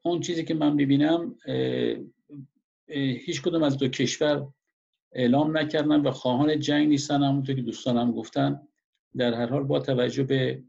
اون 0.01 0.19
چیزی 0.19 0.45
که 0.45 0.53
من 0.53 0.73
می‌بینم 0.73 1.35
هیچ 2.87 3.41
کدوم 3.41 3.63
از 3.63 3.77
دو 3.77 3.87
کشور 3.87 4.47
اعلام 5.11 5.57
نکردن 5.57 6.01
و 6.01 6.11
خواهان 6.11 6.59
جنگ 6.59 6.87
نیستن 6.87 7.23
همونطور 7.23 7.55
که 7.55 7.61
دوستانم 7.61 8.11
گفتن. 8.11 8.67
در 9.17 9.33
هر 9.33 9.45
حال 9.45 9.63
با 9.63 9.79
توجه 9.79 10.23
به 10.23 10.63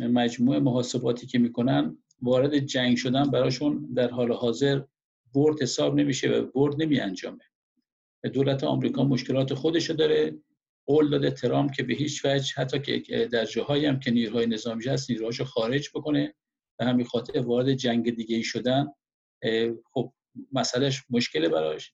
مجموع 0.00 0.58
محاسباتی 0.58 1.26
که 1.26 1.38
می‌کنن 1.38 2.03
وارد 2.24 2.58
جنگ 2.58 2.96
شدن 2.96 3.30
براشون 3.30 3.88
در 3.96 4.10
حال 4.10 4.32
حاضر 4.32 4.82
برد 5.34 5.62
حساب 5.62 5.94
نمیشه 5.94 6.28
و 6.28 6.46
برد 6.46 6.82
نمی 6.82 7.00
انجامه 7.00 7.44
دولت 8.28 8.64
آمریکا 8.64 9.04
مشکلات 9.04 9.54
خودشو 9.54 9.92
داره. 9.92 10.38
قول 10.86 11.10
داده 11.10 11.30
ترامپ 11.30 11.72
که 11.72 11.82
به 11.82 11.94
هیچ 11.94 12.24
وجه 12.24 12.52
حتی 12.56 13.00
که 13.00 13.28
در 13.32 13.44
جاهایی 13.44 13.86
هم 13.86 14.00
که 14.00 14.10
نیروهای 14.10 14.46
نظامی 14.46 14.84
هست 14.84 15.10
نیروهاشو 15.10 15.44
خارج 15.44 15.90
بکنه. 15.94 16.34
و 16.78 16.84
همین 16.84 17.06
خاطر 17.06 17.40
وارد 17.40 17.74
جنگ 17.74 18.16
دیگه 18.16 18.36
ای 18.36 18.42
شدن 18.42 18.86
خب 19.92 20.12
مسئلهش 20.52 21.02
مشکله 21.10 21.48
براش. 21.48 21.92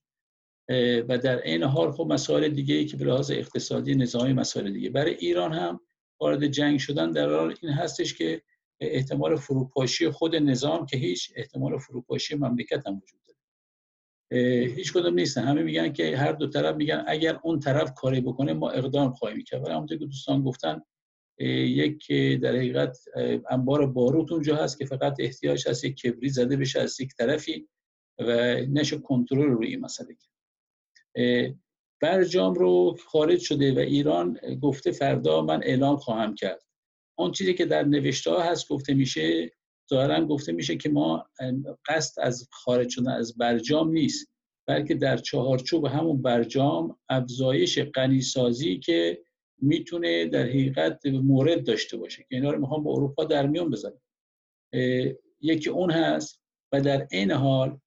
و 1.09 1.19
در 1.19 1.43
این 1.43 1.63
حال 1.63 1.93
خب 1.93 2.07
مسائل 2.11 2.49
دیگه 2.49 2.75
ای 2.75 2.85
که 2.85 2.97
به 2.97 3.05
لحاظ 3.05 3.31
اقتصادی 3.31 3.95
نظامی 3.95 4.33
مسائل 4.33 4.73
دیگه. 4.73 4.91
برای 4.91 5.15
ایران 5.15 5.53
هم 5.53 5.81
وارد 6.21 6.47
جنگ 6.47 6.79
شدن 6.79 7.11
در 7.11 7.35
حال 7.35 7.57
این 7.63 7.73
هستش 7.73 8.15
که 8.15 8.43
احتمال 8.81 9.37
فروپاشی 9.37 10.11
خود 10.11 10.37
نظام 10.37 10.87
که 10.87 10.97
هیچ 10.97 11.33
احتمال 11.37 11.79
فروپاشی 11.79 12.35
مملکت 12.35 12.87
هم 12.87 12.97
وجود 12.97 13.21
داره. 13.27 14.67
هیچ 14.67 14.93
کدوم 14.93 15.15
نیستن 15.15 15.45
همه 15.45 15.63
میگن 15.63 15.93
که 15.93 16.17
هر 16.17 16.33
دو 16.33 16.47
طرف 16.47 16.77
میگن 16.77 17.05
اگر 17.07 17.41
اون 17.43 17.61
طرف 17.61 17.95
کاری 17.95 18.21
بکنه 18.21 18.53
ما 18.53 18.71
اقدام 18.71 19.13
خواهیم 19.13 19.45
کرد. 19.45 19.63
ولی 19.63 19.75
همونطور 19.75 19.99
که 19.99 20.05
دوستان 20.05 20.43
گفتن 20.43 20.83
یک 21.39 22.13
در 22.43 22.57
حقیقت 22.57 22.99
انبار 23.51 23.87
باروت 23.87 24.33
اونجا 24.33 24.57
هست 24.57 24.79
که 24.79 24.85
فقط 24.85 25.17
احتیاج 25.19 25.69
هست 25.69 25.85
یک 25.85 25.97
کبری 25.97 26.29
زده 26.29 26.57
بشه 26.57 26.81
از 26.81 27.01
یک 27.01 27.15
طرفی 27.15 27.69
و 28.19 28.25
نشه 28.55 28.99
کنترل 28.99 29.51
روی 29.51 29.67
این 29.67 29.81
مسئله 29.81 30.17
برجام 32.03 32.55
رو 32.55 32.97
خارج 33.07 33.41
شده 33.41 33.75
و 33.75 33.79
ایران 33.79 34.41
گفته 34.63 34.93
فردا 34.93 35.43
من 35.43 35.61
اعلام 35.63 35.97
خواهم 35.97 36.35
کرد. 36.35 36.63
اون 37.21 37.33
چیزی 37.33 37.55
که 37.55 37.65
در 37.65 37.83
نوشته 37.83 38.41
هست 38.41 38.69
گفته 38.69 38.95
میشه 38.95 39.53
ظاهرا 39.91 40.25
گفته 40.25 40.53
میشه 40.53 40.77
که 40.77 40.89
ما 40.89 41.27
قصد 41.89 42.21
از 42.23 42.49
خارج 42.51 42.89
شدن 42.89 43.13
از 43.13 43.37
برجام 43.37 43.93
نیست 43.93 44.31
بلکه 44.67 44.95
در 44.95 45.17
چهارچوب 45.17 45.87
همون 45.87 46.23
برجام 46.23 46.99
افزایش 47.09 47.79
غنیسازی 47.79 48.79
که 48.79 49.23
می‌تونه 49.63 50.27
در 50.27 50.43
حقیقت 50.43 51.07
مورد 51.07 51.67
داشته 51.67 51.97
باشه 51.97 52.23
که 52.23 52.37
اینا 52.37 52.51
رو 52.51 52.61
می‌خوام 52.61 52.83
با 52.83 52.93
اروپا 52.93 53.25
در 53.25 53.47
میون 53.47 53.71
بذارم. 53.71 54.01
یکی 55.41 55.71
اون 55.71 55.91
هست 55.91 56.41
و 56.73 56.81
در 56.81 57.07
این 57.11 57.31
حال 57.31 57.79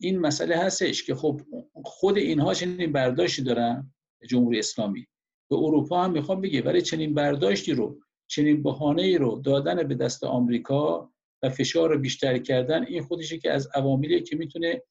این 0.00 0.18
مسئله 0.18 0.56
هستش 0.56 1.04
که 1.04 1.14
خب 1.14 1.40
خود 1.84 2.18
اینها 2.18 2.54
چنین 2.54 2.92
برداشتی 2.92 3.42
دارن 3.42 3.94
جمهوری 4.28 4.58
اسلامی. 4.58 5.06
به 5.50 5.56
اروپا 5.56 6.02
هم 6.02 6.12
می‌خوام 6.12 6.40
بگه 6.40 6.62
ولی 6.62 6.82
چنین 6.82 7.14
برداشتی 7.14 7.72
رو 7.72 8.00
چنین 8.26 8.62
بهانه 8.62 9.02
ای 9.02 9.18
رو 9.18 9.40
دادن 9.44 9.88
به 9.88 9.94
دست 9.94 10.24
آمریکا 10.24 11.10
و 11.42 11.48
فشار 11.48 11.90
رو 11.90 11.98
بیشتر 11.98 12.38
کردن 12.38 12.84
این 12.86 13.02
خودشه 13.02 13.38
که 13.38 13.52
از 13.52 13.68
عواملی 13.74 14.22
که 14.22 14.36
می‌تونه 14.36 14.82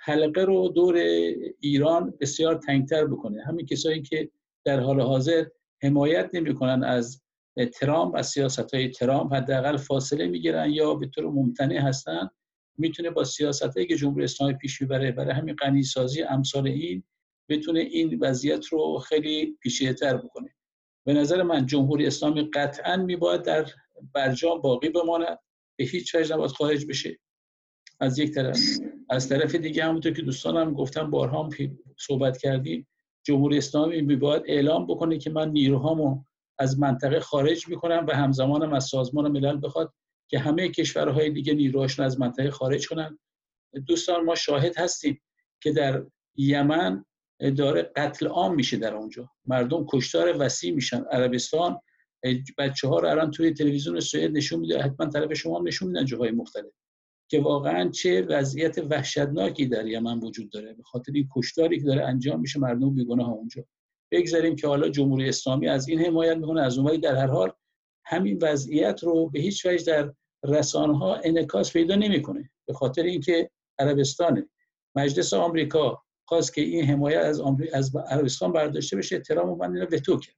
حلقه 0.00 0.44
رو 0.44 0.68
دور 0.68 0.96
ایران 1.60 2.14
بسیار 2.20 2.54
تنگتر 2.54 3.06
بکنه. 3.06 3.44
همین 3.44 3.66
کسایی 3.66 4.02
که 4.02 4.30
در 4.64 4.80
حال 4.80 5.00
حاضر 5.00 5.44
حمایت 5.82 6.30
نمی‌کنن 6.32 6.84
از 6.84 7.22
ترامپ 7.80 8.14
از 8.16 8.26
سیاست 8.28 8.74
های 8.74 8.88
ترامپ 8.88 9.34
حداقل 9.34 9.76
فاصله 9.76 10.26
می‌گیرن 10.26 10.70
یا 10.70 10.94
به 10.94 11.06
طور 11.06 11.24
ممتنع 11.24 11.78
هستن 11.78 12.30
می‌تونه 12.78 13.10
با 13.10 13.24
سیاست 13.24 13.74
که 13.88 13.96
جمهوری 13.96 14.24
اسلامی 14.24 14.54
پیش 14.54 14.82
می‌بره 14.82 15.12
برای 15.12 15.34
همین 15.34 15.54
غنی 15.54 15.82
سازی 15.82 16.22
امثال 16.22 16.66
این 16.66 17.02
بتونه 17.48 17.80
این 17.80 18.18
وضعیت 18.20 18.66
رو 18.66 18.98
خیلی 18.98 19.58
پیشیه 19.62 19.92
تر 19.92 20.16
بکنه. 20.16 20.54
به 21.04 21.12
نظر 21.12 21.42
من 21.42 21.66
جمهوری 21.66 22.06
اسلامی 22.06 22.50
قطعا 22.54 22.96
میباید 22.96 23.42
در 23.42 23.66
برجام 24.12 24.60
باقی 24.60 24.88
بماند. 24.88 25.38
به 25.76 25.84
هیچ 25.84 26.14
وجه 26.14 26.34
نباید 26.34 26.50
خارج 26.50 26.86
بشه. 26.86 27.18
از 28.00 28.18
یک 28.18 28.34
طرف. 28.34 28.58
از 29.10 29.28
طرف 29.28 29.54
دیگه 29.54 29.84
همونطور 29.84 30.12
که 30.12 30.22
دوستانم 30.22 30.74
گفتم 30.74 31.10
بارها 31.10 31.48
صحبت 31.98 32.38
کردیم 32.38 32.86
جمهوری 33.22 33.58
اسلامی 33.58 34.02
میباید 34.02 34.42
اعلام 34.46 34.86
بکنه 34.86 35.18
که 35.18 35.30
من 35.30 35.50
نیروهامو 35.50 36.24
از 36.58 36.78
منطقه 36.78 37.20
خارج 37.20 37.68
می‌کنم 37.68 38.06
و 38.08 38.16
همزمانم 38.16 38.72
از 38.72 38.84
سازمان 38.84 39.32
ملل 39.32 39.60
بخواد 39.62 39.92
که 40.28 40.38
همه 40.38 40.68
کشورهای 40.68 41.30
دیگه 41.30 41.54
نیروهاشون 41.54 42.04
از 42.04 42.20
منطقه 42.20 42.50
خارج 42.50 42.88
کنن. 42.88 43.18
دوستان 43.86 44.24
ما 44.24 44.34
شاهد 44.34 44.78
هستیم 44.78 45.22
که 45.60 45.72
در 45.72 46.06
یمن 46.36 47.04
داره 47.50 47.82
قتل 47.96 48.26
عام 48.26 48.54
میشه 48.54 48.76
در 48.76 48.94
اونجا. 48.94 49.30
مردم 49.46 49.86
کشتار 49.88 50.36
وسیع 50.38 50.74
میشن. 50.74 51.04
عربستان 51.10 51.80
بچه 52.58 52.88
ها 52.88 52.98
رو 52.98 53.08
الان 53.08 53.30
توی 53.30 53.50
تلویزیون 53.50 54.00
سوئد 54.00 54.30
نشون 54.30 54.60
میده. 54.60 54.82
حتما 54.82 55.06
طرف 55.06 55.32
شما 55.32 55.60
نشون 55.60 55.88
میدن 55.88 56.04
جاهای 56.04 56.30
مختلف. 56.30 56.72
که 57.30 57.40
واقعا 57.40 57.88
چه 57.90 58.22
وضعیت 58.22 58.78
وحشتناکی 58.78 59.66
در 59.66 59.86
یمن 59.86 60.18
وجود 60.18 60.50
داره. 60.50 60.74
به 60.74 60.82
خاطر 60.82 61.12
این 61.14 61.28
کشتاری 61.36 61.78
که 61.78 61.84
داره 61.84 62.04
انجام 62.04 62.40
میشه 62.40 62.60
مردم 62.60 62.94
بیگناه 62.94 63.28
اونجا. 63.28 63.64
بگذاریم 64.12 64.56
که 64.56 64.66
حالا 64.66 64.88
جمهوری 64.88 65.28
اسلامی 65.28 65.68
از 65.68 65.88
این 65.88 66.00
حمایت 66.00 66.36
می‌کنه. 66.36 66.62
از 66.62 66.78
اونوری 66.78 66.98
در 66.98 67.14
هر 67.16 67.26
حال 67.26 67.52
همین 68.04 68.38
وضعیت 68.42 69.02
رو 69.02 69.30
به 69.30 69.40
هیچ 69.40 69.66
وجه 69.66 69.84
در 69.84 70.14
رسانه 70.44 70.98
ها 70.98 71.14
انعکاس 71.14 71.72
پیدا 71.72 71.94
نمی‌کنه. 71.94 72.50
به 72.66 72.72
خاطر 72.72 73.02
اینکه 73.02 73.50
عربستان 73.78 74.48
مجلس 74.96 75.34
آمریکا 75.34 76.02
خواست 76.24 76.54
که 76.54 76.60
این 76.60 76.84
حمایت 76.84 77.24
از, 77.24 77.40
از 77.72 77.96
عربستان 77.96 78.52
برداشته 78.52 78.96
بشه 78.96 79.16
احترام 79.16 79.50
و 79.50 79.56
من 79.56 79.82
وتو 79.82 80.20
کرد. 80.20 80.36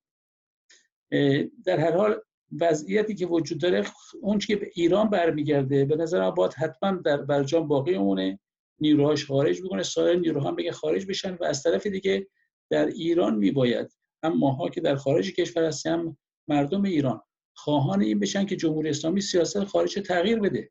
در 1.65 1.79
هر 1.79 1.97
حال 1.97 2.21
وضعیتی 2.61 3.15
که 3.15 3.27
وجود 3.27 3.61
داره 3.61 3.85
اون 4.23 4.39
که 4.39 4.57
به 4.57 4.71
ایران 4.75 5.11
برمیگرده 5.11 5.85
به 5.85 5.97
نظر 5.97 6.21
من 6.21 6.31
باید 6.31 6.55
حتما 6.55 6.93
در 6.93 7.17
برجام 7.17 7.69
باقی 7.69 7.99
مونه 7.99 8.39
نیروهاش 8.81 9.27
خارج 9.27 9.63
بکنه 9.63 9.83
سایر 9.83 10.19
نیروها 10.19 10.49
هم 10.49 10.57
بگه 10.57 10.73
خارج 10.73 11.07
بشن 11.07 11.35
و 11.35 11.45
از 11.45 11.63
طرف 11.63 11.87
دیگه 11.87 12.27
در 12.71 12.87
ایران 12.87 13.35
میباید 13.35 13.93
هم 14.23 14.39
ماها 14.39 14.69
که 14.69 14.81
در 14.81 14.97
خارج 14.97 15.35
کشور 15.35 15.65
هستیم 15.65 16.19
مردم 16.49 16.83
ایران 16.83 17.23
خواهان 17.55 18.03
این 18.03 18.21
بشن 18.21 18.47
که 18.47 18.57
جمهوری 18.57 18.89
اسلامی 18.89 19.21
سیاست 19.21 19.65
خارج 19.65 19.95
تغییر 19.95 20.41
بده. 20.41 20.71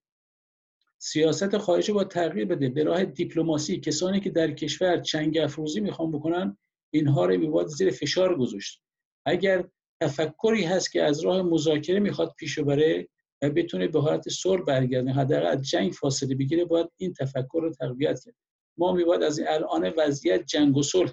سیاست 1.02 1.58
خارجی 1.58 1.92
با 1.92 2.04
تغییر 2.04 2.46
بده. 2.46 2.70
به 2.70 2.84
راه 2.84 3.06
دیپلماسی 3.06 3.80
کسانی 3.80 4.20
که 4.20 4.30
در 4.30 4.52
کشور 4.52 5.02
چنگ 5.02 5.38
افروزی 5.38 5.80
می‌خوان 5.80 6.12
بکنن 6.12 6.58
اینها 6.94 7.26
رو 7.26 7.38
میباید 7.38 7.68
زیر 7.68 7.92
فشار 7.92 8.38
گذاشت. 8.38 8.82
اگر 9.26 9.68
تفکری 10.02 10.64
هست 10.64 10.92
که 10.92 11.04
از 11.04 11.20
راه 11.20 11.42
مذاکره 11.42 12.00
می‌خواد 12.00 12.34
پیش 12.38 12.60
بره 12.60 13.08
و 13.42 13.50
بتونه 13.50 13.88
به 13.88 14.02
حالت 14.02 14.30
صلح 14.30 14.62
برگرده 14.62 15.12
حداقل 15.12 15.46
از 15.46 15.62
جنگ 15.70 15.92
فاصله 15.92 16.36
بگیره 16.36 16.66
باید 16.66 16.88
این 16.98 17.14
تفکر 17.14 17.60
رو 17.62 17.74
تقویت 17.74 18.24
کرد. 18.26 18.36
ما 18.78 18.94
میباید 18.94 19.24
از 19.24 19.40
این 19.40 19.48
الان 19.48 19.94
وضعیت 19.98 20.46
جنگ 20.46 20.78
و 20.78 20.84
صلح 20.84 21.12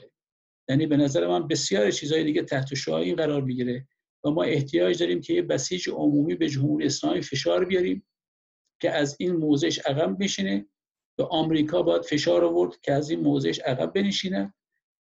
یعنی 0.69 0.87
به 0.87 0.97
نظر 0.97 1.27
من 1.27 1.49
بسیار 1.49 1.91
چیزهای 1.91 2.25
دیگه 2.25 2.43
تحت 2.43 2.75
شعاع 2.75 3.01
این 3.01 3.17
قرار 3.17 3.45
بگیره 3.45 3.87
و 4.25 4.31
ما 4.31 4.43
احتیاج 4.43 4.99
داریم 4.99 5.21
که 5.21 5.35
یه 5.35 5.43
بسیج 5.43 5.89
عمومی 5.89 6.35
به 6.35 6.49
جمهوری 6.49 6.87
اسلامی 6.87 7.23
فشار 7.23 7.65
بیاریم. 7.65 8.07
که 8.83 8.91
از 8.91 9.17
این 9.21 9.33
موضعش 9.33 9.79
عقب 9.79 10.17
بشینه. 10.21 10.67
به 11.19 11.25
آمریکا 11.25 11.83
باید 11.83 12.03
فشار 12.03 12.45
آورد 12.45 12.81
که 12.81 12.93
از 12.93 13.11
این 13.11 13.21
موضعش 13.21 13.61
عقب 13.61 13.93
بنشینه. 13.93 14.55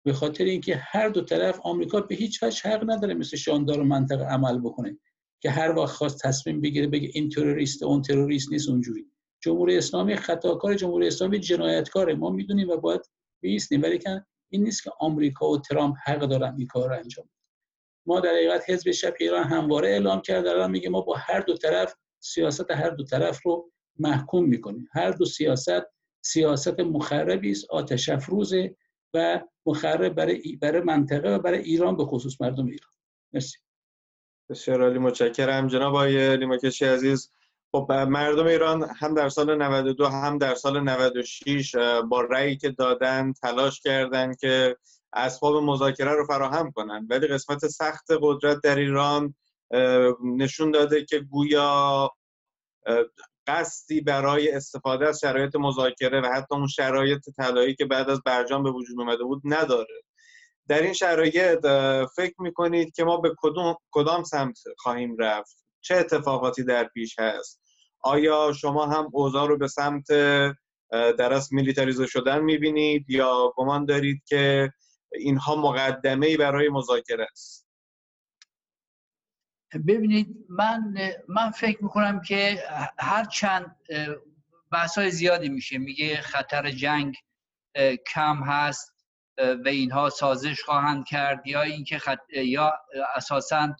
به 0.05 0.13
خاطر 0.13 0.45
اینکه 0.45 0.77
هر 0.77 1.09
دو 1.09 1.21
طرف 1.21 1.61
آمریکا 1.65 2.01
به 2.01 2.15
هیچ 2.15 2.43
وجه 2.43 2.71
حق 2.71 2.91
نداره 2.91 3.15
مثل 3.15 3.37
شاندار 3.37 3.83
منطقه 3.83 4.25
عمل 4.25 4.59
بکنه 4.59 4.99
که 5.43 5.51
هر 5.51 5.79
وقت 5.79 5.93
خواست 5.93 6.23
تصمیم 6.23 6.61
بگیره 6.61 6.87
بگه 6.87 7.11
این 7.15 7.29
تروریست 7.29 7.83
اون 7.83 8.03
تروریست 8.03 8.53
نیست 8.53 8.69
اونجوری. 8.69 9.07
جمهوری 9.43 9.79
اسلامی 9.79 10.17
خطاکار 10.17 10.75
جمهوری 10.75 11.07
اسلامی 11.07 11.39
جنایتکاره. 11.39 12.15
ما 12.15 12.31
می‌دونیم 12.31 12.69
و 12.69 12.77
باید 12.77 13.01
بیستیم. 13.43 13.83
ولی 13.83 13.99
که 13.99 14.25
این 14.53 14.63
نیست 14.63 14.85
که 14.85 14.91
آمریکا 15.01 15.51
و 15.51 15.59
ترامپ 15.59 15.97
حق 16.05 16.21
دارن 16.21 16.55
این 16.59 16.67
کار 16.67 16.93
انجام 16.93 17.29
ما 18.07 18.21
در 18.21 18.31
حقیقت 18.31 18.71
حزب 18.71 18.91
شب 18.91 19.15
ایران 19.21 19.45
همواره 19.45 19.89
اعلام 19.89 20.21
کرده 20.21 20.51
الان 20.51 20.71
میگه 20.71 20.89
ما 20.89 21.01
با 21.01 21.15
هر 21.17 21.41
دو 21.41 21.57
طرف 21.57 21.95
سیاست 22.21 22.71
هر 22.71 22.91
دو 22.91 23.05
طرف 23.05 23.43
رو 23.43 23.71
محکوم 23.99 24.45
می‌کنیم 24.45 24.89
هر 24.93 25.11
دو 25.11 25.25
سیاست 25.25 25.83
سیاست 26.23 26.81
مخربی 26.81 27.51
است 27.51 27.71
آتش 27.71 28.09
افروزه 28.09 28.77
و 29.15 29.41
مخرب 29.67 30.15
برای 30.15 30.57
برای 30.57 30.81
منطقه 30.81 31.35
و 31.35 31.39
برای 31.39 31.59
ایران 31.59 31.97
به 31.97 32.05
خصوص 32.05 32.41
مردم 32.41 32.67
ایران. 32.67 32.91
مرسی. 33.33 33.59
بسیار 34.51 34.83
عالی 34.83 34.99
متشکرم. 34.99 35.67
جناب 35.67 35.95
آقای 35.95 36.37
لیماکشی 36.37 36.85
عزیز 36.85 37.31
خب 37.73 37.93
مردم 37.93 38.47
ایران 38.47 38.91
هم 38.97 39.15
در 39.15 39.29
سال 39.29 39.63
92 39.63 40.07
هم 40.07 40.39
در 40.39 40.55
سال 40.55 40.81
96 40.81 41.75
با 42.11 42.21
رأیی 42.21 42.57
که 42.57 42.71
دادن 42.71 43.33
تلاش 43.33 43.81
کردند 43.81 44.39
که 44.39 44.77
اسباب 45.13 45.63
مذاکره 45.63 46.11
رو 46.11 46.27
فراهم 46.27 46.71
کنند 46.71 47.11
ولی 47.11 47.27
قسمت 47.27 47.67
سخت 47.67 48.07
قدرت 48.23 48.61
در 48.63 48.77
ایران 48.77 49.35
نشون 50.25 50.71
داده 50.71 51.05
که 51.05 51.19
گویا 51.19 52.11
قصدی 53.47 54.01
برای 54.01 54.53
استفاده 54.53 55.09
از 55.09 55.21
شرایط 55.21 55.57
مذاکره 55.57 56.21
و 56.21 56.27
حتی 56.35 56.55
اون 56.55 56.67
شرایط 56.67 57.31
طلایی 57.37 57.75
که 57.75 57.85
بعد 57.85 58.11
از 58.11 58.23
برجام 58.23 58.63
به 58.63 58.71
وجود 58.71 59.01
اومده 59.01 59.25
بود 59.25 59.43
نداره. 59.45 60.03
در 60.69 60.83
این 60.83 60.93
شرایط 60.93 61.67
فکر 62.17 62.35
می‌کنید 62.39 62.95
که 62.95 63.05
ما 63.05 63.17
به 63.17 63.35
کدوم 63.39 63.77
کدام 63.91 64.25
سمت 64.25 64.59
خواهیم 64.79 65.17
رفت؟ 65.19 65.65
چه 65.81 65.97
اتفاقاتی 65.97 66.65
در 66.65 66.85
پیش 66.85 67.19
هست؟ 67.19 67.61
آیا 68.01 68.53
شما 68.53 68.87
هم 68.87 69.09
اوضاع 69.13 69.49
رو 69.49 69.59
به 69.59 69.69
سمت 69.69 70.07
در 70.91 71.33
از 71.33 71.49
شدن 72.07 72.41
می‌بینید 72.41 73.11
یا 73.11 73.53
گمان 73.57 73.85
دارید 73.85 74.23
که 74.27 74.73
اینها 75.13 75.57
مقدمه 75.57 76.27
ای 76.27 76.37
برای 76.37 76.69
مذاکره 76.69 77.27
است؟ 77.33 77.70
ببینید 79.79 80.47
من 80.49 80.95
من 81.29 81.51
فکر 81.51 81.85
می‌کنم 81.85 82.21
که 82.21 82.63
هر 82.99 83.25
چند 83.25 83.77
بحث 84.73 84.99
زیادی 84.99 85.49
میشه. 85.49 85.79
میگه 85.79 86.21
خطر 86.21 86.71
جنگ 86.71 87.15
کم 88.15 88.43
هست 88.45 88.93
و 89.39 89.69
اینها 89.69 90.11
سازش 90.11 90.63
خواهند 90.63 91.05
کرد 91.07 91.47
یا 91.47 91.63
اینکه 91.63 91.99
خط... 91.99 92.19
یا 92.35 92.73
اساسا 93.17 93.77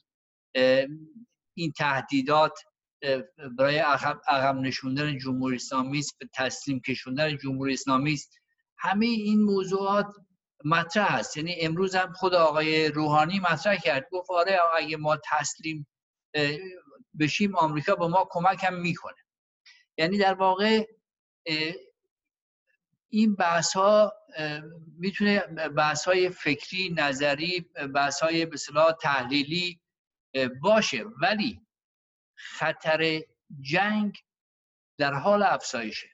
این 1.55 1.73
تهدیدات 1.79 2.59
برای 3.59 3.79
عقب 3.79 4.55
نشوندن 4.55 5.19
جمهوری 5.19 5.57
اسلامی 5.57 5.99
است 5.99 6.19
به 6.19 6.29
تسلیم 6.35 6.81
کشوندن 6.81 7.37
جمهوری 7.37 7.73
اسلامی 7.73 8.13
است. 8.13 8.39
همه 8.79 9.07
این 9.07 9.43
موضوعات 9.43 10.07
مطرح 10.65 11.17
هست 11.17 11.37
یعنی 11.37 11.57
امروز 11.61 11.95
هم 11.95 12.13
خود 12.13 12.35
آقای 12.35 12.89
روحانی 12.89 13.41
مطرح 13.41 13.77
کرد. 13.77 14.09
گفت 14.11 14.31
آره 14.31 14.59
اگه 14.77 14.97
ما 14.97 15.19
تسلیم 15.25 15.87
بشیم 17.21 17.57
آمریکا 17.57 17.95
به 17.95 18.07
ما 18.07 18.29
کمک 18.31 18.65
هم 18.65 18.75
می‌کنه. 18.75 19.25
یعنی 19.99 20.19
در 20.19 20.35
واقع 20.35 20.87
این 23.09 23.35
بحث 23.35 23.73
ها 23.73 24.13
می‌تونه 24.99 25.39
بحث 25.77 26.05
های 26.05 26.31
فکری 26.31 26.95
نظری 26.97 27.61
بحث 27.95 28.23
های 28.23 28.47
به 28.47 28.57
تحلیلی 29.03 29.81
باشه. 30.63 31.05
ولی 31.23 31.61
خطر 32.35 33.21
جنگ 33.61 34.19
در 34.99 35.15
حال 35.15 35.43
افزایشه. 35.43 36.09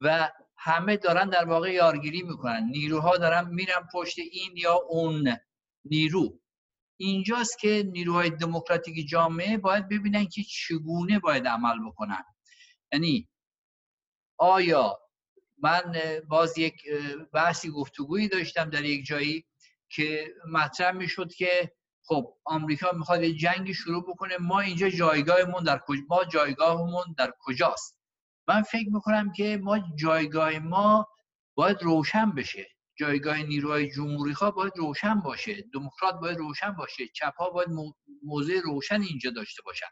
و 0.00 0.32
همه 0.62 0.96
دارن 0.96 1.28
در 1.28 1.44
واقع 1.44 1.72
یارگیری 1.72 2.22
می‌کنن. 2.22 2.68
نیروها 2.70 3.16
دارن 3.16 3.48
میرن 3.48 3.88
پشت 3.92 4.18
این 4.18 4.56
یا 4.56 4.74
اون 4.74 5.36
نیرو. 5.84 6.40
اینجاست 6.96 7.58
که 7.58 7.90
نیروهای 7.92 8.30
دموکراتیک 8.30 9.08
جامعه 9.08 9.58
باید 9.58 9.88
ببینن 9.88 10.26
که 10.26 10.42
چگونه 10.42 11.18
باید 11.18 11.46
عمل 11.46 11.86
بکنن. 11.86 12.24
یعنی 12.92 13.28
آیا 14.38 14.98
من 15.58 15.94
باز 16.28 16.58
یک 16.58 16.82
بحثی 17.32 17.70
گفتگویی 17.70 18.28
داشتم 18.28 18.70
در 18.70 18.84
یک 18.84 19.06
جایی 19.06 19.44
که 19.88 20.34
مطرح 20.52 20.90
می‌شد 20.90 21.32
که 21.32 21.72
خب 22.04 22.36
آمریکا 22.44 22.92
می‌خواد 22.92 23.24
جنگی 23.24 23.74
شروع 23.74 24.02
بکنه 24.02 24.38
ما 24.38 24.60
اینجا 24.60 24.88
جایگاهمون 24.88 25.64
در 25.64 25.80
کج... 25.86 25.98
ما 26.08 26.24
جایگاهمون 26.24 27.14
در 27.18 27.34
کجاست؟ 27.38 27.99
من 28.50 28.62
فکر 28.62 28.88
می‌کنم 28.88 29.32
که 29.32 29.60
ما 29.62 29.78
جایگاه 29.96 30.58
ما 30.58 31.08
باید 31.54 31.82
روشن 31.82 32.30
بشه. 32.30 32.66
جایگاه 32.98 33.42
نیروهای 33.42 33.90
جمهوری 33.90 34.34
خواه 34.34 34.54
باید 34.54 34.72
روشن 34.76 35.20
باشه. 35.20 35.64
دموکرات 35.74 36.20
باید 36.20 36.38
روشن 36.38 36.72
باشه. 36.72 37.08
چپ 37.08 37.36
ها 37.36 37.50
باید 37.50 37.68
موضع 38.22 38.60
روشن 38.64 39.02
اینجا 39.02 39.30
داشته 39.30 39.62
باشن. 39.62 39.86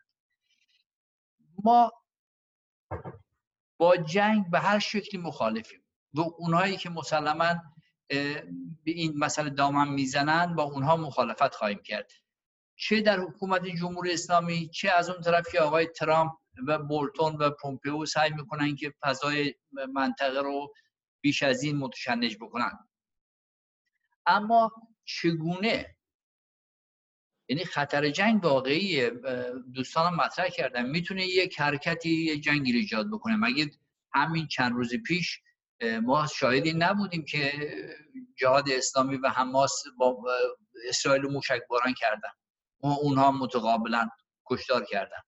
ما 1.65 1.93
با 3.77 3.97
جنگ 3.97 4.51
به 4.51 4.59
هر 4.61 4.79
شکلی 4.79 5.21
مخالفیم. 5.21 5.85
و 6.15 6.21
اونهایی 6.21 6.77
که 6.77 6.91
مسلما 6.91 7.55
به 8.09 8.47
این 8.85 9.19
مسئله 9.19 9.51
دامن 9.51 9.89
می‌زنن 9.89 10.55
با 10.55 10.63
اونها 10.63 10.97
مخالفت 10.97 11.55
خواهیم 11.55 11.83
کرد. 11.85 12.11
چه 12.77 13.01
در 13.01 13.21
حکومت 13.21 13.67
جمهوری 13.67 14.13
اسلامی 14.13 14.69
چه 14.69 14.91
از 14.91 15.11
اون 15.11 15.21
طرف 15.23 15.53
که 15.53 15.61
آقای 15.61 15.87
ترامپ 15.87 16.33
و 16.67 16.79
بولتون 16.79 17.37
و 17.37 17.51
پومپئو 17.51 18.07
سعی 18.07 18.31
می‌کنن 18.31 18.77
که 18.77 18.95
فضای 19.03 19.55
منطقه 19.93 20.41
رو 20.41 20.75
بیش 21.21 21.43
از 21.43 21.63
این 21.63 21.77
متشنج 21.77 22.37
بکنن. 22.41 22.89
اما 24.27 24.73
چگونه؟ 25.05 25.97
یعنی 27.49 27.65
خطر 27.65 28.11
جنگ 28.11 28.45
واقعی 28.45 29.11
دوستانم 29.75 30.17
مطرح 30.17 30.49
کردن. 30.49 30.87
می‌تونه 30.87 31.27
یک 31.27 31.61
حرکتی 31.61 32.11
یک 32.11 32.43
جنگی 32.43 32.73
ایجاد 32.73 33.11
بکنه. 33.11 33.37
مگه 33.37 33.71
همین 34.15 34.47
چند 34.47 34.73
روز 34.73 34.95
پیش 34.95 35.41
ما 36.03 36.27
شاهدی 36.27 36.73
نبودیم 36.73 37.25
که 37.25 37.53
جهاد 38.37 38.71
اسلامی 38.71 39.17
و 39.17 39.29
حماس 39.29 39.83
با 39.99 40.23
اسرائیل 40.89 41.23
موشک 41.23 41.61
باران 41.69 41.95
کردن. 41.95 42.31
و 42.81 42.87
اونها 42.87 43.33
متقابلا 43.33 44.09
کشتار 44.47 44.85
کردن. 44.85 45.21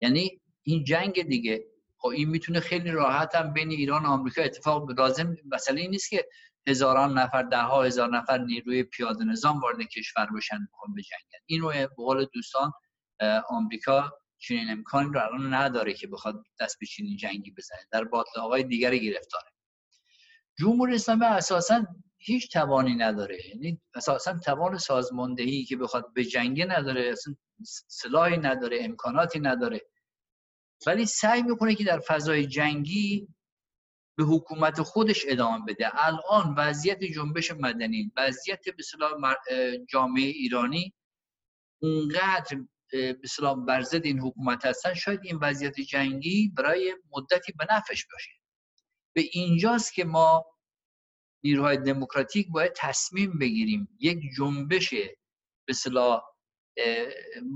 یعنی 0.00 0.41
این 0.62 0.84
جنگ 0.84 1.22
دیگه. 1.22 1.64
خب 1.98 2.08
این 2.08 2.28
می‌تونه 2.28 2.60
خیلی 2.60 2.90
راحت 2.90 3.34
هم 3.34 3.52
بین 3.52 3.70
ایران 3.70 4.06
و 4.06 4.08
آمریکا 4.08 4.42
اتفاق 4.42 4.90
لازم 4.90 5.36
مسئله 5.44 5.80
این 5.80 5.90
نیست 5.90 6.10
که 6.10 6.28
هزاران 6.66 7.18
نفر 7.18 7.42
ده 7.42 7.62
ها 7.62 7.82
هزار 7.82 8.16
نفر 8.16 8.38
نیروی 8.38 8.82
پیاده 8.82 9.24
نظام 9.24 9.60
وارد 9.60 9.82
کشور 9.82 10.28
بشن 10.36 10.58
به 10.58 10.92
بجنگن 10.96 11.44
این 11.46 11.60
رو 11.60 11.68
به 11.68 11.86
قول 11.86 12.26
دوستان 12.32 12.72
آمریکا 13.48 14.12
چنین 14.38 14.70
امکانی 14.70 15.10
رو 15.14 15.20
الان 15.20 15.54
نداره 15.54 15.94
که 15.94 16.06
بخواد 16.06 16.44
دست 16.60 16.78
به 16.80 16.86
چنین 16.86 17.16
جنگی 17.16 17.50
بزنه. 17.50 17.80
در 17.90 18.04
باطل 18.04 18.40
آقای 18.40 18.62
دیگری 18.62 19.00
گرفتاره. 19.00 19.44
جمهوری 20.58 20.94
اسلامی 20.94 21.24
اساسا 21.24 21.86
هیچ 22.18 22.52
توانی 22.52 22.94
نداره. 22.94 23.48
یعنی 23.48 23.80
اساسا 23.94 24.38
توان 24.38 24.78
سازماندهی 24.78 25.64
که 25.64 25.76
بخواد 25.76 26.12
به 26.14 26.24
جنگ 26.24 26.62
نداره 26.62 27.10
اصلا 27.12 27.36
سلاحی 27.88 28.36
نداره 28.36 28.78
امکاناتی 28.80 29.40
نداره. 29.40 29.80
ولی 30.86 31.06
سعی 31.06 31.42
می‌کنه 31.42 31.74
که 31.74 31.84
در 31.84 32.00
فضای 32.00 32.46
جنگی 32.46 33.28
به 34.18 34.24
حکومت 34.24 34.82
خودش 34.82 35.24
ادامه 35.28 35.64
بده. 35.68 36.04
الان 36.06 36.54
وضعیت 36.56 37.04
جنبش 37.04 37.50
مدنی 37.50 38.12
وضعیت 38.16 38.64
به 38.64 38.82
جامعه 39.88 40.26
ایرانی 40.26 40.94
اونقدر 41.82 42.60
به 42.92 43.14
برزد 43.66 44.04
این 44.04 44.18
حکومت 44.18 44.66
هستن 44.66 44.94
شاید 44.94 45.20
این 45.22 45.38
وضعیت 45.42 45.80
جنگی 45.80 46.52
برای 46.56 46.96
مدتی 47.10 47.52
به 47.52 47.66
نفش 47.70 48.06
باشه. 48.12 48.30
به 49.14 49.24
اینجاست 49.32 49.94
که 49.94 50.04
ما 50.04 50.44
نیروهای 51.44 51.76
دموکراتیک 51.76 52.48
باید 52.48 52.72
تصمیم 52.76 53.38
بگیریم 53.38 53.88
یک 54.00 54.18
جنبش 54.36 54.94
به 55.66 55.74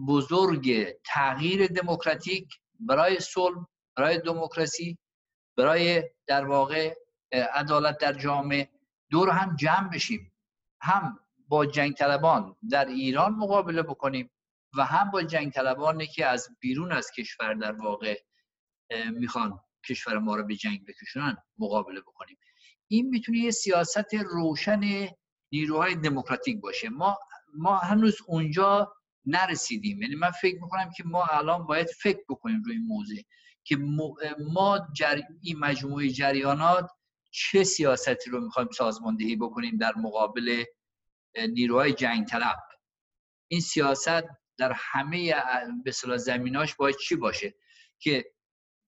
بزرگ 0.08 0.86
تغییر 1.04 1.66
دموکراتیک 1.66 2.48
برای 2.80 3.20
صلح 3.20 3.66
برای 3.96 4.18
دموکراسی 4.18 4.98
برای 5.56 6.10
در 6.26 6.44
واقع 6.44 6.94
عدالت 7.32 7.98
در 7.98 8.12
جامعه 8.12 8.68
دور 9.10 9.30
هم 9.30 9.56
جمع 9.56 9.88
بشیم. 9.88 10.32
هم 10.80 11.18
با 11.48 11.66
جنگ 11.66 11.94
طلبان 11.94 12.56
در 12.70 12.84
ایران 12.84 13.34
مقابله 13.34 13.82
بکنیم 13.82 14.30
و 14.76 14.84
هم 14.84 15.10
با 15.10 15.22
جنگ 15.22 15.52
طلبانی 15.52 16.06
که 16.06 16.26
از 16.26 16.48
بیرون 16.60 16.92
از 16.92 17.10
کشور 17.10 17.54
در 17.54 17.72
واقع 17.72 18.20
می‌خوان 19.12 19.60
کشور 19.88 20.18
ما 20.18 20.36
رو 20.36 20.46
به 20.46 20.54
جنگ 20.54 20.86
بکشونن 20.86 21.36
مقابله 21.58 22.00
بکنیم. 22.00 22.38
این 22.88 23.08
می‌تونه 23.08 23.38
یه 23.38 23.50
سیاست 23.50 24.14
روشن 24.14 25.08
نیروهای 25.52 25.94
دموکراتیک 25.94 26.60
باشه. 26.60 26.88
ما 26.88 27.18
ما 27.54 27.76
هنوز 27.76 28.18
اونجا 28.26 28.92
نرسیدیم. 29.26 30.02
یعنی 30.02 30.14
من 30.14 30.30
فکر 30.30 30.62
می‌کنم 30.62 30.90
که 30.96 31.04
ما 31.04 31.24
الان 31.24 31.66
باید 31.66 31.86
فکر 31.86 32.22
بکنیم 32.28 32.62
روی 32.62 32.74
این 32.74 32.86
موضوع 32.86 33.18
که 33.64 33.76
ما 34.52 34.88
جر... 34.96 35.20
این 35.42 35.58
مجموعه 35.58 36.08
جریانات 36.08 36.90
چه 37.30 37.64
سیاستی 37.64 38.30
رو 38.30 38.40
می‌خوایم 38.40 38.68
سازماندهی 38.70 39.36
بکنیم 39.36 39.76
در 39.76 39.92
مقابل 39.96 40.64
نیروهای 41.48 41.92
جنگ 41.92 42.26
طلب 42.26 42.58
این 43.48 43.60
سیاست 43.60 44.24
در 44.58 44.72
همه 44.74 45.34
به 45.84 45.90
زمیناش 46.16 46.74
باید 46.74 46.96
چی 46.96 47.16
باشه؟ 47.16 47.54
که 47.98 48.32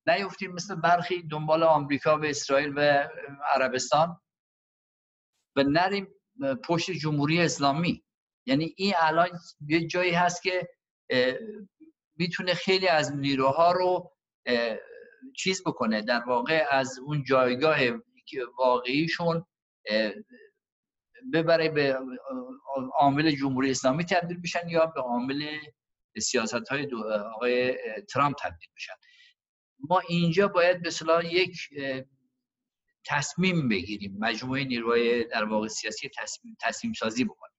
نیفتیم 0.07 0.53
مثل 0.53 0.75
برخی 0.75 1.23
دنبال 1.23 1.63
آمریکا 1.63 2.19
و 2.19 2.25
اسرائیل 2.25 2.73
و 2.77 3.09
عربستان 3.55 4.21
و 5.57 5.63
نریم 5.63 6.09
پشت 6.65 6.91
جمهوری 6.91 7.41
اسلامی. 7.41 8.05
یعنی 8.49 8.75
این 8.77 8.93
الان 8.97 9.29
یه 9.67 9.87
جایی 9.87 10.13
هست 10.13 10.43
که 10.43 10.69
می‌تونه 12.17 12.55
خیلی 12.55 12.89
از 12.89 13.17
نیروها 13.17 13.73
رو 13.73 14.13
چیز 15.37 15.63
بکنه. 15.67 16.03
در 16.03 16.21
واقع 16.21 16.67
از 16.71 16.99
اون 16.99 17.25
جایگاه 17.25 17.79
واقعیشون 18.59 19.47
ببره 21.33 21.69
به 21.69 21.99
عامل 22.95 23.31
جمهوری 23.31 23.71
اسلامی 23.71 24.05
تبدیل 24.05 24.41
بشن 24.41 24.69
یا 24.69 24.87
به 24.87 25.01
عامل 25.01 25.59
سیاست 26.19 26.69
های 26.69 26.89
آقای 27.35 27.79
ترامپ 28.05 28.37
تبدیل 28.43 28.69
بشن. 28.77 28.93
ما 29.79 30.01
اینجا 30.09 30.49
باید 30.49 30.83
به 30.83 30.91
یک 31.25 31.69
تصمیم 33.07 33.69
بگیریم. 33.69 34.17
مجموعه 34.19 34.65
نیروهای 34.65 35.25
در 35.25 35.45
واقع 35.45 35.69
سیاسی 35.69 36.11
تصمیم, 36.19 36.57
تصمیم 36.61 36.93
سازی 36.93 37.25
بکنیم. 37.25 37.58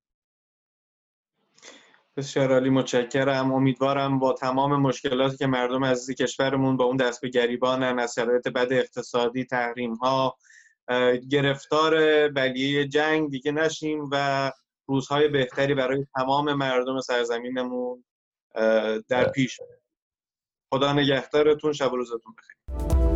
بسیار 2.19 2.53
عالی 2.53 2.69
متشکرم. 2.69 3.53
امیدوارم 3.53 4.19
با 4.19 4.33
تمام 4.33 4.81
مشکلاتی 4.81 5.37
که 5.37 5.47
مردم 5.47 5.85
عزیز 5.85 6.15
کشورمون 6.15 6.77
با 6.77 6.85
اون 6.85 6.97
دست 6.97 7.21
به 7.21 7.29
گریبانن 7.29 7.99
از 7.99 8.13
شرایط 8.13 8.47
بد 8.47 8.73
اقتصادی 8.73 9.45
تحریم 9.45 9.93
ها 9.93 10.37
گرفتار 11.29 11.93
بلیه 12.27 12.87
جنگ 12.87 13.29
دیگه 13.29 13.51
نشیم 13.51 14.09
و 14.11 14.51
روزهای 14.85 15.27
بهتری 15.27 15.73
برای 15.73 16.05
تمام 16.15 16.53
مردم 16.53 17.01
سرزمینمون 17.01 18.03
در 19.09 19.29
پیش. 19.35 19.59
خدا 20.73 20.93
نگهدارتون 20.93 21.73
شب 21.73 21.93
و 21.93 21.95
روزتون 21.95 22.35
بخیر. 22.37 23.08